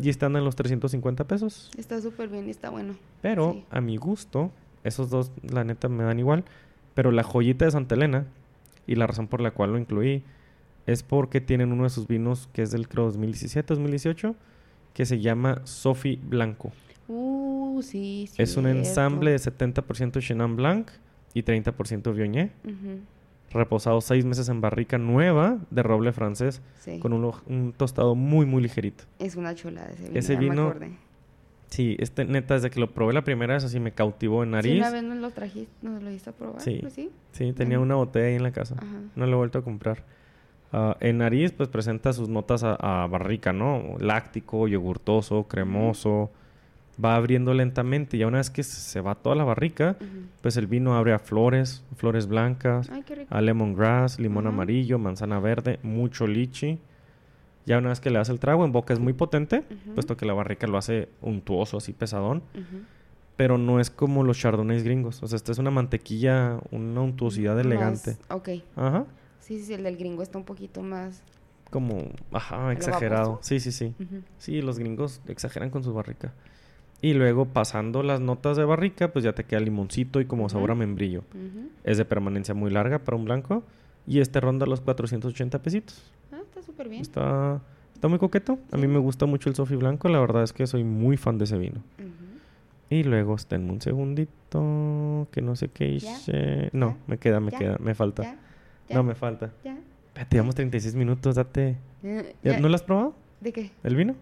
y 0.00 0.08
están 0.08 0.36
en 0.36 0.44
los 0.44 0.54
350 0.56 1.24
pesos. 1.26 1.70
Está 1.76 2.00
súper 2.00 2.28
bien 2.28 2.46
y 2.46 2.50
está 2.50 2.70
bueno. 2.70 2.94
Pero 3.20 3.52
Sí. 3.54 3.64
a 3.70 3.80
mi 3.80 3.96
gusto, 3.96 4.52
esos 4.84 5.10
dos, 5.10 5.32
la 5.42 5.64
neta, 5.64 5.88
me 5.88 6.04
dan 6.04 6.18
igual. 6.18 6.44
Pero 6.94 7.10
la 7.10 7.22
joyita 7.22 7.64
de 7.64 7.70
Santa 7.70 7.94
Elena, 7.94 8.26
y 8.86 8.96
la 8.96 9.06
razón 9.06 9.28
por 9.28 9.40
la 9.40 9.52
cual 9.52 9.72
lo 9.72 9.78
incluí, 9.78 10.22
es 10.86 11.02
porque 11.02 11.40
tienen 11.40 11.72
uno 11.72 11.84
de 11.84 11.90
sus 11.90 12.06
vinos 12.08 12.48
que 12.52 12.62
es 12.62 12.70
del 12.72 12.88
creo 12.88 13.10
2017-2018, 13.12 14.34
que 14.94 15.06
se 15.06 15.20
llama 15.20 15.60
Sophie 15.64 16.18
Blanco. 16.22 16.72
Uh, 17.08 17.80
sí, 17.82 18.28
Es 18.38 18.56
un 18.56 18.66
ensamble 18.66 19.30
de 19.32 19.36
70% 19.38 20.20
Chenin 20.20 20.56
Blanc 20.56 20.90
y 21.34 21.42
30% 21.42 22.12
Viognier, 22.14 22.50
Ujú. 22.64 23.00
reposado 23.52 24.00
seis 24.00 24.24
meses 24.24 24.48
en 24.48 24.60
barrica 24.60 24.98
nueva 24.98 25.58
de 25.70 25.82
roble 25.82 26.12
francés, 26.12 26.60
Sí. 26.80 26.98
con 26.98 27.12
un, 27.12 27.32
un 27.46 27.72
tostado 27.72 28.14
muy, 28.14 28.44
muy 28.46 28.62
ligerito. 28.62 29.04
Es 29.18 29.36
una 29.36 29.54
chulada 29.54 29.88
ese 29.90 30.02
vino. 30.08 30.18
Ese 30.18 30.34
me 30.34 30.40
vino 30.40 30.68
acordé. 30.68 30.90
Sí, 31.72 31.96
este 32.00 32.26
neta, 32.26 32.52
desde 32.54 32.68
que 32.68 32.78
lo 32.78 32.90
probé 32.90 33.14
la 33.14 33.24
primera 33.24 33.54
vez, 33.54 33.64
así 33.64 33.80
me 33.80 33.92
cautivó 33.92 34.42
en 34.42 34.50
Sí, 34.50 34.52
nariz. 34.52 34.76
una 34.78 34.90
vez 34.90 35.02
nos 35.02 35.16
lo 35.16 35.30
trajiste, 35.30 35.72
nos 35.80 36.02
lo 36.02 36.10
a 36.10 36.32
probar. 36.32 36.60
Sí. 36.60 36.78
pues 36.82 36.92
sí. 36.92 37.10
Sí, 37.32 37.52
tenía 37.54 37.80
una 37.80 37.94
botella 37.94 38.26
ahí 38.26 38.34
en 38.34 38.42
la 38.42 38.52
casa. 38.52 38.74
Ajá. 38.76 38.86
No 39.16 39.24
lo 39.26 39.32
he 39.32 39.36
vuelto 39.36 39.58
a 39.58 39.62
comprar. 39.64 40.04
Ah, 40.70 40.98
en 41.00 41.18
nariz, 41.18 41.52
pues 41.52 41.70
presenta 41.70 42.12
sus 42.12 42.28
notas 42.28 42.62
a, 42.62 42.74
a 43.04 43.06
barrica, 43.06 43.54
¿no? 43.54 43.96
Láctico, 44.00 44.68
yogurtoso, 44.68 45.44
cremoso. 45.48 46.30
Va 47.02 47.16
abriendo 47.16 47.54
lentamente. 47.54 48.18
Y 48.18 48.24
una 48.24 48.36
vez 48.36 48.50
que 48.50 48.62
se 48.62 49.00
va 49.00 49.14
toda 49.14 49.34
la 49.34 49.44
barrica, 49.44 49.96
pues 50.42 50.58
el 50.58 50.66
vino 50.66 50.94
abre 50.94 51.14
a 51.14 51.18
flores, 51.18 51.82
flores 51.96 52.26
blancas, 52.26 52.90
Ay, 52.90 53.02
qué 53.02 53.14
rico. 53.14 53.34
a 53.34 53.40
lemongrass, 53.40 54.18
limón 54.20 54.46
amarillo, 54.46 54.98
manzana 54.98 55.40
verde, 55.40 55.78
mucho 55.82 56.26
lichi. 56.26 56.78
Ya 57.66 57.78
una 57.78 57.90
vez 57.90 58.00
que 58.00 58.10
le 58.10 58.18
das 58.18 58.28
el 58.28 58.40
trago, 58.40 58.64
en 58.64 58.72
boca 58.72 58.92
es 58.92 58.98
muy 59.00 59.12
potente, 59.12 59.62
puesto 59.94 60.16
que 60.16 60.26
la 60.26 60.34
barrica 60.34 60.66
lo 60.66 60.78
hace 60.78 61.08
untuoso, 61.20 61.76
así 61.76 61.92
pesadón. 61.92 62.42
Pero 63.36 63.56
no 63.58 63.80
es 63.80 63.90
como 63.90 64.24
los 64.24 64.38
chardonnays 64.38 64.82
gringos. 64.84 65.22
O 65.22 65.26
sea, 65.26 65.36
esta 65.36 65.52
es 65.52 65.58
una 65.58 65.70
mantequilla, 65.70 66.58
una 66.70 67.00
untuosidad 67.00 67.58
elegante. 67.58 68.16
Más- 68.28 68.36
ok. 68.36 68.48
Ajá. 68.76 69.06
Sí, 69.40 69.58
sí, 69.62 69.72
el 69.74 69.82
del 69.82 69.96
gringo 69.96 70.22
está 70.22 70.38
un 70.38 70.44
poquito 70.44 70.82
más... 70.82 71.22
como, 71.70 72.10
ajá, 72.32 72.72
exagerado. 72.72 73.38
Sí, 73.42 73.58
sí, 73.58 73.72
sí. 73.72 73.94
Sí, 74.38 74.60
los 74.60 74.78
gringos 74.78 75.20
exageran 75.26 75.70
con 75.70 75.82
su 75.82 75.92
barrica. 75.94 76.32
Y 77.00 77.14
luego 77.14 77.46
pasando 77.46 78.02
las 78.04 78.20
notas 78.20 78.56
de 78.56 78.64
barrica, 78.64 79.12
pues 79.12 79.24
ya 79.24 79.32
te 79.34 79.44
queda 79.44 79.58
limoncito 79.60 80.20
y 80.20 80.24
como 80.26 80.48
sabor 80.48 80.70
a 80.70 80.74
membrillo. 80.74 81.24
Es 81.84 81.96
de 81.98 82.04
permanencia 82.04 82.54
muy 82.54 82.70
larga 82.70 82.98
para 83.00 83.16
un 83.16 83.24
blanco. 83.24 83.64
Y 84.06 84.20
este 84.20 84.40
ronda 84.40 84.66
los 84.66 84.80
480 84.82 85.62
pesitos. 85.62 86.02
Está 86.62 86.72
súper 86.72 86.88
bien. 86.88 87.02
Está, 87.02 87.60
está 87.94 88.08
muy 88.08 88.18
coqueto. 88.18 88.58
A 88.70 88.76
mí 88.76 88.86
me 88.86 88.98
gusta 88.98 89.26
mucho 89.26 89.48
el 89.48 89.54
Sofi 89.56 89.74
Blanco. 89.76 90.08
La 90.08 90.20
verdad 90.20 90.42
es 90.44 90.52
que 90.52 90.66
soy 90.66 90.84
muy 90.84 91.16
fan 91.16 91.38
de 91.38 91.44
ese 91.44 91.58
vino. 91.58 91.82
Y 92.88 93.04
luego, 93.04 93.34
espérenme 93.34 93.72
un 93.72 93.80
segundito. 93.80 95.26
Que 95.32 95.40
no 95.40 95.56
sé 95.56 95.68
qué 95.68 95.88
hice. 95.88 96.70
No, 96.72 96.90
¿Ya? 96.90 96.96
me 97.06 97.18
queda, 97.18 97.40
me 97.40 97.50
¿Ya? 97.50 97.58
queda. 97.58 97.76
Me 97.80 97.94
falta. 97.94 98.36
No, 98.90 99.02
me 99.02 99.14
falta. 99.14 99.50
¿Ya? 99.64 99.76
Espérate, 100.08 100.36
llevamos 100.36 100.54
36 100.54 100.94
minutos. 100.94 101.34
Date. 101.36 101.78
Eh, 102.02 102.34
¿Ya- 102.42 102.52
ya. 102.52 102.60
¿No 102.60 102.68
lo 102.68 102.74
has 102.74 102.82
probado? 102.82 103.14
¿De 103.40 103.52
qué? 103.52 103.70
¿El 103.82 103.96
vino? 103.96 104.14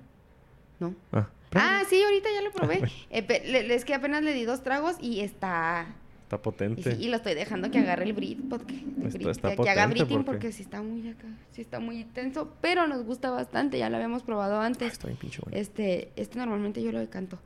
No. 0.78 0.94
Ah. 1.12 1.28
Ah, 1.54 1.82
sí, 1.88 2.00
ahorita 2.00 2.28
ya 2.32 2.42
lo 2.42 2.52
probé. 2.52 2.80
Eh, 3.10 3.66
es 3.74 3.84
que 3.84 3.92
apenas 3.94 4.22
le 4.22 4.32
di 4.32 4.44
dos 4.44 4.62
tragos 4.62 4.96
y 5.00 5.20
está... 5.20 5.86
Está 6.30 6.36
Y, 6.36 6.42
potente. 6.42 6.94
sí, 6.94 7.02
y 7.02 7.08
lo 7.08 7.16
estoy 7.16 7.34
dejando 7.34 7.72
que 7.72 7.78
agarre 7.80 8.04
el 8.04 8.12
Brit, 8.12 8.38
porque, 8.48 8.74
Está- 8.76 9.18
Brit, 9.18 9.26
está 9.30 9.50
que, 9.50 9.56
que 9.64 9.68
haga 9.68 9.82
potente 9.88 10.04
Briting 10.04 10.16
porque- 10.24 10.24
porque 10.38 10.52
sí 10.52 10.62
está 10.62 10.80
muy 10.80 11.08
acá, 11.08 11.26
sí 11.50 11.60
está 11.60 11.80
muy 11.80 11.96
intenso, 11.98 12.52
pero 12.60 12.86
nos 12.86 13.02
gusta 13.04 13.30
bastante, 13.30 13.78
ya 13.78 13.90
lo 13.90 13.96
habíamos 13.96 14.22
probado 14.22 14.60
Ah, 14.60 14.66
antes. 14.66 14.92
está 14.92 15.08
bien 15.08 15.18
pinche 15.18 15.40
bueno. 15.44 15.58
Este, 15.58 16.12
este 16.14 16.38
normalmente 16.38 16.80
yo 16.84 16.92
lo 16.92 17.00
decanto. 17.00 17.36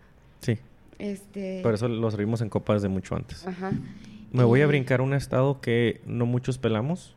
Sí. 0.40 0.58
Este, 0.98 1.60
Por 1.62 1.72
eso 1.72 1.88
lo 1.88 2.10
servimos 2.10 2.42
en 2.42 2.50
copas 2.50 2.82
desde 2.82 2.92
mucho 2.92 3.16
antes. 3.16 3.46
ajá. 3.46 3.72
Me 4.32 4.44
voy 4.44 4.60
a 4.60 4.64
Y- 4.64 4.66
brincar 4.66 5.00
un 5.00 5.14
estado 5.14 5.62
que 5.62 6.02
no 6.04 6.26
muchos 6.26 6.58
pelamos. 6.58 7.14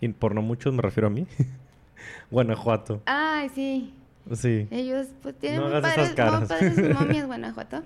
Y 0.00 0.08
por 0.08 0.34
no 0.34 0.42
muchos 0.42 0.74
me 0.74 0.82
refiero 0.82 1.06
a 1.06 1.10
mí. 1.10 1.26
Guanajuato. 2.32 3.02
Ay, 3.06 3.50
sí. 3.54 3.94
Sí. 4.32 4.66
Ellos 4.70 5.06
pues 5.22 5.38
tienen 5.38 5.60
No 5.60 5.68
muy 5.68 5.80
padres, 5.80 5.96
esas 6.06 6.14
caras. 6.14 6.40
muy 6.40 6.48
padres 6.48 6.76
momias, 7.00 7.26
Guanajuato. 7.26 7.82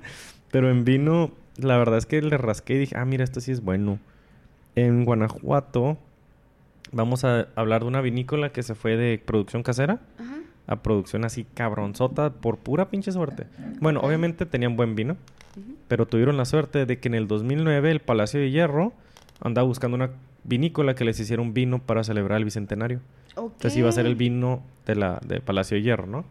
Pero 0.51 0.71
en 0.71 0.85
vino, 0.85 1.31
la 1.57 1.77
verdad 1.77 1.99
es 1.99 2.07
que 2.07 2.23
le 2.23 2.39
rasqué 2.39 2.75
y 2.75 2.79
dije, 2.79 2.97
ah, 2.97 3.05
mira, 3.05 3.25
esto 3.25 3.41
sí 3.41 3.53
es 3.53 3.63
bueno. 3.63 3.99
En 4.75 5.05
Guanajuato 5.05 5.99
vamos 6.93 7.25
a 7.25 7.49
hablar 7.55 7.83
de 7.83 7.89
una 7.89 8.01
vinícola 8.01 8.51
que 8.51 8.63
se 8.63 8.75
fue 8.75 8.97
de 8.97 9.21
producción 9.25 9.63
casera 9.63 10.01
Ajá. 10.19 10.37
a 10.67 10.77
producción 10.77 11.25
así 11.25 11.45
cabronzota 11.55 12.31
por 12.31 12.59
pura 12.59 12.89
pinche 12.89 13.13
suerte. 13.13 13.47
Bueno, 13.81 14.01
obviamente 14.01 14.47
tenían 14.47 14.77
buen 14.77 14.95
vino, 14.95 15.17
pero 15.89 16.07
tuvieron 16.07 16.37
la 16.37 16.45
suerte 16.45 16.87
de 16.87 16.99
que 16.99 17.09
en 17.09 17.15
el 17.15 17.29
2009 17.29 17.91
el 17.91 18.01
Palacio 18.01 18.41
de 18.41 18.51
Hierro 18.51 18.93
andaba 19.41 19.67
buscando 19.67 19.97
una 19.97 20.11
vinícola 20.45 20.95
que 20.95 21.05
les 21.05 21.21
hiciera 21.21 21.43
un 21.43 21.53
vino 21.53 21.79
para 21.81 22.05
celebrar 22.05 22.39
el 22.39 22.45
bicentenario. 22.45 23.01
Entonces 23.37 23.77
iba 23.77 23.89
a 23.89 23.93
ser 23.93 24.07
el 24.07 24.15
vino 24.17 24.63
de 24.87 24.95
la 24.95 25.21
de 25.27 25.41
Palacio 25.41 25.77
de 25.77 25.83
Hierro, 25.83 26.07
¿no? 26.07 26.25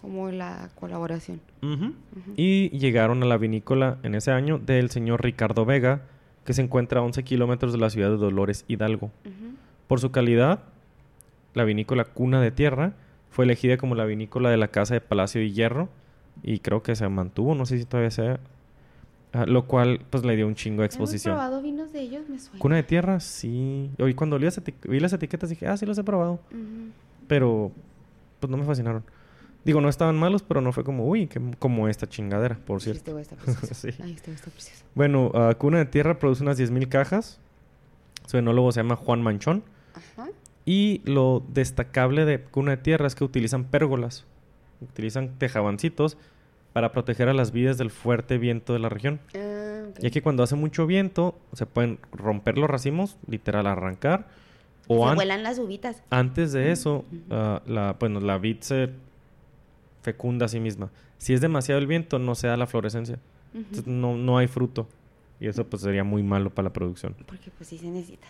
Como 0.00 0.30
la 0.30 0.70
colaboración. 0.76 1.40
Ujú. 1.62 1.86
Ujú. 1.86 2.32
Y 2.36 2.70
llegaron 2.70 3.22
a 3.22 3.26
la 3.26 3.36
vinícola 3.36 3.98
en 4.02 4.14
ese 4.14 4.30
año 4.30 4.58
del 4.58 4.90
señor 4.90 5.22
Ricardo 5.22 5.64
Vega, 5.64 6.02
que 6.44 6.52
se 6.54 6.62
encuentra 6.62 7.00
a 7.00 7.02
11 7.02 7.24
kilómetros 7.24 7.72
de 7.72 7.78
la 7.78 7.90
ciudad 7.90 8.10
de 8.10 8.16
Dolores 8.16 8.64
Hidalgo. 8.68 9.06
Ujú. 9.24 9.54
Por 9.88 10.00
su 10.00 10.10
calidad, 10.10 10.60
la 11.54 11.64
vinícola 11.64 12.04
Cuna 12.04 12.40
de 12.40 12.50
Tierra 12.50 12.92
fue 13.30 13.44
elegida 13.44 13.76
como 13.76 13.94
la 13.94 14.04
vinícola 14.04 14.50
de 14.50 14.56
la 14.56 14.68
Casa 14.68 14.94
de 14.94 15.00
Palacio 15.00 15.40
de 15.40 15.50
Hierro 15.50 15.88
y 16.42 16.60
creo 16.60 16.82
que 16.82 16.94
se 16.94 17.08
mantuvo, 17.08 17.54
no 17.54 17.66
sé 17.66 17.78
si 17.78 17.84
todavía 17.84 18.10
sea, 18.10 18.38
ah, 19.32 19.44
lo 19.46 19.66
cual 19.66 20.00
pues 20.10 20.24
le 20.24 20.36
dio 20.36 20.46
un 20.46 20.54
chingo 20.54 20.82
de 20.82 20.86
exposición. 20.86 21.32
¿Hemos 21.34 21.44
probado 21.44 21.62
vinos 21.62 21.92
de 21.92 22.00
ellos? 22.02 22.28
Me 22.28 22.38
suena. 22.38 22.58
Cuna 22.60 22.76
de 22.76 22.82
Tierra, 22.84 23.18
sí. 23.20 23.90
Hoy 23.98 24.14
cuando 24.14 24.38
vi 24.38 24.44
las, 24.44 24.62
vi 24.88 25.00
las 25.00 25.12
etiquetas 25.12 25.50
dije, 25.50 25.66
ah, 25.66 25.76
sí 25.76 25.84
los 25.86 25.98
he 25.98 26.04
probado, 26.04 26.34
Ujú. 26.52 26.92
pero 27.26 27.72
pues 28.40 28.50
no 28.50 28.56
me 28.56 28.64
fascinaron. 28.64 29.02
Digo, 29.68 29.82
no 29.82 29.90
estaban 29.90 30.16
malos, 30.18 30.42
pero 30.42 30.62
no 30.62 30.72
fue 30.72 30.82
como, 30.82 31.06
uy, 31.06 31.26
que, 31.26 31.38
como 31.58 31.88
esta 31.88 32.08
chingadera, 32.08 32.58
por 32.64 32.80
cierto. 32.80 32.96
este 33.00 33.12
güey 33.12 33.20
está 33.22 33.36
precioso. 33.36 33.74
Sí. 33.74 33.88
Ay, 34.02 34.12
este 34.14 34.30
güey 34.30 34.36
está 34.36 34.50
precioso. 34.50 34.82
Bueno, 34.94 35.30
ah, 35.34 35.54
Cuna 35.58 35.76
de 35.76 35.84
Tierra 35.84 36.18
produce 36.18 36.42
unas 36.42 36.58
10.000 36.58 36.88
cajas. 36.88 37.38
Su 38.24 38.38
enólogo 38.38 38.72
se 38.72 38.80
llama 38.80 38.96
Juan 38.96 39.20
Manchón. 39.20 39.62
Ajá. 39.94 40.28
Y 40.64 41.02
lo 41.04 41.42
destacable 41.52 42.24
de 42.24 42.40
Cuna 42.40 42.70
de 42.72 42.76
Tierra 42.78 43.06
es 43.06 43.14
que 43.14 43.24
utilizan 43.24 43.64
pérgolas. 43.64 44.24
Utilizan 44.80 45.38
tejabancitos 45.38 46.16
para 46.72 46.90
proteger 46.92 47.28
a 47.28 47.34
las 47.34 47.52
vides 47.52 47.76
del 47.76 47.90
fuerte 47.90 48.38
viento 48.38 48.72
de 48.72 48.78
la 48.78 48.88
región. 48.88 49.20
Ah, 49.36 49.84
ok. 49.90 49.98
Ya 50.00 50.08
que 50.10 50.22
cuando 50.22 50.42
hace 50.42 50.54
mucho 50.56 50.86
viento 50.86 51.38
se 51.52 51.66
pueden 51.66 51.98
romper 52.12 52.56
los 52.56 52.70
racimos, 52.70 53.18
literal 53.26 53.66
arrancar. 53.66 54.28
O 54.86 55.06
Se 55.10 55.14
vuelan 55.14 55.42
las 55.42 55.58
uvitas. 55.58 56.02
antes 56.08 56.52
de 56.52 56.72
eso, 56.72 57.04
Ujú. 57.12 57.20
ah, 57.32 57.60
la, 57.66 57.96
bueno, 58.00 58.20
la 58.20 58.38
vid 58.38 58.60
se 58.60 58.90
fecunda 60.08 60.46
a 60.46 60.48
sí 60.48 60.58
misma. 60.58 60.90
Si 61.18 61.34
es 61.34 61.40
demasiado 61.42 61.78
el 61.78 61.86
viento, 61.86 62.18
no 62.18 62.34
se 62.34 62.46
da 62.46 62.56
la 62.56 62.66
florescencia. 62.66 63.18
Entonces, 63.52 63.86
no, 63.86 64.16
no 64.16 64.38
hay 64.38 64.46
fruto. 64.46 64.88
Y 65.38 65.46
eso 65.46 65.64
pues 65.64 65.82
sería 65.82 66.02
muy 66.02 66.22
malo 66.22 66.48
para 66.50 66.68
la 66.68 66.72
producción. 66.72 67.14
Porque 67.26 67.50
pues 67.50 67.68
sí 67.68 67.76
se 67.76 67.90
necesita. 67.90 68.26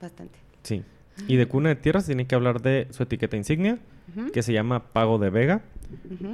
Bastante. 0.00 0.38
Sí. 0.64 0.82
Y 1.28 1.36
de 1.36 1.46
cuna 1.46 1.68
de 1.68 1.76
tierra 1.76 2.00
se 2.00 2.08
tiene 2.08 2.26
que 2.26 2.34
hablar 2.34 2.60
de 2.60 2.88
su 2.90 3.04
etiqueta 3.04 3.36
insignia, 3.36 3.78
que 4.32 4.42
se 4.42 4.52
llama 4.52 4.82
Pago 4.92 5.18
de 5.18 5.30
Vega. 5.30 5.62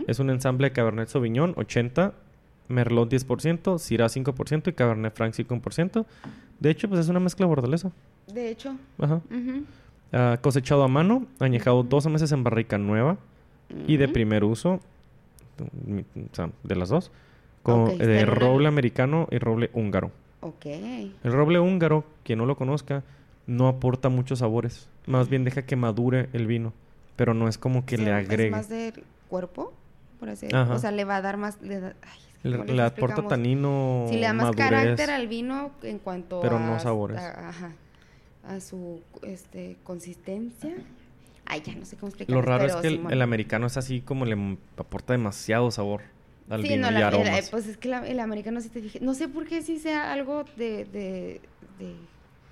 Es 0.07 0.21
un 0.21 0.31
ensamble 0.31 0.69
de 0.69 0.73
Cabernet 0.73 1.09
Sauvignon 1.09 1.53
80, 1.57 2.15
Merlot 2.69 3.11
10%, 3.11 3.79
Syrah 3.79 4.07
5% 4.07 4.69
y 4.69 4.73
Cabernet 4.73 5.15
Franc 5.15 5.35
5%. 5.35 6.07
De 6.61 6.71
hecho, 6.71 6.89
pues 6.89 7.01
es 7.01 7.09
una 7.09 7.21
mezcla 7.21 7.45
bordalesa. 7.47 7.93
De 8.33 8.51
hecho. 8.51 8.77
Ajá. 8.99 9.21
cosechado 10.41 10.83
a 10.83 10.89
mano, 10.89 11.27
añejado 11.41 11.83
12 11.83 12.09
meses 12.09 12.33
en 12.33 12.43
barrica 12.45 12.79
nueva 12.79 13.19
y 13.87 13.97
de 13.97 14.09
primer 14.09 14.45
uso, 14.45 14.81
o 15.61 16.35
sea, 16.35 16.51
de 16.63 16.77
las 16.77 16.89
dos, 16.89 17.11
con, 17.63 17.81
Ok, 17.83 17.89
de 17.89 17.93
está 17.95 18.21
en 18.21 18.29
una- 18.31 18.35
roble 18.39 18.69
americano 18.69 19.29
y 19.31 19.39
roble 19.39 19.71
húngaro. 19.75 20.11
Ok. 20.41 20.67
El 20.67 21.11
roble 21.33 21.59
húngaro, 21.59 22.05
quien 22.25 22.39
no 22.39 22.47
lo 22.47 22.57
conozca, 22.57 23.03
no 23.47 23.67
aporta 23.69 24.09
muchos 24.09 24.39
sabores. 24.41 24.89
Más 25.07 25.29
bien 25.29 25.45
deja 25.45 25.63
que 25.63 25.75
madure 25.77 26.29
el 26.33 26.47
vino. 26.47 26.73
Pero 27.17 27.35
no 27.35 27.49
es 27.49 27.59
como 27.59 27.85
que 27.85 27.99
le 27.99 28.13
agregue. 28.13 28.47
Es 28.47 28.53
más 28.53 28.69
del 28.69 29.03
cuerpo, 29.29 29.73
por 30.21 30.29
así 30.29 30.47
Ajá. 30.53 30.75
O 30.75 30.79
sea, 30.79 30.93
le 30.93 31.05
va 31.05 31.17
a 31.17 31.23
dar 31.23 31.37
más... 31.37 31.61
Le, 31.61 31.81
da- 31.81 31.95
ay, 32.03 32.19
Le, 32.45 32.53
¿cómo 32.59 32.65
les 32.69 32.77
le 32.77 32.83
aporta 32.83 33.27
tanino, 33.27 34.07
Sí, 34.09 34.15
le 34.17 34.21
da 34.27 34.33
más 34.33 34.45
madurez. 34.45 34.69
carácter 34.71 35.11
al 35.11 35.27
vino 35.27 35.73
en 35.83 35.99
cuanto 35.99 36.41
Pero 36.41 36.59
a... 36.59 36.61
no 36.61 36.79
sabores. 36.79 37.19
a- 37.19 37.49
ajá. 37.49 37.73
A 38.47 38.61
su 38.61 39.01
este, 39.23 39.77
consistencia. 39.83 40.77
Ay, 41.51 41.63
ya 41.65 41.75
no 41.75 41.85
sé 41.87 41.97
cómo 41.97 42.09
explicarlo. 42.11 42.41
Lo 42.41 42.47
raro 42.47 42.67
es 42.67 42.77
que 42.77 42.89
el, 42.89 43.01
el 43.11 43.23
americano 43.23 43.67
es 43.67 43.77
así 43.77 44.01
como 44.03 44.25
le 44.27 44.37
aporta 44.77 45.15
demasiado 45.15 45.71
sabor 45.71 46.03
al 46.51 46.63
sí, 46.63 46.69
vino 46.69 46.83
no, 46.83 46.91
y 46.91 46.93
la- 46.95 46.99
el- 47.01 47.05
aromas. 47.07 47.51
pues 47.51 47.67
es 47.67 47.77
que 47.79 47.89
la- 47.89 48.07
el 48.07 48.21
americano 48.21 48.61
sí 48.61 48.69
te 48.69 48.81
fijas. 48.83 49.01
No 49.03 49.15
sé 49.15 49.29
por 49.29 49.47
qué 49.47 49.63
sí 49.63 49.79
sea 49.79 50.13
algo 50.13 50.45
de, 50.57 50.85
de, 50.85 51.41
de 51.79 51.95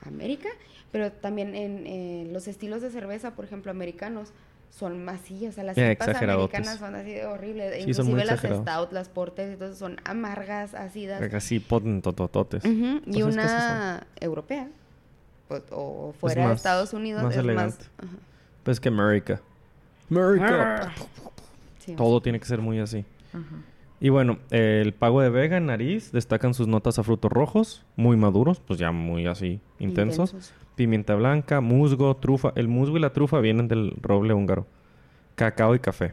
América, 0.07 0.49
pero 0.93 1.13
también 1.13 1.55
en, 1.55 1.87
en 1.87 2.33
los 2.33 2.49
estilos 2.49 2.81
de 2.83 2.91
cerveza, 2.91 3.33
por 3.35 3.45
ejemplo, 3.45 3.71
americanos, 3.71 4.33
son 4.71 5.05
más 5.05 5.21
así, 5.23 5.47
o 5.47 5.53
sea, 5.53 5.65
las 5.65 5.75
cepas 5.77 6.09
americanas 6.23 6.79
son 6.79 6.95
así 6.95 7.13
de 7.13 7.25
horribles. 7.27 7.85
Sí, 7.85 7.95
son 7.95 8.07
muy 8.07 8.21
Inclusive 8.21 8.49
las 8.51 8.61
stout, 8.63 8.93
las 8.93 9.09
portes, 9.09 9.53
entonces 9.53 9.79
son 9.79 9.97
amargas, 10.05 10.75
ácidas. 10.75 11.23
Así 11.35 11.61
potentotototes. 11.61 12.63
Pues 12.63 12.75
Y 13.17 13.23
una 13.23 14.07
europea, 14.21 14.69
pues, 15.49 15.63
o 15.71 16.13
fuera 16.19 16.43
de 16.43 16.49
más- 16.49 16.57
Estados 16.59 16.93
Unidos, 16.93 17.23
más 17.23 17.33
es 17.33 17.39
elegante. 17.39 17.85
más... 17.99 18.09
ajá. 18.09 18.17
Pues 18.67 18.81
que 18.81 18.89
América. 18.89 19.41
América. 20.11 20.93
Sí, 21.79 21.95
Todo 21.95 22.21
tiene 22.21 22.39
que 22.39 22.45
ser 22.45 22.61
muy 22.61 22.79
así. 22.81 23.05
ajá. 23.33 23.63
Y 23.99 24.11
bueno, 24.11 24.39
el 24.51 24.93
pago 24.93 25.23
de 25.23 25.31
Vega 25.31 25.57
en 25.57 25.67
nariz 25.67 26.13
destacan 26.13 26.53
sus 26.53 26.69
notas 26.69 26.99
a 26.99 27.03
frutos 27.03 27.33
rojos, 27.33 27.83
muy 27.97 28.19
maduros, 28.19 28.61
pues 28.61 28.79
ya 28.79 28.93
muy 28.93 29.27
así 29.27 29.59
intensos. 29.79 30.53
Pimienta 30.75 31.15
blanca, 31.15 31.63
musgo, 31.63 32.15
trufa. 32.17 32.53
El 32.57 32.69
musgo 32.69 32.99
y 32.99 33.01
la 33.01 33.15
trufa 33.15 33.41
vienen 33.41 33.69
del 33.69 33.95
roble 34.03 34.35
húngaro. 34.35 34.67
Cacao 35.35 35.75
y 35.75 35.79
café. 35.79 36.13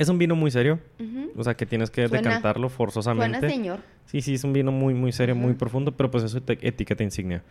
Es 0.00 0.08
un 0.08 0.18
vino 0.18 0.34
muy 0.34 0.50
serio, 0.50 0.80
Ujú. 0.98 1.30
o 1.36 1.44
sea 1.44 1.54
que 1.54 1.66
tienes 1.66 1.90
que 1.90 2.08
Suena- 2.08 2.22
decantarlo 2.28 2.68
forzosamente. 2.68 3.38
Suena 3.38 3.54
señor. 3.54 3.80
Sí, 4.06 4.20
sí, 4.22 4.34
es 4.34 4.42
un 4.44 4.52
vino 4.52 4.72
muy, 4.72 4.94
muy 4.94 5.12
serio, 5.12 5.36
muy 5.36 5.54
profundo, 5.54 5.92
pero 5.96 6.10
pues 6.10 6.24
es 6.24 6.30
su 6.32 6.38
eti- 6.40 6.58
etiqueta 6.62 7.04
insignia. 7.04 7.42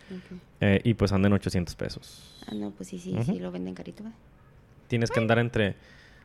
Eh, 0.59 0.81
y 0.83 0.93
pues 0.95 1.11
anda 1.13 1.27
en 1.27 1.33
800 1.33 1.75
pesos. 1.75 2.43
Ah, 2.47 2.55
no, 2.55 2.71
pues 2.71 2.89
sí, 2.89 2.99
sí, 2.99 3.15
sí, 3.25 3.39
lo 3.39 3.51
venden 3.51 3.75
carito. 3.75 4.03
Tienes 4.87 5.11
que 5.11 5.19
andar 5.19 5.39
entre... 5.39 5.75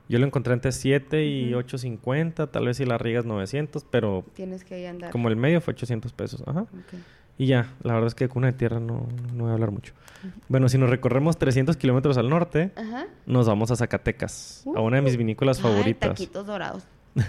Yo 0.08 0.18
lo 0.18 0.26
encontré 0.26 0.52
entre 0.52 0.70
7 0.72 1.24
y 1.24 1.50
Ujú. 1.50 1.60
850, 1.60 2.48
tal 2.48 2.66
vez 2.66 2.76
si 2.76 2.84
la 2.84 2.98
riegas 2.98 3.24
900, 3.24 3.84
pero 3.90 4.24
Tienes 4.34 4.62
que 4.64 4.86
andar. 4.88 5.10
como 5.10 5.28
el 5.28 5.36
medio 5.36 5.60
fue 5.62 5.72
800 5.72 6.12
pesos. 6.12 6.42
Ajá. 6.46 6.62
Ok. 6.62 6.94
Y 7.37 7.47
ya, 7.47 7.72
la 7.82 7.95
verdad 7.95 8.07
es 8.09 8.14
que 8.14 8.28
Cuna 8.28 8.47
de 8.49 8.53
Tierra 8.53 8.78
no, 8.80 9.07
no 9.35 9.43
voy 9.45 9.51
a 9.51 9.55
hablar 9.55 9.70
mucho. 9.72 9.93
Bueno, 10.49 10.68
si 10.68 10.78
nos 10.78 10.89
recorremos 10.89 11.37
300 11.37 11.76
kilómetros 11.76 12.16
al 12.16 12.30
norte, 12.30 12.70
nos 13.26 13.47
vamos 13.47 13.70
a 13.70 13.76
Zacatecas, 13.76 14.64
a 14.74 14.80
una 14.80 14.97
de 14.97 15.03
mis 15.03 15.16
vinícolas 15.16 15.59
Ay, 15.59 15.62
favoritas. 15.64 16.11
taquitos 16.11 16.47
dorados. 16.47 16.85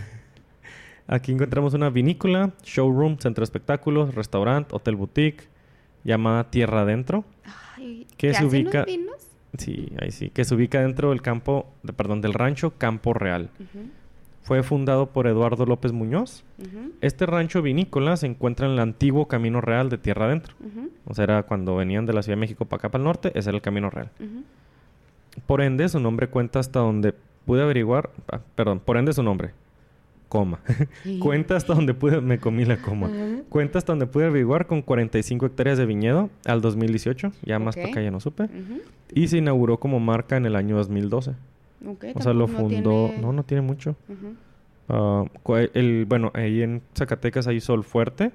Aquí 1.08 1.32
encontramos 1.32 1.74
una 1.74 1.90
vinícola, 1.90 2.52
showroom, 2.64 3.18
centro 3.20 3.42
de 3.42 3.46
espectáculos, 3.46 4.16
restaurante, 4.16 4.76
hotel 4.76 4.96
boutique, 4.96 5.48
llamada 6.04 6.50
Tierra 6.50 6.82
Adentro. 6.82 7.26
Ay, 7.78 8.08
¿Qué 8.18 8.34
se 8.34 8.44
ubica? 8.46 8.80
unos 8.80 8.86
vinos? 8.86 9.16
Sí, 9.58 9.92
ahí 10.02 10.12
sí. 10.12 10.30
Que 10.32 10.44
se 10.46 10.56
ubica 10.56 10.82
dentro 10.82 11.12
del 11.12 11.22
campo, 11.22 11.68
de- 11.84 11.94
perdón, 11.94 12.22
del 12.22 12.34
rancho 12.34 12.72
Campo 12.78 13.14
Real. 13.14 13.50
Fue 14.46 14.62
fundado 14.62 15.08
por 15.08 15.26
Eduardo 15.26 15.66
López 15.66 15.92
Muñoz. 15.92 16.44
Este 17.02 17.26
rancho 17.26 17.64
vinícola 17.64 18.16
se 18.16 18.28
encuentra 18.28 18.68
en 18.68 18.74
el 18.74 18.80
antiguo 18.80 19.28
Camino 19.28 19.60
Real 19.60 19.90
de 19.90 19.98
Tierra 19.98 20.26
Adentro. 20.26 20.54
O 21.06 21.16
sea, 21.16 21.24
era 21.24 21.44
cuando 21.44 21.76
venían 21.76 22.06
de 22.06 22.14
la 22.14 22.22
Ciudad 22.22 22.38
de 22.38 22.42
México 22.42 22.66
para 22.66 22.82
acá, 22.82 22.90
para 22.90 23.02
el 23.02 23.06
norte, 23.06 23.32
ese 23.34 23.50
era 23.50 23.56
el 23.56 23.64
Camino 23.64 23.90
Real. 23.90 24.12
Por 25.48 25.62
ende, 25.62 25.90
su 25.90 26.00
nombre 26.00 26.28
cuenta 26.28 26.60
hasta 26.60 26.80
donde 26.80 27.16
pude 27.46 27.64
averiguar. 27.64 28.12
ah, 28.32 28.40
perdón, 28.54 28.80
por 28.80 28.98
ende 28.98 29.14
su 29.14 29.24
nombre. 29.24 29.50
Coma. 30.30 30.60
cuenta 31.20 31.56
hasta 31.56 31.74
donde 31.74 31.96
pude. 31.96 32.22
Me 32.22 32.38
comí 32.38 32.66
la 32.66 32.78
coma. 32.78 33.10
Cuenta 33.50 33.80
hasta 33.80 33.94
donde 33.94 34.06
pude 34.06 34.26
averiguar 34.26 34.68
con 34.68 34.84
45 34.84 35.48
hectáreas 35.48 35.80
de 35.80 35.88
viñedo 35.88 36.30
al 36.46 36.62
2018. 36.62 37.32
Ya 37.44 37.58
más 37.58 37.76
para 37.76 37.88
acá 37.90 38.02
ya 38.02 38.12
no 38.12 38.20
supe. 38.20 38.48
Y 39.12 39.28
se 39.28 39.38
inauguró 39.38 39.80
como 39.80 40.00
marca 40.00 40.38
en 40.38 40.46
el 40.46 40.56
año 40.56 40.76
2012. 40.78 41.34
O 42.16 42.22
sea, 42.22 42.34
lo 42.34 42.46
tampoco 42.48 42.70
no 42.70 42.76
fundó. 42.76 43.08
tiene- 43.08 43.22
No, 43.22 43.34
no 43.34 43.44
tiene 43.44 43.62
mucho. 43.62 43.96
Ah, 44.88 45.24
el, 45.74 46.06
bueno, 46.08 46.32
ahí 46.36 46.62
en 46.62 46.82
Zacatecas 46.96 47.48
hay 47.48 47.60
sol 47.60 47.84
fuerte, 47.84 48.32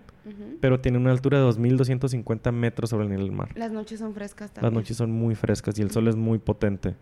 pero 0.61 0.80
tiene 0.80 0.99
una 0.99 1.11
altura 1.12 1.38
de 1.38 1.45
2.250 1.45 2.53
metros 2.53 2.91
sobre 2.91 3.05
el 3.05 3.11
nivel 3.11 3.26
del 3.26 3.34
mar. 3.36 3.49
Las 3.57 3.70
noches 3.72 4.01
son 4.01 4.12
frescas 4.14 4.51
Las 4.51 4.55
también. 4.55 4.74
noches 4.74 4.97
son 4.97 5.11
muy 5.12 5.34
frescas 5.36 5.78
y 5.78 5.82
el 5.82 5.91
sol 5.91 6.09
es 6.09 6.16
muy 6.16 6.38
potente. 6.38 6.95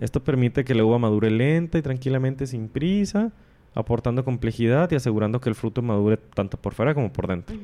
Esto 0.00 0.22
permite 0.22 0.64
que 0.64 0.74
la 0.74 0.84
uva 0.84 0.98
madure 0.98 1.30
lenta 1.30 1.78
y 1.78 1.82
tranquilamente 1.82 2.46
sin 2.46 2.68
prisa, 2.68 3.32
aportando 3.74 4.24
complejidad 4.24 4.90
y 4.92 4.94
asegurando 4.96 5.40
que 5.40 5.48
el 5.48 5.54
fruto 5.56 5.82
madure 5.82 6.16
tanto 6.16 6.56
por 6.56 6.74
fuera 6.74 6.94
como 6.94 7.12
por 7.12 7.26
dentro. 7.26 7.56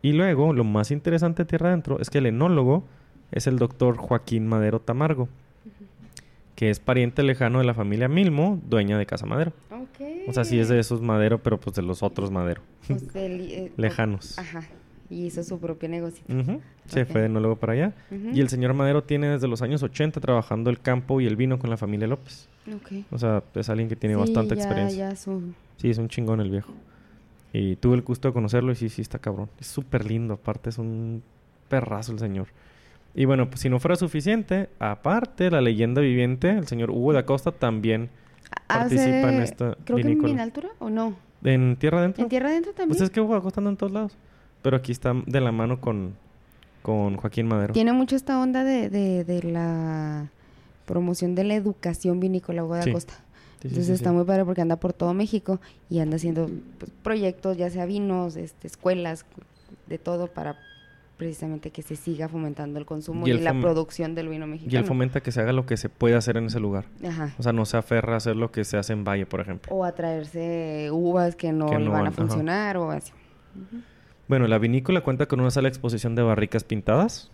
Y 0.00 0.12
luego, 0.12 0.52
lo 0.52 0.64
más 0.64 0.90
interesante 0.90 1.42
de 1.42 1.46
tierra 1.48 1.68
adentro 1.68 1.98
es 2.00 2.08
que 2.10 2.18
el 2.18 2.26
enólogo 2.26 2.84
es 3.32 3.46
el 3.46 3.58
doctor 3.58 3.96
Joaquín 3.96 4.46
Madero 4.46 4.80
Tamargo, 4.80 5.28
que 6.58 6.70
es 6.70 6.80
pariente 6.80 7.22
lejano 7.22 7.60
de 7.60 7.64
la 7.64 7.72
familia 7.72 8.08
Milmo, 8.08 8.60
dueña 8.68 8.98
de 8.98 9.06
Casa 9.06 9.26
Madero. 9.26 9.52
Ok. 9.70 10.00
O 10.26 10.32
sea, 10.32 10.42
sí 10.44 10.58
es 10.58 10.66
de 10.68 10.80
esos 10.80 11.00
Madero, 11.00 11.38
pero 11.38 11.60
pues 11.60 11.76
de 11.76 11.82
los 11.82 12.02
otros 12.02 12.32
Madero. 12.32 12.62
Pues 12.88 13.12
del, 13.12 13.40
eh, 13.42 13.72
Lejanos. 13.76 14.36
Ajá. 14.40 14.64
Y 15.08 15.26
hizo 15.26 15.44
su 15.44 15.60
propio 15.60 15.88
negocio. 15.88 16.24
Ujú. 16.28 16.60
Se 16.86 17.04
fue 17.04 17.20
de 17.20 17.26
enólogo 17.28 17.54
para 17.54 17.74
allá. 17.74 17.92
Y 18.10 18.40
el 18.40 18.48
señor 18.48 18.74
Madero 18.74 19.04
tiene 19.04 19.28
desde 19.28 19.46
los 19.46 19.62
años 19.62 19.84
80 19.84 20.20
trabajando 20.20 20.68
el 20.68 20.80
campo 20.80 21.20
y 21.20 21.26
el 21.26 21.36
vino 21.36 21.60
con 21.60 21.70
la 21.70 21.76
familia 21.76 22.08
López. 22.08 22.48
Ok. 22.74 23.04
O 23.12 23.18
sea, 23.18 23.44
es 23.54 23.68
alguien 23.68 23.88
que 23.88 23.94
tiene 23.94 24.16
Sí, 24.16 24.20
bastante 24.20 24.56
ya- 24.56 24.60
experiencia. 24.62 25.10
Ya. 25.10 25.16
Sí, 25.76 25.90
es 25.90 25.98
un 25.98 26.08
chingón 26.08 26.40
el 26.40 26.50
viejo. 26.50 26.72
Y 27.52 27.76
tuve 27.76 27.94
el 27.94 28.02
gusto 28.02 28.26
de 28.26 28.34
conocerlo 28.34 28.72
y 28.72 28.74
sí, 28.74 28.88
sí 28.88 29.00
está 29.00 29.20
cabrón. 29.20 29.48
Es 29.60 29.68
súper 29.68 30.04
lindo, 30.04 30.34
aparte 30.34 30.70
es 30.70 30.78
un 30.78 31.22
perrazo 31.68 32.10
el 32.10 32.18
señor. 32.18 32.48
Y 33.18 33.24
bueno, 33.24 33.50
pues 33.50 33.62
si 33.62 33.68
no 33.68 33.80
fuera 33.80 33.96
suficiente, 33.96 34.68
aparte 34.78 35.50
la 35.50 35.60
leyenda 35.60 36.00
viviente, 36.00 36.50
el 36.50 36.68
señor 36.68 36.92
Hugo 36.92 37.12
de 37.12 37.18
Acosta 37.18 37.50
también 37.50 38.10
participa 38.68 39.32
en 39.34 39.42
esta 39.42 39.76
Creo 39.84 39.96
que 39.96 40.02
en 40.02 40.06
vinícola. 40.06 40.32
Minaltura 40.34 40.68
o 40.78 40.88
no. 40.88 41.16
¿En 41.42 41.74
Tierra 41.74 41.98
Adentro? 41.98 42.22
¿En 42.22 42.28
Tierra 42.28 42.50
Adentro 42.50 42.70
también? 42.74 42.90
Pues 42.90 43.00
es 43.00 43.10
que 43.10 43.20
Hugo 43.20 43.32
de 43.32 43.40
Acosta 43.40 43.58
anda 43.60 43.72
en 43.72 43.76
todos 43.76 43.92
lados. 43.92 44.16
Pero 44.62 44.76
aquí 44.76 44.92
está 44.92 45.14
de 45.26 45.40
la 45.40 45.50
mano 45.50 45.80
con, 45.80 46.14
con 46.82 47.16
Joaquín 47.16 47.48
Madero. 47.48 47.72
Tiene 47.74 47.92
mucho 47.92 48.14
esta 48.14 48.40
onda 48.40 48.62
de, 48.62 48.88
de, 48.88 49.24
de 49.24 49.42
la 49.42 50.30
promoción 50.86 51.34
de 51.34 51.42
la 51.42 51.56
educación 51.56 52.20
vinícola 52.20 52.62
Hugo 52.62 52.76
de 52.76 52.82
Sí. 52.84 52.90
Acosta. 52.90 53.14
Sí, 53.14 53.66
Entonces 53.66 53.86
sí, 53.86 53.92
está 53.94 54.12
muy 54.12 54.26
padre 54.26 54.44
porque 54.44 54.60
anda 54.60 54.76
por 54.76 54.92
todo 54.92 55.12
México 55.12 55.60
y 55.90 55.98
anda 55.98 56.14
haciendo 56.14 56.48
pues, 56.78 56.92
proyectos, 57.02 57.56
ya 57.56 57.68
sea 57.68 57.84
vinos, 57.84 58.36
este, 58.36 58.68
escuelas, 58.68 59.26
de 59.88 59.98
todo 59.98 60.28
para 60.28 60.56
precisamente 61.18 61.70
que 61.70 61.82
se 61.82 61.96
siga 61.96 62.28
fomentando 62.28 62.78
el 62.78 62.86
consumo 62.86 63.26
Y 63.26 63.32
la 63.34 63.52
producción 63.52 64.14
del 64.14 64.28
vino 64.28 64.46
mexicano. 64.46 64.72
Y 64.72 64.76
él 64.76 64.84
fomenta 64.84 65.20
que 65.20 65.32
se 65.32 65.40
haga 65.40 65.52
lo 65.52 65.66
que 65.66 65.76
se 65.76 65.88
puede 65.88 66.14
hacer 66.14 66.36
en 66.36 66.46
ese 66.46 66.60
lugar. 66.60 66.86
Ajá. 67.06 67.34
O 67.38 67.42
sea, 67.42 67.52
no 67.52 67.66
se 67.66 67.76
aferra 67.76 68.14
a 68.14 68.16
hacer 68.16 68.36
lo 68.36 68.50
que 68.52 68.64
se 68.64 68.78
hace 68.78 68.92
en 68.92 69.04
Valle, 69.04 69.26
por 69.26 69.40
ejemplo. 69.40 69.74
O 69.74 69.84
a 69.84 69.92
traerse 69.92 70.88
uvas 70.92 71.36
que 71.36 71.52
no, 71.52 71.66
Que 71.66 71.78
no 71.78 71.90
van 71.90 72.06
a 72.06 72.08
ajá. 72.08 72.16
funcionar 72.16 72.76
o 72.78 72.90
así. 72.92 73.12
Bueno, 74.28 74.46
la 74.46 74.58
vinícola 74.58 75.00
cuenta 75.00 75.26
con 75.26 75.40
una 75.40 75.50
sala 75.50 75.66
de 75.66 75.70
exposición 75.70 76.14
de 76.14 76.22
barricas 76.22 76.64
pintadas 76.64 77.30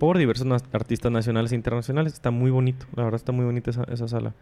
por 0.00 0.18
diversos 0.18 0.48
artistas 0.72 1.12
nacionales 1.12 1.52
e 1.52 1.54
internacionales. 1.54 2.14
Está 2.14 2.30
muy 2.30 2.50
bonito, 2.50 2.86
la 2.96 3.04
verdad 3.04 3.16
está 3.16 3.32
muy 3.32 3.44
bonita 3.44 3.70
esa, 3.70 3.84
esa 3.84 4.08
sala. 4.08 4.34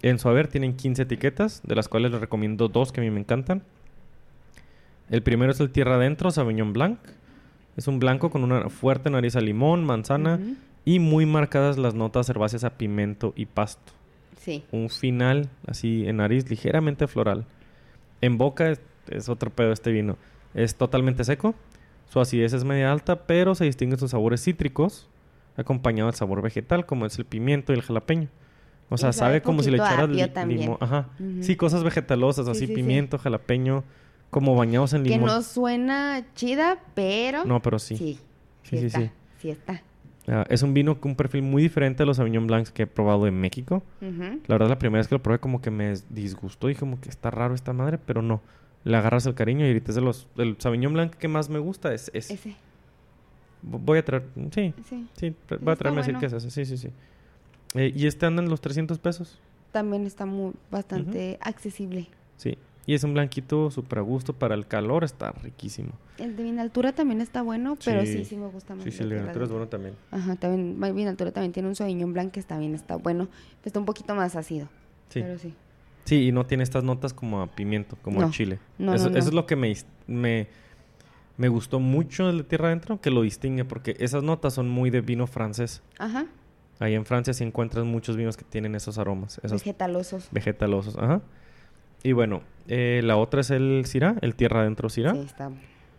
En 0.00 0.18
su 0.18 0.28
haber 0.28 0.48
tienen 0.48 0.74
15 0.74 1.02
etiquetas, 1.02 1.60
de 1.64 1.76
las 1.76 1.88
cuales 1.88 2.10
les 2.10 2.20
recomiendo 2.20 2.68
dos 2.68 2.90
que 2.92 3.00
a 3.00 3.04
mí 3.04 3.10
me 3.10 3.20
encantan. 3.20 3.62
El 5.10 5.22
primero 5.22 5.52
es 5.52 5.60
el 5.60 5.70
Tierra 5.70 5.96
Adentro 5.96 6.30
Sauvignon 6.30 6.72
Blanc. 6.72 6.98
Es 7.76 7.88
un 7.88 7.98
blanco 7.98 8.30
con 8.30 8.44
una 8.44 8.68
fuerte 8.68 9.10
nariz 9.10 9.36
a 9.36 9.40
limón, 9.40 9.84
manzana 9.84 10.38
y 10.84 10.98
muy 10.98 11.26
marcadas 11.26 11.78
las 11.78 11.94
notas 11.94 12.28
herbáceas 12.28 12.64
a 12.64 12.70
pimiento 12.76 13.32
y 13.36 13.46
pasto. 13.46 13.92
Sí. 14.40 14.64
Un 14.72 14.90
final 14.90 15.48
así 15.66 16.06
en 16.06 16.16
nariz 16.16 16.50
ligeramente 16.50 17.06
floral. 17.06 17.46
En 18.20 18.38
boca 18.38 18.70
es, 18.70 18.80
es 19.08 19.28
otro 19.28 19.50
pedo 19.50 19.72
este 19.72 19.92
vino. 19.92 20.16
Es 20.54 20.74
totalmente 20.74 21.24
seco. 21.24 21.54
Su 22.10 22.20
acidez 22.20 22.52
es 22.52 22.64
media 22.64 22.92
alta, 22.92 23.26
pero 23.26 23.54
se 23.54 23.64
distinguen 23.64 23.98
sus 23.98 24.10
sabores 24.10 24.42
cítricos, 24.44 25.08
acompañado 25.56 26.10
del 26.10 26.16
sabor 26.16 26.42
vegetal, 26.42 26.84
como 26.84 27.06
es 27.06 27.18
el 27.18 27.24
pimiento 27.24 27.72
y 27.72 27.76
el 27.76 27.82
jalapeño. 27.82 28.28
O 28.90 28.98
sea, 28.98 29.14
sabe 29.14 29.40
como 29.40 29.62
si 29.62 29.70
le 29.70 29.78
echaras 29.78 30.10
limón. 30.10 30.76
Ajá. 30.80 31.08
Sí, 31.40 31.56
cosas 31.56 31.82
vegetalosas, 31.82 32.44
Sí, 32.44 32.50
así 32.50 32.60
sí, 32.60 32.66
sí. 32.66 32.74
pimiento, 32.74 33.16
jalapeño, 33.16 33.84
como 34.32 34.56
bañados 34.56 34.92
en 34.94 35.04
Que 35.04 35.10
limón. 35.10 35.26
no 35.28 35.42
suena 35.42 36.24
chida, 36.34 36.78
pero... 36.94 37.44
No, 37.44 37.60
pero 37.62 37.78
sí. 37.78 37.96
Sí. 37.96 38.18
Sí, 38.62 38.76
Sí, 38.76 38.78
sí, 38.78 38.86
está. 38.86 39.00
sí. 39.00 39.10
Sí 39.38 39.50
está. 39.50 39.82
Ah, 40.26 40.46
es 40.48 40.62
un 40.62 40.72
vino 40.72 41.00
con 41.00 41.10
un 41.12 41.16
perfil 41.16 41.42
muy 41.42 41.62
diferente 41.62 42.02
a 42.02 42.06
los 42.06 42.16
Sauvignon 42.16 42.46
Blancs 42.46 42.70
que 42.70 42.84
he 42.84 42.86
probado 42.86 43.26
en 43.26 43.38
México. 43.40 43.82
Ujú. 44.00 44.40
La 44.46 44.54
verdad, 44.54 44.68
la 44.68 44.78
primera 44.78 45.00
vez 45.00 45.08
que 45.08 45.14
lo 45.16 45.22
probé 45.22 45.38
como 45.40 45.60
que 45.60 45.70
me 45.70 45.92
disgustó. 46.10 46.68
Dije 46.68 46.80
como 46.80 46.98
que 47.00 47.08
está 47.10 47.30
raro 47.30 47.54
esta 47.54 47.72
madre, 47.72 47.98
pero 47.98 48.22
no. 48.22 48.40
Le 48.84 48.96
agarras 48.96 49.26
el 49.26 49.34
cariño 49.34 49.64
y 49.66 49.68
ahorita 49.68 49.90
es 49.90 49.96
de 49.96 50.00
los... 50.00 50.28
El 50.36 50.56
Sauvignon 50.58 50.92
Blanc 50.94 51.12
que 51.14 51.28
más 51.28 51.48
me 51.50 51.58
gusta 51.58 51.92
es 51.92 52.10
ese. 52.14 52.34
Ese. 52.34 52.56
Voy 53.62 53.98
a 53.98 54.04
traer... 54.04 54.24
Sí, 54.54 54.72
Sí. 54.88 55.06
sí. 55.16 55.36
Voy 55.60 55.72
a 55.72 55.76
traerme 55.76 56.00
a 56.00 56.02
decir 56.02 56.14
bueno. 56.14 56.20
que 56.20 56.26
es 56.26 56.32
ese. 56.32 56.50
Sí, 56.50 56.64
sí, 56.64 56.76
sí. 56.78 56.88
Eh, 57.74 57.92
y 57.94 58.06
este 58.06 58.24
anda 58.26 58.42
en 58.42 58.48
los 58.48 58.60
300 58.60 58.98
pesos. 58.98 59.38
También 59.72 60.06
está 60.06 60.24
muy, 60.26 60.52
bastante 60.70 61.38
accesible. 61.40 62.08
Sí. 62.36 62.56
Y 62.84 62.94
es 62.94 63.04
un 63.04 63.14
blanquito 63.14 63.70
súper 63.70 64.00
a 64.00 64.02
gusto 64.02 64.32
para 64.32 64.54
el 64.56 64.66
calor. 64.66 65.04
Está 65.04 65.30
riquísimo. 65.32 65.92
El 66.18 66.34
de 66.36 66.42
Vinaltura 66.42 66.92
también 66.92 67.20
está 67.20 67.42
bueno, 67.42 67.76
pero 67.84 68.02
Sí. 68.04 68.12
sí, 68.18 68.24
sí 68.24 68.36
me 68.36 68.48
gusta 68.48 68.74
más. 68.74 68.84
Sí, 68.84 68.90
sí, 68.90 69.02
el 69.04 69.10
de 69.10 69.20
Tierra 69.20 69.44
es 69.44 69.50
bueno 69.50 69.68
también. 69.68 69.94
Ajá, 70.10 70.34
también 70.36 70.80
Vinaltura 70.96 71.30
también 71.30 71.52
tiene 71.52 71.68
un 71.68 71.76
Sauvignon 71.76 72.12
Blanc 72.12 72.32
que 72.32 72.42
también 72.42 72.74
está 72.74 72.96
bueno. 72.96 73.28
Está 73.64 73.78
un 73.78 73.84
poquito 73.86 74.14
más 74.14 74.34
ácido. 74.34 74.68
Sí. 75.10 75.20
Pero 75.22 75.38
sí. 75.38 75.54
Sí, 76.04 76.26
y 76.26 76.32
no 76.32 76.44
tiene 76.44 76.64
estas 76.64 76.82
notas 76.82 77.14
como 77.14 77.40
a 77.42 77.46
pimiento, 77.46 77.96
como 78.02 78.20
a 78.20 78.24
No. 78.24 78.30
chile. 78.32 78.58
No, 78.78 78.92
eso, 78.94 79.08
no, 79.10 79.16
eso 79.16 79.28
es 79.28 79.34
lo 79.34 79.46
que 79.46 79.54
me, 79.54 79.72
me, 80.08 80.48
me 81.36 81.46
gustó 81.48 81.78
mucho 81.78 82.32
de 82.32 82.42
Tierra 82.42 82.66
Adentro, 82.66 83.00
que 83.00 83.10
lo 83.10 83.22
distingue, 83.22 83.64
porque 83.64 83.94
esas 84.00 84.24
notas 84.24 84.54
son 84.54 84.68
muy 84.68 84.90
de 84.90 85.00
vino 85.00 85.28
francés. 85.28 85.80
Ajá. 86.00 86.26
Ahí 86.80 86.94
en 86.94 87.04
Francia 87.06 87.32
sí 87.32 87.44
encuentras 87.44 87.84
muchos 87.84 88.16
vinos 88.16 88.36
que 88.36 88.44
tienen 88.44 88.74
esos 88.74 88.98
aromas, 88.98 89.38
esos 89.44 89.60
Vegetalosos. 89.62 90.28
vegetalosos. 90.32 90.98
Ajá. 90.98 91.22
Y 92.02 92.12
bueno, 92.12 92.42
eh, 92.68 93.00
la 93.04 93.16
otra 93.16 93.40
es 93.42 93.50
el 93.50 93.84
Syrah, 93.86 94.16
el 94.22 94.34
Tierra 94.34 94.60
Adentro 94.60 94.88
Syrah, 94.88 95.12
Sí, 95.14 95.20
está. 95.20 95.50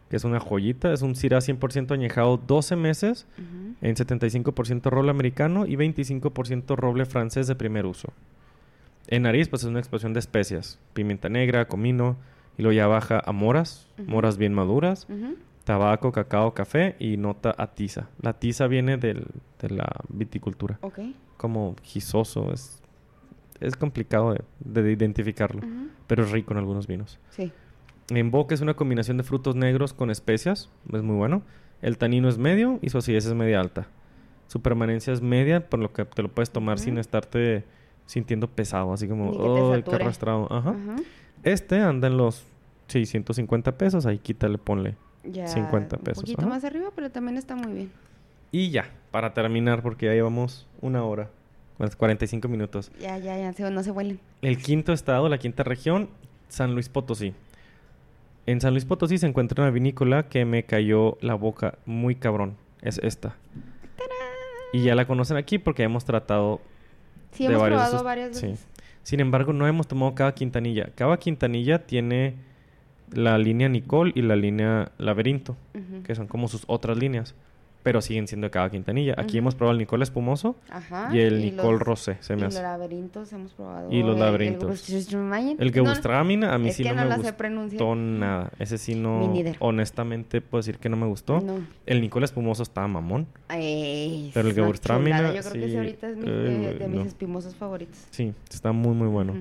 que 0.10 0.16
es 0.18 0.24
una 0.24 0.40
joyita. 0.40 0.92
Es 0.94 1.02
un 1.02 1.16
Syrah 1.16 1.40
100% 1.42 1.94
añejado 1.94 2.38
12 2.38 2.76
meses 2.76 3.26
Ujú. 3.38 3.76
en 3.82 3.96
75% 3.96 4.90
roble 4.90 5.12
americano 5.12 5.66
y 5.66 5.76
25% 5.76 6.76
roble 6.76 7.06
francés 7.06 7.48
de 7.48 7.56
primer 7.56 7.86
uso. 7.86 8.10
En 9.08 9.24
nariz, 9.24 9.48
pues 9.50 9.64
es 9.64 9.70
una 9.70 9.80
explosión 9.80 10.14
de 10.14 10.20
especias. 10.20 10.80
Pimienta 10.94 11.30
negra, 11.30 11.68
comino, 11.68 12.18
y 12.58 12.62
luego 12.64 12.74
ya 12.76 12.88
baja 12.88 13.22
a 13.26 13.32
moras, 13.32 13.88
moras 13.98 14.38
bien 14.38 14.54
maduras, 14.54 15.08
tabaco, 15.64 16.12
cacao, 16.12 16.54
café 16.54 16.96
y 17.00 17.18
nota 17.18 17.56
a 17.58 17.68
tiza. 17.68 18.10
La 18.22 18.34
tiza 18.34 18.68
viene 18.68 18.98
del- 18.98 19.26
de 19.62 19.70
la 19.70 19.90
viticultura. 20.10 20.78
Ok. 20.82 21.00
Como 21.38 21.76
gisoso, 21.84 22.54
es, 22.54 22.83
es 23.60 23.76
complicado 23.76 24.34
de, 24.60 24.84
de 24.84 24.92
identificarlo, 24.92 25.62
pero 26.08 26.24
es 26.24 26.32
rico 26.32 26.54
en 26.54 26.60
algunos 26.60 26.88
vinos. 26.88 27.20
Sí. 27.30 27.52
En 28.10 28.32
boca 28.32 28.54
es 28.54 28.62
una 28.62 28.74
combinación 28.74 29.18
de 29.18 29.24
frutos 29.24 29.56
negros 29.56 29.94
con 29.94 30.12
especias, 30.12 30.70
es 30.92 31.02
muy 31.04 31.16
bueno. 31.16 31.42
El 31.82 31.98
tanino 31.98 32.30
es 32.30 32.38
medio 32.38 32.80
y 32.82 32.90
su 32.90 32.98
acidez 32.98 33.26
es 33.26 33.34
media 33.34 33.60
alta. 33.60 33.88
Su 34.48 34.62
permanencia 34.62 35.14
es 35.14 35.22
media, 35.22 35.70
por 35.70 35.80
lo 35.80 35.92
que 35.94 36.06
te 36.06 36.22
lo 36.22 36.30
puedes 36.30 36.50
tomar 36.52 36.80
sin 36.80 36.98
estarte 36.98 37.64
sintiendo 38.06 38.48
pesado, 38.48 38.92
así 38.94 39.08
como, 39.08 39.32
¡ay, 39.32 39.82
qué 39.82 39.86
sature". 39.86 40.04
arrastrado! 40.04 40.48
Ajá. 40.52 40.76
Este 41.44 41.80
anda 41.80 42.08
en 42.08 42.18
los 42.18 42.44
650 42.88 43.78
pesos, 43.78 44.06
ahí 44.06 44.18
quítale, 44.20 44.58
ponle. 44.58 44.96
Ya 45.24 45.48
50 45.48 45.98
pesos, 45.98 46.18
Un 46.20 46.24
poquito 46.24 46.42
ajá. 46.42 46.50
más 46.50 46.64
arriba, 46.66 46.90
pero 46.94 47.10
también 47.10 47.38
está 47.38 47.56
muy 47.56 47.72
bien. 47.72 47.92
Y 48.52 48.70
ya, 48.70 48.86
para 49.12 49.34
terminar, 49.34 49.82
porque 49.82 50.08
ya 50.08 50.12
llevamos 50.14 50.68
una 50.82 51.04
hora, 51.06 51.30
más 51.78 51.96
45 51.96 52.48
minutos. 52.48 52.92
Ya, 53.00 53.18
ya, 53.18 53.52
ya, 53.52 53.70
no 53.70 53.84
se 53.84 53.92
huelen. 53.92 54.20
El 54.42 54.58
quinto 54.58 54.94
estado, 54.94 55.30
la 55.30 55.38
quinta 55.38 55.64
región, 55.64 56.10
San 56.48 56.74
Luis 56.74 56.90
Potosí. 56.90 57.34
En 58.46 58.62
San 58.62 58.74
Luis 58.74 58.86
Potosí 58.86 59.18
se 59.18 59.28
encuentra 59.28 59.64
una 59.64 59.72
vinícola 59.72 60.28
que 60.28 60.46
me 60.46 60.64
cayó 60.64 61.18
la 61.22 61.36
boca 61.36 61.78
muy 61.86 62.16
cabrón. 62.16 62.56
Es 62.82 63.00
esta. 63.00 63.36
Y 64.74 64.84
ya 64.84 64.96
la 64.96 65.06
conocen 65.06 65.38
aquí 65.38 65.60
porque 65.60 65.84
hemos 65.84 66.04
tratado 66.04 66.60
Sí, 67.32 67.44
de 67.44 67.52
hemos 67.52 67.62
varios 67.62 67.82
probado 67.82 68.04
varias 68.04 68.38
sí. 68.38 68.48
veces. 68.48 68.68
Sin 69.04 69.20
embargo, 69.20 69.54
no 69.54 69.68
hemos 69.68 69.88
tomado 69.88 70.16
Cava 70.16 70.34
Quintanilla. 70.34 70.90
Cava 70.96 71.18
Quintanilla 71.18 71.86
tiene 71.86 72.36
la 73.12 73.38
línea 73.38 73.70
Nicole 73.70 74.12
y 74.16 74.22
la 74.22 74.36
línea 74.36 74.92
Laberinto, 74.98 75.56
que 76.04 76.16
son 76.16 76.28
como 76.28 76.48
sus 76.48 76.64
otras 76.68 76.98
líneas, 76.98 77.36
pero 77.84 78.02
siguen 78.02 78.28
siendo 78.28 78.46
de 78.48 78.52
Cava 78.52 78.70
Quintanilla. 78.70 79.14
Aquí 79.18 79.38
hemos 79.38 79.56
probado 79.56 79.74
el 79.74 79.78
Nicole 79.78 80.04
espumoso 80.04 80.56
Ajá. 80.70 81.10
y 81.14 81.20
el 81.20 81.42
Nicole 81.42 81.74
los- 81.74 81.82
Rosé, 81.82 82.18
se 82.22 82.34
y 82.34 82.38
los 82.40 82.54
laberintos 82.56 83.32
hemos 83.34 83.54
probado. 83.54 83.92
Y 83.92 84.02
los 84.04 84.18
laberintos. 84.18 84.90
El, 84.90 85.04
Gewürztraminer. 85.04 85.58
El 85.62 85.68
No, 85.68 85.74
Gewürztraminer 85.74 86.50
a 86.50 86.58
mí 86.58 86.70
es 86.70 86.76
sí 86.78 86.84
no, 86.84 86.94
no 86.96 87.06
me 87.10 87.16
gustó 87.18 87.36
pronunciar. 87.38 87.98
nada. 87.98 88.52
Ese 88.58 88.78
sí 88.78 88.96
no, 88.96 89.34
honestamente 89.60 90.42
puedo 90.42 90.60
decir 90.62 90.78
que 90.80 90.90
no 90.90 90.96
me 90.98 91.06
gustó. 91.08 91.42
No. 91.42 91.60
El 91.86 92.02
Nicole 92.02 92.26
espumoso 92.26 92.64
estaba 92.64 92.88
mamón. 92.88 93.28
Ay, 93.50 94.32
Pero 94.34 94.48
el 94.48 94.56
Gewürztraminer. 94.56 95.34
Yo 95.36 95.42
creo 95.42 95.54
que 95.54 95.66
ese 95.66 95.78
ahorita 95.78 96.10
es 96.10 96.18
mi- 96.18 96.24
eh, 96.26 96.32
de, 96.32 96.74
de 96.80 96.88
mis 96.88 97.00
no. 97.02 97.06
espimosos 97.06 97.56
favoritos. 97.56 97.98
Sí, 98.12 98.34
está 98.50 98.72
muy 98.72 98.94
muy 98.96 99.08
bueno. 99.08 99.36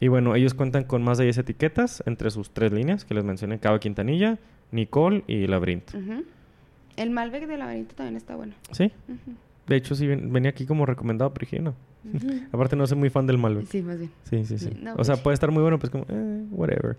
Y 0.00 0.08
bueno, 0.08 0.34
ellos 0.36 0.54
cuentan 0.54 0.84
con 0.84 1.02
más 1.02 1.18
de 1.18 1.24
10 1.24 1.38
etiquetas 1.38 2.02
entre 2.06 2.30
sus 2.30 2.50
tres 2.50 2.72
líneas 2.72 3.04
que 3.04 3.14
les 3.14 3.24
mencioné, 3.24 3.58
Cava 3.58 3.80
Quintanilla, 3.80 4.38
Nicole 4.70 5.24
y 5.26 5.46
Laberinto. 5.46 5.96
Ujú. 5.98 6.24
El 6.98 7.10
Malbec 7.10 7.46
de 7.46 7.56
laberinto 7.58 7.94
también 7.94 8.16
está 8.16 8.36
bueno. 8.36 8.54
Sí, 8.72 8.90
de 9.66 9.76
hecho 9.76 9.94
sí 9.94 10.06
ven- 10.06 10.32
venía 10.32 10.50
aquí 10.50 10.66
como 10.66 10.84
recomendado, 10.86 11.32
pero 11.32 11.46
dije 11.50 11.60
no. 11.62 11.74
Aparte 12.52 12.76
no 12.76 12.86
soy 12.86 12.96
muy 12.98 13.10
fan 13.10 13.26
del 13.26 13.38
Malbec. 13.38 13.66
Sí, 13.66 13.82
más 13.82 13.98
bien. 13.98 14.10
Sí, 14.24 14.44
sí, 14.44 14.58
sí. 14.58 14.70
No, 14.82 14.92
o 14.92 14.96
pues 14.96 15.06
sea, 15.06 15.16
sí. 15.16 15.22
puede 15.22 15.34
estar 15.34 15.50
muy 15.50 15.62
bueno, 15.62 15.78
pues 15.78 15.90
como, 15.90 16.04
eh, 16.08 16.44
whatever. 16.50 16.96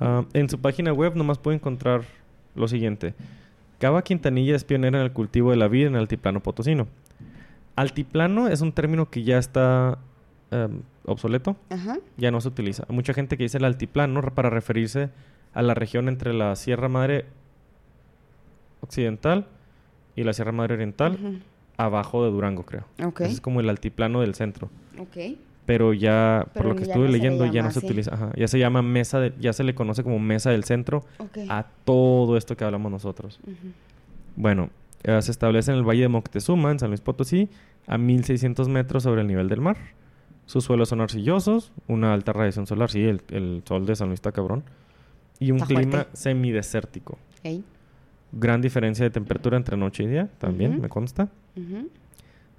Ah, 0.00 0.24
en 0.32 0.48
su 0.48 0.58
página 0.60 0.92
web 0.92 1.16
nomás 1.16 1.38
puede 1.38 1.56
encontrar 1.56 2.02
lo 2.54 2.68
siguiente. 2.68 3.14
Cava 3.78 4.02
Quintanilla 4.02 4.56
es 4.56 4.64
pionera 4.64 4.98
en 4.98 5.04
el 5.04 5.12
cultivo 5.12 5.50
de 5.50 5.56
la 5.56 5.68
vid 5.68 5.86
en 5.86 5.94
el 5.94 6.00
altiplano 6.00 6.42
potosino. 6.42 6.86
Altiplano 7.76 8.48
es 8.48 8.60
un 8.62 8.72
término 8.72 9.10
que 9.10 9.22
ya 9.22 9.36
está 9.38 9.98
em, 10.50 10.80
obsoleto, 11.04 11.56
Ajá. 11.68 11.98
ya 12.16 12.30
no 12.30 12.40
se 12.40 12.48
utiliza. 12.48 12.84
Hay 12.88 12.94
mucha 12.94 13.12
gente 13.12 13.36
que 13.36 13.42
dice 13.42 13.58
el 13.58 13.64
altiplano 13.64 14.22
para 14.22 14.48
referirse 14.48 15.10
a 15.52 15.62
la 15.62 15.74
región 15.74 16.08
entre 16.08 16.32
la 16.32 16.56
Sierra 16.56 16.88
Madre 16.88 17.26
Occidental 18.80 19.46
y 20.14 20.24
la 20.24 20.32
Sierra 20.32 20.52
Madre 20.52 20.74
Oriental, 20.74 21.42
abajo 21.76 22.24
de 22.24 22.30
Durango, 22.30 22.64
creo. 22.64 22.84
Ese 23.24 23.34
es 23.34 23.40
como 23.40 23.60
el 23.60 23.68
altiplano 23.68 24.20
del 24.20 24.34
centro. 24.34 24.70
Pero 25.66 25.92
ya, 25.92 26.46
por 26.54 26.64
lo 26.66 26.76
que 26.76 26.82
estuve 26.84 27.06
no 27.06 27.10
leyendo, 27.12 27.44
ya 27.46 27.62
no 27.62 27.70
se 27.72 27.80
utiliza. 27.80 28.14
Ajá, 28.14 28.32
ya 28.36 28.46
se 28.46 28.58
llama 28.58 28.82
mesa, 28.82 29.18
de- 29.18 29.34
ya 29.40 29.52
se 29.52 29.64
le 29.64 29.74
conoce 29.74 30.04
como 30.04 30.18
mesa 30.20 30.50
del 30.50 30.62
centro 30.64 31.04
a 31.50 31.66
todo 31.84 32.36
esto 32.36 32.56
que 32.56 32.64
hablamos 32.64 32.90
nosotros. 32.92 33.40
Bueno, 34.36 34.70
eh, 35.02 35.20
se 35.22 35.30
establece 35.32 35.72
en 35.72 35.78
el 35.78 35.84
Valle 35.84 36.02
de 36.02 36.08
Moctezuma, 36.08 36.70
en 36.70 36.78
San 36.78 36.90
Luis 36.90 37.00
Potosí, 37.00 37.48
a 37.88 37.98
1600 37.98 38.68
metros 38.68 39.02
sobre 39.02 39.22
el 39.22 39.26
nivel 39.26 39.48
del 39.48 39.60
mar. 39.60 39.76
Sus 40.46 40.62
suelos 40.64 40.88
son 40.90 41.00
arcillosos, 41.00 41.72
una 41.88 42.14
alta 42.14 42.32
radiación 42.32 42.66
solar, 42.68 42.88
sí, 42.90 43.02
el, 43.02 43.22
el 43.30 43.62
sol 43.66 43.86
de 43.86 43.96
San 43.96 44.06
Luis 44.08 44.18
está 44.18 44.30
cabrón. 44.30 44.62
Y 45.40 45.50
un 45.50 45.56
Está 45.58 45.66
clima 45.74 45.90
fuerte. 45.90 46.16
semidesértico. 46.16 47.18
Gran 48.32 48.60
diferencia 48.60 49.04
de 49.04 49.10
temperatura 49.10 49.56
entre 49.56 49.76
noche 49.76 50.04
y 50.04 50.08
día, 50.08 50.28
también 50.38 50.80
me 50.80 50.88
consta. 50.88 51.28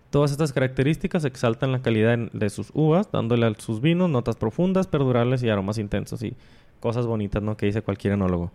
Todas 0.10 0.32
estas 0.32 0.54
características 0.54 1.26
exaltan 1.26 1.72
la 1.74 1.82
calidad 1.82 2.18
de 2.18 2.50
sus 2.50 2.72
uvas, 2.74 3.12
dándole 3.12 3.46
a 3.46 3.54
sus 3.56 3.82
vinos 3.82 4.10
notas 4.10 4.38
profundas, 4.38 4.88
perdurables 4.88 5.44
y 5.44 5.50
aromas 5.50 5.78
intensos 5.78 6.24
y 6.24 6.36
cosas 6.80 7.06
bonitas, 7.06 7.44
¿no? 7.44 7.58
Que 7.58 7.66
dice 7.66 7.82
cualquier 7.82 8.14
enólogo. 8.14 8.52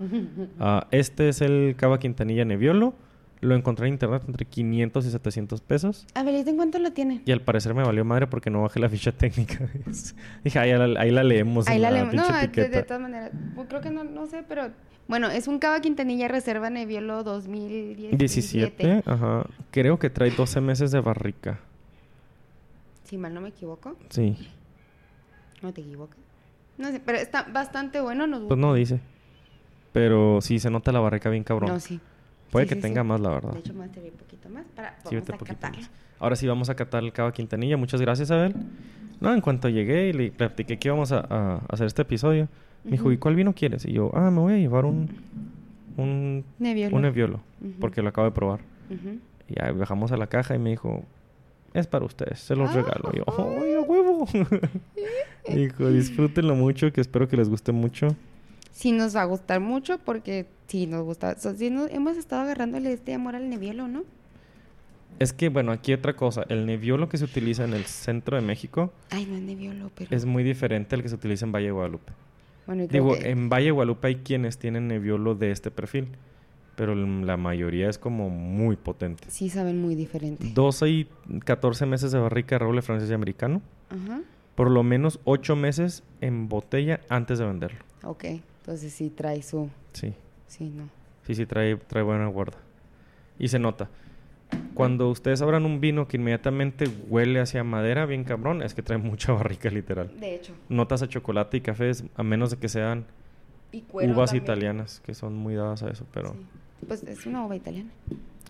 Ah, 0.59 0.87
este 0.91 1.29
es 1.29 1.43
el 1.43 1.75
Cava 1.77 1.99
Quintanilla 1.99 2.45
Nebbiolo. 2.45 2.95
Lo 3.43 3.57
encontré 3.57 3.89
en 3.89 3.95
internet 3.95 4.23
entre 4.29 4.45
500 4.47 5.05
y 5.05 5.11
700 5.11 5.61
pesos. 5.63 6.07
A 6.15 6.23
ver, 6.23 6.35
¿y 6.35 6.49
en 6.49 6.57
cuánto 6.57 6.79
lo 6.79 6.93
tiene? 6.93 7.23
Y 7.27 7.33
al 7.33 7.41
parecer 7.41 7.75
me 7.75 7.83
valió 7.83 8.05
madre 8.05 8.29
porque 8.29 8.51
no 8.51 8.63
bajé 8.63 8.79
la 8.79 8.89
ficha 8.89 9.11
técnica. 9.19 9.69
Dije, 10.45 10.59
ahí 10.61 10.73
la, 10.73 11.01
ahí 11.01 11.11
la 11.11 11.25
leemos 11.25 11.67
Ahí 11.67 11.77
en 11.77 11.83
la 11.83 11.91
leemos. 11.91 12.15
No, 12.15 12.25
de, 12.29 12.47
de 12.69 12.83
todas 12.85 13.03
maneras. 13.03 13.33
pues, 13.57 13.67
creo 13.69 13.81
que 13.81 13.91
no, 13.91 14.05
no 14.05 14.27
sé, 14.27 14.45
pero. 14.49 14.71
Bueno, 15.09 15.29
es 15.29 15.49
un 15.49 15.59
Cava 15.59 15.81
Quintanilla 15.81 16.29
Reserva 16.29 16.71
Nebbiolo 16.71 17.23
2017. 17.23 18.17
17, 18.17 19.03
ajá. 19.07 19.45
Creo 19.71 19.99
que 19.99 20.11
trae 20.11 20.31
12 20.31 20.61
meses 20.61 20.91
de 20.91 21.01
barrica. 21.01 21.59
Si 23.05 23.19
mal 23.19 23.35
no 23.35 23.41
me 23.41 23.49
equivoco. 23.51 23.97
Sí. 24.09 24.37
No 25.61 25.73
te 25.73 25.81
equivocas. 25.83 26.19
No 26.79 26.91
sé, 26.91 27.01
pero 27.01 27.19
está 27.19 27.43
bastante 27.43 28.01
bueno. 28.01 28.27
Nos 28.27 28.43
Pues 28.45 28.59
no 28.59 28.73
dice. 28.75 29.01
Pero 29.93 30.41
sí 30.41 30.59
se 30.59 30.71
nota 30.71 30.93
la 30.93 31.01
barrica 31.01 31.29
bien 31.29 31.45
cabrón. 31.45 31.71
No, 31.71 31.81
sí. 31.81 32.01
Puede 32.51 32.67
Sí, 32.67 32.71
que 32.71 32.75
sí, 32.77 32.81
tenga 32.83 33.03
sí. 33.03 33.09
más, 33.09 33.21
la 33.21 33.31
verdad. 33.31 33.53
De 33.53 33.59
hecho, 33.59 33.75
me 33.75 33.85
atreví 33.85 34.09
un 34.09 34.17
poquito 34.17 34.49
más 34.49 34.65
para 34.75 34.97
vamos 35.05 35.29
a 35.31 35.71
más. 35.71 35.91
Ahora 36.19 36.37
sí 36.37 36.47
vamos 36.47 36.71
a 36.71 36.75
catar 36.75 37.03
el 37.03 37.13
Cava 37.13 37.33
Quintanilla. 37.33 37.77
Muchas 37.77 38.01
gracias, 38.01 38.31
Abel. 38.31 38.55
No, 39.21 39.33
en 39.35 39.41
cuanto 39.41 39.69
llegué 39.69 40.09
y 40.09 40.13
le 40.13 40.31
platiqué 40.31 40.79
que 40.79 40.89
íbamos 40.89 41.13
a, 41.13 41.21
a 41.21 41.57
hacer 41.69 41.87
este 41.87 42.03
episodio, 42.03 42.49
me 42.85 42.91
dijo. 42.93 43.13
¿y 43.13 43.17
cuál 43.19 43.35
vino 43.37 43.53
quieres? 43.55 43.85
Y 43.85 43.93
yo, 43.93 44.11
ah, 44.15 44.31
me 44.31 44.41
voy 44.41 44.55
a 44.55 44.59
llevar 44.59 44.85
un, 44.85 45.09
un, 45.97 46.45
Nebbiolo. 46.59 46.97
un 46.97 47.03
Nebbiolo, 47.03 47.41
Ujú. 47.61 47.73
porque 47.81 48.03
lo 48.03 48.09
acabo 48.09 48.27
de 48.27 48.33
probar. 48.33 48.61
Y 49.49 49.55
ya 49.57 49.73
bajamos 49.73 50.13
a 50.13 50.17
la 50.17 50.27
caja 50.27 50.55
y 50.55 50.59
me 50.59 50.71
dijo, 50.71 51.05
es 51.75 51.87
para 51.87 52.05
ustedes, 52.05 52.39
se 52.41 52.55
los 52.57 52.71
Ah. 52.71 52.75
regalo. 52.75 53.11
Y 53.13 53.19
yo, 53.19 53.25
¡ay, 53.63 53.75
a 53.75 53.81
huevo! 53.81 54.27
dijo, 55.55 55.91
disfrútenlo 55.91 56.55
mucho, 56.55 56.93
que 56.93 57.01
espero 57.01 57.29
que 57.29 57.37
les 57.37 57.49
guste 57.49 57.73
mucho. 57.73 58.09
Sí 58.71 58.93
nos 58.93 59.15
va 59.15 59.23
a 59.23 59.25
gustar 59.27 59.61
mucho 59.61 59.99
porque 59.99 60.47
sí 60.67 60.87
nos 60.87 61.05
gusta. 61.05 61.39
so- 61.39 61.55
sí 61.55 61.71
nos- 61.71 61.91
hemos 61.91 62.17
estado 62.17 62.43
agarrándole 62.43 62.93
este 62.93 63.13
amor 63.15 63.37
al 63.37 63.49
Nebbiolo, 63.51 63.89
¿no? 63.89 64.05
Es 65.19 65.33
que, 65.35 65.51
bueno, 65.51 65.73
aquí 65.73 65.93
otra 65.93 66.15
cosa. 66.15 66.45
El 66.49 66.65
Nebbiolo 66.67 67.09
que 67.09 67.19
se 67.19 67.25
utiliza 67.25 67.65
en 67.65 67.75
el 67.75 67.85
centro 67.85 68.35
de 68.37 68.43
México 68.43 68.93
Ay, 69.11 69.27
no 69.27 69.37
es 69.37 69.43
Nebbiolo, 69.43 69.91
pero... 69.95 70.15
es 70.17 70.25
muy 70.25 70.43
diferente 70.43 70.95
al 70.97 71.03
que 71.03 71.09
se 71.11 71.15
utiliza 71.15 71.45
en 71.45 71.53
Valle 71.53 71.67
de 71.67 71.73
Guadalupe. 71.73 72.13
Bueno, 72.67 72.85
y 72.85 72.89
creo 72.89 73.05
Digo, 73.05 73.19
que- 73.19 73.31
en 73.31 73.49
Valle 73.49 73.71
Guadalupe 73.71 74.09
hay 74.09 74.17
quienes 74.17 74.59
tienen 74.59 74.89
Nebbiolo 74.89 75.35
de 75.35 75.51
este 75.51 75.71
perfil, 75.71 76.09
pero 76.77 76.95
la 76.95 77.37
mayoría 77.37 77.89
es 77.89 77.99
como 77.99 78.31
muy 78.31 78.77
potente. 78.77 79.25
Sí 79.29 79.49
saben 79.51 79.81
muy 79.81 79.95
diferente. 79.95 80.51
12 80.55 80.89
y 80.89 81.09
14 81.45 81.87
meses 81.87 82.13
de 82.13 82.19
barrica 82.19 82.57
de 82.57 82.61
roble 82.61 82.83
francés 82.83 83.11
y 83.11 83.15
americano. 83.15 83.61
Ajá. 83.91 84.21
Por 84.55 84.71
lo 84.71 84.83
menos 84.83 85.19
8 85.25 85.57
meses 85.57 86.03
en 86.21 86.49
botella 86.49 87.01
antes 87.09 87.39
de 87.39 87.47
venderlo. 87.47 87.79
Ok. 88.05 88.25
Entonces 88.25 88.93
sí 88.93 89.11
trae 89.11 89.43
su... 89.43 89.69
Sí, 89.93 90.15
Sí, 90.47 90.69
no. 90.69 90.85
sí, 91.27 91.35
sí, 91.35 91.47
trae, 91.47 91.77
trae 91.77 92.03
buena 92.03 92.27
guarda. 92.29 92.59
Y 93.39 93.49
se 93.49 93.59
nota. 93.59 93.89
Cuando 94.75 95.09
ustedes 95.11 95.43
abran 95.43 95.65
un 95.65 95.81
vino 95.81 96.07
que 96.09 96.17
inmediatamente 96.17 96.87
huele 97.09 97.41
hacia 97.41 97.63
madera, 97.65 98.07
bien 98.07 98.25
cabrón, 98.25 98.63
es 98.63 98.75
que 98.75 98.83
trae 98.83 98.99
mucha 98.99 99.33
barrica 99.33 99.69
literal. 99.71 100.11
De 100.19 100.35
hecho. 100.37 100.53
Notas 100.69 101.03
a 101.03 101.09
chocolate 101.09 101.57
y 101.57 101.61
cafés, 101.61 102.05
a 102.17 102.23
menos 102.23 102.51
de 102.51 102.57
que 102.59 102.69
sean 102.69 103.05
Y 103.73 103.85
uvas 103.93 104.31
también. 104.31 104.45
italianas, 104.45 105.01
que 105.05 105.15
son 105.15 105.35
muy 105.37 105.55
dadas 105.55 105.83
a 105.83 105.91
eso, 105.91 106.07
pero... 106.13 106.33
Sí. 106.33 106.39
Pues 106.89 107.03
es 107.05 107.27
una 107.27 107.45
uva 107.47 107.55
italiana. 107.57 107.91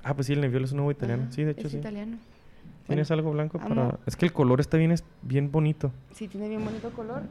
Ah, 0.05 0.15
pues 0.15 0.27
sí, 0.27 0.33
el 0.33 0.41
Nebbiolo 0.41 0.65
es 0.65 0.73
una 0.73 0.83
uva 0.83 0.93
italiana. 0.93 1.25
Ajá, 1.25 1.33
Sí, 1.33 1.45
de 1.45 1.51
hecho 1.53 1.67
es 1.67 1.73
sí. 1.73 1.79
italiano. 1.79 2.17
¿Tienes 2.87 3.09
Bueno, 3.09 3.21
algo 3.21 3.33
blanco 3.33 3.59
amo- 3.59 3.69
para...? 3.69 3.99
Es 4.07 4.17
que 4.17 4.25
el 4.27 4.33
color 4.33 4.61
está 4.61 4.77
bien, 4.79 4.91
es 4.91 5.05
bien 5.23 5.53
bonito. 5.53 5.93
Sí, 6.15 6.29
tiene 6.29 6.49
bien 6.49 6.65
bonito 6.65 6.91
color. 6.91 7.23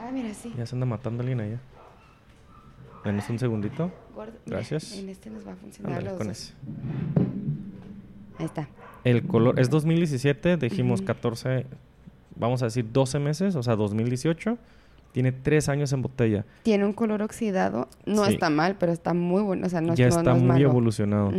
Ah, 0.00 0.10
mira, 0.12 0.32
sí. 0.34 0.52
Ya 0.56 0.66
se 0.66 0.74
anda 0.74 0.86
matando 0.86 1.20
alguien 1.22 1.40
allá. 1.40 1.60
Denos 3.04 3.28
un 3.30 3.38
segundito. 3.38 3.92
Gordo. 4.14 4.32
Mira, 4.46 4.56
Gracias. 4.58 4.96
en 4.98 5.08
este 5.08 5.30
nos 5.30 5.46
va 5.46 5.52
a 5.52 5.56
funcionar 5.56 5.92
Ándale, 5.92 6.08
los 6.10 6.18
con 6.18 6.26
dos. 6.28 6.36
ese. 6.38 7.37
Ahí 8.38 8.46
está. 8.46 8.68
El 9.04 9.22
color 9.26 9.58
es 9.60 9.70
2017, 9.70 10.56
dijimos 10.56 11.00
Ujú. 11.00 11.06
14, 11.06 11.66
vamos 12.36 12.62
a 12.62 12.66
decir 12.66 12.86
12 12.92 13.18
meses, 13.18 13.54
o 13.56 13.62
sea, 13.62 13.76
2018. 13.76 14.58
Tiene 15.12 15.32
3 15.32 15.68
años 15.70 15.92
en 15.92 16.02
botella. 16.02 16.44
Tiene 16.64 16.84
un 16.84 16.92
color 16.92 17.22
oxidado. 17.22 17.88
No 18.04 18.26
Sí. 18.26 18.34
está 18.34 18.50
mal, 18.50 18.76
pero 18.78 18.92
está 18.92 19.14
muy 19.14 19.42
bueno. 19.42 19.66
O 19.66 19.70
sea, 19.70 19.80
no, 19.80 19.94
ya 19.94 20.04
no- 20.08 20.16
está 20.18 20.22
no 20.22 20.36
es 20.36 20.42
muy 20.42 20.48
malo. 20.48 20.64
evolucionado, 20.68 21.32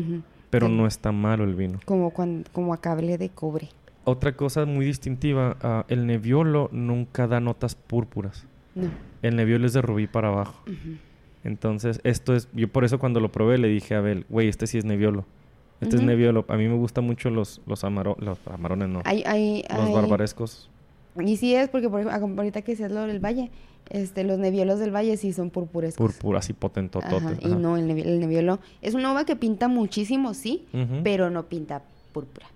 pero 0.50 0.68
Sí. 0.68 0.74
no 0.74 0.88
está 0.88 1.12
malo 1.12 1.44
el 1.44 1.54
vino. 1.56 1.80
Como, 1.86 2.10
cuan- 2.10 2.46
como 2.52 2.74
a 2.74 2.78
cable 2.82 3.18
de 3.20 3.30
cobre. 3.30 3.70
Otra 4.06 4.36
cosa 4.36 4.66
muy 4.66 4.86
distintiva, 4.86 5.56
ah, 5.62 5.86
el 5.88 6.08
Nebbiolo 6.08 6.70
nunca 6.72 7.28
da 7.28 7.40
notas 7.40 7.76
púrpuras. 7.76 8.48
No. 8.74 8.90
El 9.22 9.36
Nebbiolo 9.36 9.68
es 9.68 9.74
de 9.74 9.82
rubí 9.84 10.08
para 10.08 10.30
abajo. 10.30 10.64
Entonces, 11.44 12.02
esto 12.04 12.36
es, 12.36 12.50
yo 12.54 12.68
por 12.68 12.84
eso 12.86 13.00
cuando 13.00 13.20
lo 13.20 13.32
probé 13.32 13.58
le 13.60 13.68
dije 13.68 13.96
a 13.96 14.00
Abel, 14.00 14.26
güey, 14.30 14.48
este 14.50 14.68
sí 14.68 14.78
es 14.78 14.86
Nebbiolo. 14.86 15.26
Este 15.82 15.96
es 15.96 16.02
Ujú. 16.02 16.10
Nebbiolo. 16.12 16.46
A 16.50 16.56
mí 16.58 16.68
me 16.68 16.76
gustan 16.76 17.06
mucho 17.06 17.30
los, 17.30 17.62
los, 17.66 17.84
amaro- 17.84 18.18
los 18.20 18.38
amarones, 18.48 18.90
no. 18.90 19.02
Los 19.04 19.92
barbarescos. 19.94 20.70
Y 21.20 21.38
sí 21.38 21.56
es 21.56 21.70
porque, 21.70 21.90
por 21.90 22.02
ejemplo, 22.02 22.42
ahorita 22.42 22.62
que 22.62 22.74
decías 22.74 22.92
lo 22.92 23.02
del 23.08 23.20
valle, 23.24 23.50
este, 23.90 24.24
los 24.24 24.38
nebiolos 24.40 24.80
del 24.80 24.94
valle 24.94 25.18
sí 25.18 25.34
son 25.34 25.50
purpurescos. 25.50 26.06
Púrpura, 26.14 26.40
así 26.40 26.54
potentotote. 26.54 27.16
Ajá, 27.16 27.34
Y 27.42 27.48
no, 27.48 27.78
el, 27.78 27.88
nevi- 27.88 28.06
el 28.06 28.20
nebiolo 28.20 28.60
es 28.82 28.94
una 28.94 29.12
uva 29.12 29.26
que 29.26 29.36
pinta 29.36 29.68
muchísimo, 29.68 30.34
sí, 30.34 30.66
Ujú. 30.74 31.02
pero 31.04 31.30
no 31.30 31.44
pinta 31.48 31.82
púrpura. 32.14 32.48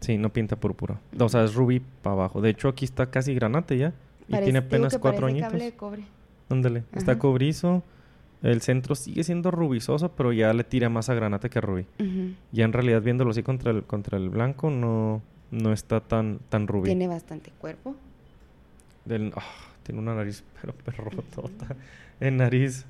Sí, 0.00 0.16
no 0.16 0.30
pinta 0.32 0.56
púrpura. 0.56 1.00
O 1.18 1.28
sea, 1.28 1.44
es 1.44 1.54
rubí 1.54 1.80
para 2.02 2.14
abajo. 2.14 2.40
De 2.40 2.50
hecho, 2.50 2.68
aquí 2.68 2.84
está 2.84 3.10
casi 3.10 3.34
granate 3.34 3.76
ya. 3.76 3.92
Y 4.28 4.32
Parece- 4.32 4.44
tiene 4.44 4.60
digo 4.60 4.68
apenas 4.68 4.98
cuatro 4.98 5.26
añitos. 5.26 5.50
cable 5.50 5.64
de 5.64 5.72
cobre. 5.72 6.02
Ándale. 6.48 6.84
Está 6.94 7.18
cobrizo. 7.18 7.82
El 8.42 8.60
centro 8.62 8.94
sigue 8.94 9.24
siendo 9.24 9.50
rubizoso, 9.50 10.10
pero 10.12 10.32
ya 10.32 10.52
le 10.52 10.62
tira 10.64 10.88
más 10.88 11.08
a 11.08 11.14
granate 11.14 11.50
que 11.50 11.58
a 11.58 11.62
rubí. 11.62 11.86
Ya 12.52 12.64
en 12.64 12.72
realidad 12.72 13.02
viéndolo 13.02 13.30
así 13.32 13.42
contra 13.42 13.72
el, 13.72 13.82
contra 13.84 14.16
el 14.16 14.30
blanco 14.30 14.70
no, 14.70 15.22
no 15.50 15.72
está 15.72 16.00
tan, 16.00 16.38
tan 16.48 16.66
rubí. 16.68 16.86
Tiene 16.86 17.08
bastante 17.08 17.50
cuerpo. 17.58 17.96
Del- 19.04 19.32
ah, 19.36 19.42
tiene 19.82 20.00
una 20.00 20.14
nariz 20.14 20.44
pero 20.60 20.72
perrotota. 20.72 21.74
En 22.20 22.36
nariz, 22.36 22.84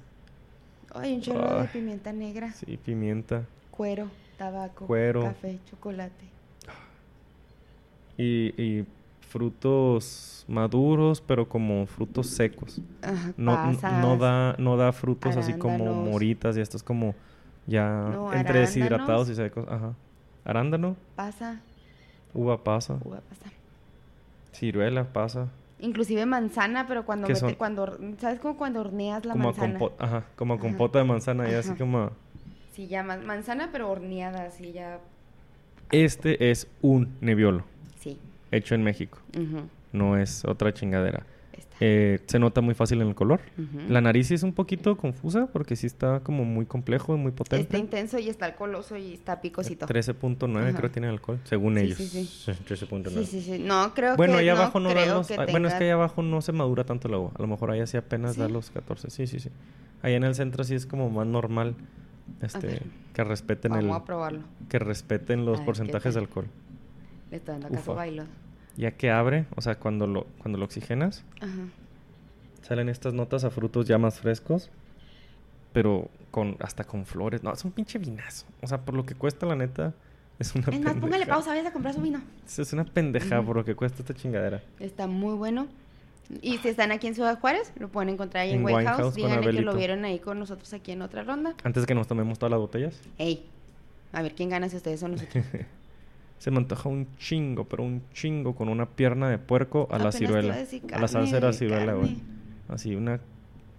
Ay, 0.95 1.15
un 1.15 1.21
chorro 1.23 1.55
de 1.55 1.61
Ay. 1.63 1.69
pimienta 1.73 2.13
negra. 2.13 2.53
sí, 2.53 2.77
pimienta. 2.77 3.45
Cuero, 3.71 4.11
tabaco, 4.37 4.87
Cuero. 4.87 5.23
café, 5.23 5.59
chocolate. 5.71 6.27
Y, 8.17 8.53
y 8.61 8.85
frutos 9.29 10.45
maduros, 10.49 11.21
pero 11.21 11.49
como 11.49 11.87
frutos 11.87 12.29
secos. 12.29 12.81
Ajá, 13.03 13.33
No, 13.37 13.55
pasas. 13.55 13.93
no, 14.01 14.17
da, 14.17 14.55
no 14.59 14.77
da 14.77 14.93
frutos 14.93 15.37
así 15.37 15.53
como 15.55 15.93
moritas 15.95 16.57
y 16.57 16.61
estos 16.61 16.83
como 16.83 17.15
ya 17.67 17.87
No, 18.13 18.33
entre 18.33 18.61
deshidratados 18.61 19.29
y 19.29 19.35
secos. 19.35 19.67
Ajá. 19.69 19.95
Arándano, 20.45 20.97
Pasa, 21.17 21.61
uva 22.33 22.65
pasa, 22.65 22.99
uva 23.05 23.21
pasa. 23.29 23.51
ciruela 24.53 25.05
pasa. 25.13 25.49
Inclusive 25.81 26.27
manzana, 26.27 26.87
pero 26.89 27.05
cuando 27.05 27.27
¿Qué 27.29 27.35
mete- 27.35 27.57
cuando 27.57 27.97
¿sabes 28.19 28.41
como 28.41 28.57
cuando 28.57 28.81
horneas 28.81 29.25
la 29.25 29.33
como 29.35 29.45
manzana? 29.45 29.79
ajá, 29.99 30.25
como 30.37 30.55
a 30.55 30.57
Ajá. 30.57 30.63
compota 30.67 30.99
de 30.99 31.05
manzana 31.05 31.49
y 31.51 31.55
así 31.55 31.75
como... 31.75 32.11
Sí, 32.73 32.89
ya 32.89 33.03
man- 33.03 33.27
manzana 33.27 33.69
pero 33.71 33.91
horneada, 33.91 34.45
así 34.47 34.73
ya. 34.73 34.99
Este 35.93 36.51
es 36.51 36.69
un 36.83 37.17
nebiolo 37.21 37.61
Sí. 37.61 37.78
Hecho 38.51 38.75
en 38.75 38.83
México. 38.83 39.19
No 39.93 40.17
es 40.19 40.45
otra 40.45 40.73
chingadera. 40.73 41.25
Eh, 41.81 42.19
se 42.27 42.41
nota 42.41 42.61
muy 42.61 42.75
fácil 42.75 43.01
en 43.03 43.09
el 43.09 43.15
color. 43.15 43.41
La 43.89 44.01
nariz 44.01 44.27
sí 44.27 44.35
es 44.35 44.43
un 44.43 44.53
poquito 44.53 44.97
confusa 44.97 45.47
porque 45.53 45.77
sí 45.77 45.87
está 45.87 46.21
como 46.21 46.45
muy 46.45 46.67
complejo 46.67 47.15
y 47.15 47.19
muy 47.19 47.31
potente. 47.31 47.63
Está 47.63 47.79
intenso 47.79 48.19
y 48.19 48.29
está 48.29 48.47
alcoholoso 48.47 48.97
y 48.97 49.13
está 49.15 49.41
picosito. 49.41 49.87
13.9 49.87 50.57
Ajá. 50.61 50.71
creo 50.77 50.83
que 50.83 50.89
tiene 50.89 51.07
alcohol, 51.09 51.39
según 51.45 51.77
Sí, 51.77 51.81
ellos. 51.85 51.99
sí, 51.99 52.09
sí. 52.27 52.53
13.9. 52.69 53.11
Sí, 53.11 53.25
sí, 53.27 53.41
sí. 53.43 53.59
No, 53.65 53.95
creo 53.95 54.17
Bueno, 54.17 54.35
que 54.35 54.41
ahí 54.41 54.47
no 54.47 54.53
abajo 54.55 54.81
no, 54.81 54.89
da 54.89 54.95
creo 55.03 55.15
los... 55.19 55.29
que 55.29 55.35
ah, 55.35 55.47
Bueno, 55.49 55.69
es 55.69 55.75
que 55.75 55.85
ahí 55.85 55.91
abajo 55.91 56.21
no 56.23 56.43
se 56.43 56.51
madura 56.51 56.83
tanto 56.85 57.07
la 57.09 57.19
uva. 57.19 57.31
A 57.39 57.43
lo 57.43 57.47
mejor 57.47 57.71
ahí 57.71 57.81
así 57.81 57.97
apenas 57.97 58.37
da 58.37 58.47
¿Sí? 58.49 58.53
los 58.53 58.71
14. 58.71 59.11
Sí, 59.11 59.29
sí, 59.29 59.39
sí. 59.39 59.51
Ahí 60.03 60.15
en 60.15 60.25
el 60.25 60.35
centro 60.35 60.65
sí 60.65 60.75
es 60.75 60.85
como 60.85 61.09
más 61.11 61.29
normal 61.29 61.77
este 62.43 62.83
que 63.15 63.25
respeten 63.25 63.71
Vamos 63.71 63.85
el 63.85 63.93
a 63.93 64.05
probarlo. 64.05 64.41
que 64.69 64.79
respeten 64.81 65.45
los 65.45 65.53
ver, 65.59 65.61
¿qué 65.61 65.65
porcentajes 65.67 66.15
de 66.15 66.21
alcohol. 66.21 66.47
Ufa. 67.71 67.93
bailo. 67.93 68.25
Ya 68.77 68.93
que 68.93 69.11
abre, 69.11 69.47
o 69.57 69.61
sea, 69.61 69.77
cuando 69.77 70.07
lo 70.07 70.27
cuando 70.39 70.59
lo 70.59 70.65
oxigenas, 70.65 71.25
Ajá. 71.41 71.69
salen 72.63 72.89
estas 72.89 73.13
notas 73.13 73.45
a 73.45 73.51
frutos 73.51 73.87
ya 73.87 73.99
más 73.99 74.21
frescos, 74.21 74.71
pero 75.73 76.09
con 76.31 76.57
hasta 76.61 76.85
con 76.85 77.05
flores. 77.07 77.43
No, 77.43 77.53
es 77.53 77.65
un 77.65 77.73
pinche 77.73 77.99
vinazo. 77.99 78.47
O 78.63 78.67
sea, 78.67 78.83
por 78.83 78.95
lo 78.95 79.05
que 79.05 79.15
cuesta 79.15 79.47
la 79.47 79.57
neta 79.57 79.95
es 80.39 80.55
una 80.55 80.69
Es 80.69 80.81
más, 80.81 80.95
póngale 80.95 81.27
pausa, 81.27 81.51
vayas 81.51 81.67
a 81.67 81.73
comprar 81.73 81.95
su 81.95 82.01
vino. 82.01 82.21
Es 82.47 82.73
una 82.73 82.85
pendeja 82.85 83.43
por 83.43 83.57
lo 83.57 83.65
que 83.65 83.75
cuesta 83.75 83.99
esta 84.01 84.15
chingadera. 84.15 84.63
Está 84.79 85.07
muy 85.07 85.35
bueno. 85.35 85.67
Y 86.43 86.59
si 86.59 86.69
están 86.69 86.93
aquí 86.93 87.07
en 87.07 87.15
Ciudad 87.15 87.41
Juárez, 87.41 87.73
lo 87.79 87.89
pueden 87.89 88.11
encontrar 88.11 88.43
ahí 88.45 88.51
en, 88.51 88.59
En 88.59 88.65
White 88.67 88.77
Wine 88.77 88.89
House. 88.89 89.01
House 89.01 89.15
con 89.15 89.23
Díganle 89.31 89.51
que 89.51 89.63
lo 89.63 89.75
vieron 89.75 90.05
ahí 90.05 90.19
con 90.19 90.39
nosotros 90.39 90.73
aquí 90.75 90.93
en 90.93 91.03
otra 91.03 91.23
ronda. 91.23 91.55
Antes 91.65 91.87
que 91.87 91.95
nos 91.95 92.07
tomemos 92.07 92.39
todas 92.39 92.51
las 92.51 92.61
botellas, 92.61 93.01
Ey, 93.17 93.47
a 94.13 94.23
ver 94.23 94.35
quién 94.35 94.51
gana 94.51 94.69
si 94.69 94.77
ustedes 94.77 95.01
son 95.01 95.13
nosotros. 95.13 95.45
se 96.39 96.51
me 96.51 96.59
antoja 96.59 96.89
un 96.89 97.09
chingo, 97.17 97.65
pero 97.65 97.83
un 97.83 98.03
chingo 98.13 98.55
con 98.55 98.69
una 98.69 98.87
pierna 98.87 99.29
de 99.29 99.39
puerco 99.39 99.89
a 99.91 99.99
la 99.99 100.09
Apenas 100.11 100.15
ciruela. 100.17 100.55
a 100.93 101.01
la 101.01 101.09
salsa 101.09 101.37
de 101.37 101.41
la 101.43 101.53
ciruela, 101.53 101.93
güey. 101.95 102.17
Así 102.69 102.95
una 102.95 103.21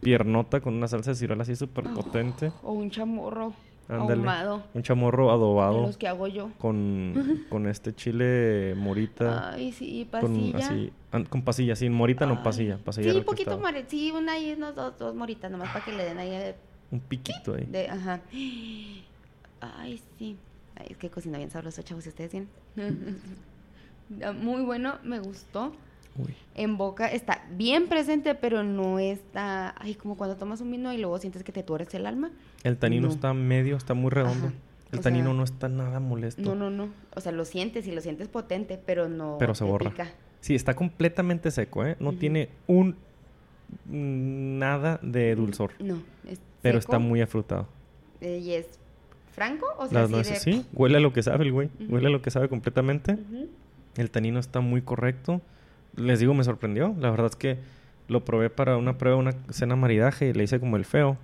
piernota 0.01 0.59
con 0.61 0.73
una 0.75 0.87
salsa 0.87 1.11
de 1.11 1.15
ciruela 1.15 1.43
así 1.43 1.55
súper 1.55 1.85
Oh, 1.87 1.93
potente. 1.93 2.51
O 2.63 2.73
un 2.73 2.89
chamorro 2.89 3.53
Ándale. 3.87 4.19
ahumado. 4.21 4.63
Un 4.73 4.83
chamorro 4.83 5.31
adobado 5.31 5.81
Los 5.87 5.97
que 5.97 6.07
hago 6.07 6.27
yo. 6.27 6.51
con, 6.59 7.43
con 7.49 7.67
este 7.67 7.93
chile 7.95 8.75
morita. 8.77 9.53
Ay, 9.53 9.71
sí, 9.71 10.07
con 10.11 10.21
pasilla. 10.21 10.57
así, 10.59 10.93
an- 11.11 11.25
con 11.25 11.41
pasilla, 11.41 11.75
sin 11.75 11.93
morita 11.93 12.25
no 12.25 12.43
pasilla. 12.43 12.77
pasilla 12.77 13.11
Sí, 13.13 13.17
un 13.17 13.23
poquito 13.25 13.57
more- 13.57 13.85
Sí, 13.87 14.11
una 14.11 14.37
y 14.37 14.53
unos 14.53 14.75
dos, 14.75 14.97
dos 14.99 15.15
moritas 15.15 15.49
nomás 15.49 15.69
para 15.73 15.83
que 15.85 15.91
le 15.93 16.03
den 16.05 16.17
ahí 16.19 16.29
de, 16.29 16.55
Un 16.91 16.99
piquito 16.99 17.55
ahí. 17.55 17.65
de- 17.65 17.87
Ajá. 17.89 18.19
Ay, 19.61 19.99
sí. 20.17 20.37
Ay, 20.79 20.87
es 20.91 20.97
que 20.97 21.09
cocina 21.09 21.37
bien 21.37 21.51
sabroso, 21.51 21.81
chavos, 21.83 22.03
si 22.05 22.09
ustedes 22.09 22.31
tienen. 22.31 22.49
Está 24.11 24.31
Muy 24.33 24.63
bueno, 24.63 24.97
me 25.03 25.19
gustó. 25.19 25.73
Uy. 26.17 26.33
En 26.55 26.77
boca 26.77 27.07
está 27.07 27.45
bien 27.55 27.87
presente, 27.87 28.33
pero 28.35 28.63
no 28.63 28.97
está. 28.99 29.75
Ay, 29.79 29.93
como 29.95 30.17
cuando 30.17 30.35
tomas 30.37 30.59
un 30.61 30.71
vino 30.71 30.91
y 30.91 30.97
luego 30.97 31.17
sientes 31.19 31.43
que 31.43 31.51
te 31.51 31.63
tuerce 31.63 31.97
el 31.97 32.05
alma. 32.07 32.31
El 32.63 32.77
tanino 32.77 33.07
No. 33.07 33.13
está 33.13 33.33
medio, 33.33 33.77
está 33.77 33.93
muy 33.93 34.09
redondo. 34.09 34.47
Ajá. 34.47 34.55
El 34.91 34.99
O 34.99 35.01
tanino 35.03 35.25
sea, 35.25 35.33
no 35.35 35.43
está 35.43 35.69
nada 35.69 35.99
molesto. 35.99 36.41
No, 36.41 36.55
no, 36.55 36.69
no. 36.71 36.89
O 37.15 37.21
sea, 37.21 37.31
lo 37.31 37.45
sientes 37.45 37.85
y 37.87 37.91
lo 37.91 38.01
sientes 38.01 38.27
potente, 38.27 38.79
pero 38.83 39.07
no. 39.07 39.35
Pero 39.37 39.53
se 39.53 39.63
borra. 39.63 39.91
pica. 39.91 40.07
Sí, 40.41 40.55
está 40.55 40.73
completamente 40.75 41.51
seco, 41.51 41.85
¿eh? 41.85 41.95
No 41.99 42.13
tiene 42.13 42.49
un 42.65 42.95
nada 43.87 44.99
de 45.03 45.35
dulzor. 45.35 45.71
No. 45.79 46.01
Es 46.27 46.39
Pero 46.61 46.81
seco, 46.81 46.91
está 46.93 46.99
muy 46.99 47.21
afrutado. 47.21 47.67
eh, 48.21 48.39
¿Y 48.39 48.53
es 48.53 48.78
franco? 49.39 49.65
O 49.77 49.87
sea, 49.87 49.93
Las 50.01 50.03
así 50.05 50.11
nueces, 50.13 50.45
de- 50.45 50.51
sí, 50.53 50.65
huele 50.73 50.97
a 50.97 50.99
lo 50.99 51.13
que 51.13 51.23
sabe 51.23 51.45
el 51.45 51.51
güey. 51.51 51.69
Huele 51.87 52.07
a 52.07 52.09
lo 52.11 52.21
que 52.21 52.29
sabe 52.31 52.49
completamente. 52.49 53.17
El 53.97 54.11
tanino 54.11 54.39
está 54.39 54.59
muy 54.59 54.81
correcto. 54.81 55.41
Les 55.95 56.19
digo, 56.19 56.33
me 56.33 56.43
sorprendió. 56.43 56.95
La 56.99 57.09
verdad 57.11 57.27
es 57.27 57.35
que 57.35 57.57
lo 58.07 58.23
probé 58.25 58.49
para 58.49 58.77
una 58.77 58.97
prueba, 58.97 59.17
una 59.17 59.33
cena 59.49 59.75
maridaje 59.75 60.29
y 60.29 60.33
le 60.33 60.43
hice 60.43 60.59
como 60.59 60.77
el 60.77 60.85
feo. 60.85 61.17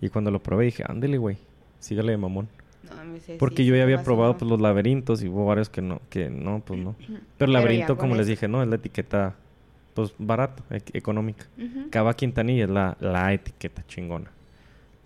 Y 0.00 0.08
cuando 0.08 0.30
lo 0.30 0.42
probé 0.42 0.64
dije, 0.66 0.84
ándele, 0.86 1.18
güey. 1.18 1.36
Sígale 1.78 2.12
de 2.12 2.18
mamón. 2.18 2.48
No, 2.88 3.04
me 3.04 3.20
sé, 3.20 3.36
Porque 3.38 3.58
sí, 3.58 3.66
yo 3.66 3.76
ya 3.76 3.84
había 3.84 4.02
probado 4.02 4.36
pues, 4.36 4.50
los 4.50 4.60
laberintos 4.60 5.22
y 5.22 5.28
hubo 5.28 5.46
varios 5.46 5.68
que 5.68 5.80
no, 5.82 6.00
que 6.10 6.28
no, 6.30 6.60
pues 6.64 6.80
no. 6.80 6.94
Pero 6.98 7.12
el 7.18 7.22
Pero 7.38 7.52
laberinto, 7.52 7.94
ya 7.94 7.98
como 8.00 8.14
les 8.16 8.26
dije, 8.26 8.48
no, 8.48 8.62
es 8.62 8.68
la 8.68 8.76
etiqueta, 8.76 9.34
pues 9.94 10.12
barata, 10.18 10.62
e- 10.70 10.82
económica. 10.98 11.46
Cava 11.90 12.14
Quintanilla 12.14 12.64
es 12.64 12.70
la, 12.70 12.96
la 13.00 13.32
etiqueta 13.32 13.84
chingona. 13.86 14.30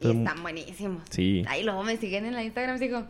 Y 0.01 0.11
están 0.11 0.42
buenísimos. 0.42 1.03
Sí. 1.11 1.45
Ay, 1.49 1.62
luego 1.62 1.82
me 1.84 1.97
siguen 1.97 2.26
en 2.26 2.34
la 2.34 2.42
Instagram, 2.45 2.78
sigo. 2.78 3.05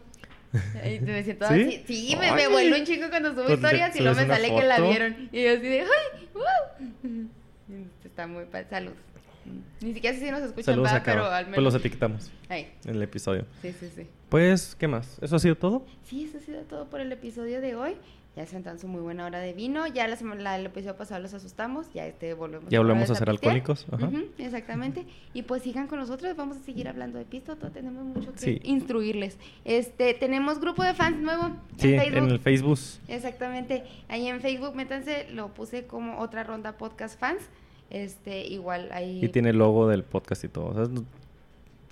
Ay, 0.82 1.00
me 1.00 1.22
siento 1.24 1.46
¿Sí? 1.48 1.54
así. 1.62 1.84
Sí, 1.86 2.16
me, 2.20 2.30
me 2.32 2.46
vuelvo 2.48 2.76
un 2.76 2.84
chico 2.84 3.08
cuando 3.10 3.30
subo 3.30 3.44
Pues, 3.44 3.54
historias 3.56 3.90
y 3.96 3.98
¿subes 3.98 4.04
luego 4.16 4.20
me 4.28 4.34
sale 4.34 4.54
que 4.54 4.62
la 4.66 4.80
vieron. 4.80 5.28
Y 5.32 5.42
yo 5.42 5.50
así 5.52 5.60
de, 5.62 5.80
¡ay! 5.80 6.28
¡Wow! 6.34 7.28
Está 8.04 8.26
muy 8.26 8.44
padre. 8.44 8.66
Salud. 8.70 8.92
Ni 9.80 9.92
siquiera 9.92 10.16
sé 10.16 10.24
si 10.24 10.30
nos 10.30 10.40
escuchan, 10.42 10.64
Saludos 10.76 10.92
pero 11.04 11.26
al 11.26 11.44
Pues 11.46 11.56
los 11.58 11.74
menos. 11.74 11.74
etiquetamos 11.74 12.30
Ay, 12.48 12.68
en 12.86 12.94
el 12.96 13.02
episodio. 13.02 13.44
sí, 13.60 13.74
sí, 13.78 13.90
sí. 13.94 14.06
Pues, 14.30 14.74
¿qué 14.74 14.88
más? 14.88 15.18
¿Eso 15.20 15.36
ha 15.36 15.38
sido 15.38 15.56
todo? 15.56 15.84
Sí, 16.04 16.24
eso 16.24 16.38
ha 16.38 16.40
sido 16.40 16.62
todo 16.62 16.88
por 16.88 17.00
el 17.00 17.12
episodio 17.12 17.60
de 17.60 17.74
hoy. 17.74 17.96
Ya 18.36 18.44
se 18.46 18.56
su 18.80 18.88
muy 18.88 19.00
buena 19.00 19.26
hora 19.26 19.38
de 19.38 19.52
vino. 19.52 19.86
Ya 19.86 20.08
la 20.08 20.16
semana, 20.16 20.40
la- 20.42 20.58
el 20.58 20.66
episodio 20.66 20.96
pasado 20.96 21.22
los 21.22 21.32
asustamos. 21.34 21.86
Ya 21.94 22.04
este 22.06 22.34
volvemos. 22.34 22.68
Ya 22.68 22.80
volvemos 22.80 23.04
a 23.10 23.14
ser 23.14 23.28
pistear. 23.28 23.54
alcohólicos. 23.54 23.86
Ajá. 23.92 24.10
Exactamente. 24.38 25.06
Y 25.34 25.42
pues 25.42 25.62
sigan 25.62 25.86
con 25.86 26.00
nosotros, 26.00 26.34
vamos 26.36 26.56
a 26.56 26.60
seguir 26.60 26.88
hablando 26.88 27.18
de 27.18 27.24
pisto, 27.26 27.56
tenemos 27.56 28.04
mucho 28.04 28.32
que 28.32 28.38
Sí. 28.40 28.60
instruirles. 28.64 29.38
Este, 29.64 30.14
tenemos 30.14 30.58
grupo 30.60 30.82
de 30.82 30.94
fans 30.94 31.18
nuevo 31.18 31.50
Sí, 31.76 31.94
en 31.94 32.00
Facebook. 32.00 32.18
en 32.24 32.30
el 32.30 32.40
Facebook. 32.40 32.78
Exactamente. 33.06 33.84
Ahí 34.08 34.26
en 34.26 34.40
Facebook, 34.40 34.74
métanse, 34.74 35.28
lo 35.30 35.54
puse 35.54 35.86
como 35.86 36.18
otra 36.18 36.42
ronda 36.42 36.76
podcast 36.76 37.18
fans. 37.18 37.42
Este, 37.90 38.44
igual 38.48 38.88
ahí. 38.92 39.24
Y 39.24 39.28
tiene 39.28 39.50
el 39.50 39.58
logo 39.58 39.86
del 39.86 40.02
podcast 40.02 40.42
y 40.42 40.48
todo. 40.48 40.66
O 40.66 40.74
sea, 40.74 40.84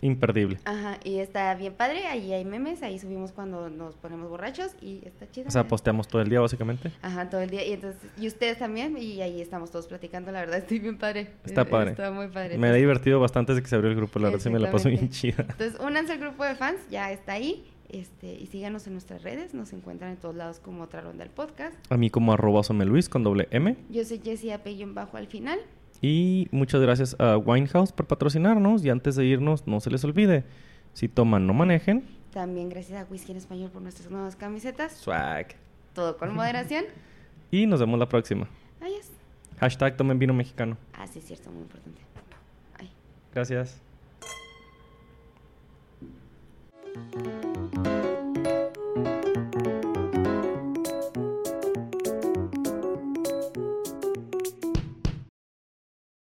imperdible. 0.02 0.58
Ajá, 0.64 0.98
y 1.04 1.18
está 1.18 1.54
bien 1.54 1.72
padre, 1.72 2.06
ahí 2.06 2.32
hay 2.32 2.44
memes, 2.44 2.82
ahí 2.82 2.98
subimos 2.98 3.32
cuando 3.32 3.70
nos 3.70 3.94
ponemos 3.96 4.28
borrachos 4.28 4.72
y 4.82 5.00
está 5.06 5.30
chido. 5.30 5.48
O 5.48 5.50
sea, 5.50 5.66
posteamos 5.66 6.08
todo 6.08 6.20
el 6.20 6.28
día, 6.28 6.40
básicamente. 6.40 6.92
Ajá, 7.00 7.30
todo 7.30 7.40
el 7.40 7.48
día. 7.48 7.64
Y 7.64 7.72
entonces, 7.72 8.02
y 8.18 8.26
ustedes 8.26 8.58
también, 8.58 8.98
y 8.98 9.22
ahí 9.22 9.40
estamos 9.40 9.70
todos 9.70 9.86
platicando, 9.86 10.32
la 10.32 10.40
verdad, 10.40 10.58
estoy 10.58 10.80
bien 10.80 10.98
padre. 10.98 11.30
Está 11.44 11.64
padre. 11.64 11.92
Está 11.92 12.10
muy 12.10 12.28
padre. 12.28 12.58
Me 12.58 12.70
he 12.70 12.74
divertido 12.74 13.20
bastante 13.20 13.52
desde 13.52 13.62
que 13.62 13.68
se 13.68 13.76
abrió 13.76 13.90
el 13.90 13.96
grupo. 13.96 14.18
La 14.18 14.26
verdad, 14.26 14.40
sí 14.40 14.50
me 14.50 14.58
la 14.58 14.70
paso 14.70 14.88
bien 14.88 15.08
chida. 15.08 15.46
Entonces, 15.48 15.78
únanse 15.80 16.12
al 16.12 16.18
grupo 16.18 16.44
de 16.44 16.56
fans, 16.56 16.80
ya 16.90 17.10
está 17.12 17.32
ahí. 17.32 17.64
Este, 17.88 18.32
y 18.32 18.46
síganos 18.46 18.86
en 18.86 18.94
nuestras 18.94 19.22
redes, 19.22 19.52
nos 19.52 19.74
encuentran 19.74 20.12
en 20.12 20.16
todos 20.16 20.34
lados 20.34 20.60
como 20.60 20.84
otra 20.84 21.02
ronda 21.02 21.24
del 21.24 21.32
podcast. 21.32 21.74
A 21.90 21.98
mí 21.98 22.08
como 22.08 22.32
arroba 22.32 22.62
Luis 22.86 23.10
con 23.10 23.22
doble 23.22 23.48
M. 23.50 23.76
Yo 23.90 24.02
soy 24.04 24.18
Jessie 24.24 24.52
Apellón 24.52 24.94
bajo 24.94 25.18
al 25.18 25.26
final. 25.26 25.60
Y 26.02 26.48
muchas 26.50 26.80
gracias 26.80 27.16
a 27.18 27.38
Winehouse 27.38 27.92
por 27.92 28.06
patrocinarnos. 28.06 28.84
Y 28.84 28.90
antes 28.90 29.14
de 29.16 29.24
irnos, 29.24 29.66
no 29.66 29.80
se 29.80 29.88
les 29.88 30.04
olvide, 30.04 30.44
si 30.92 31.08
toman, 31.08 31.46
no 31.46 31.54
manejen. 31.54 32.04
También 32.32 32.68
gracias 32.68 33.00
a 33.00 33.10
Whisky 33.10 33.30
en 33.32 33.38
Español 33.38 33.70
por 33.70 33.80
nuestras 33.82 34.10
nuevas 34.10 34.36
camisetas. 34.36 34.92
Swag. 34.94 35.54
Todo 35.94 36.16
con 36.18 36.34
moderación. 36.34 36.84
y 37.50 37.66
nos 37.66 37.80
vemos 37.80 37.98
la 37.98 38.08
próxima. 38.08 38.48
Adiós. 38.80 39.10
Hashtag 39.60 39.96
tomen 39.96 40.18
vino 40.18 40.34
mexicano. 40.34 40.76
Ah, 40.92 41.06
sí, 41.06 41.20
cierto, 41.20 41.50
muy 41.50 41.62
importante. 41.62 42.02
Gracias. 43.32 43.80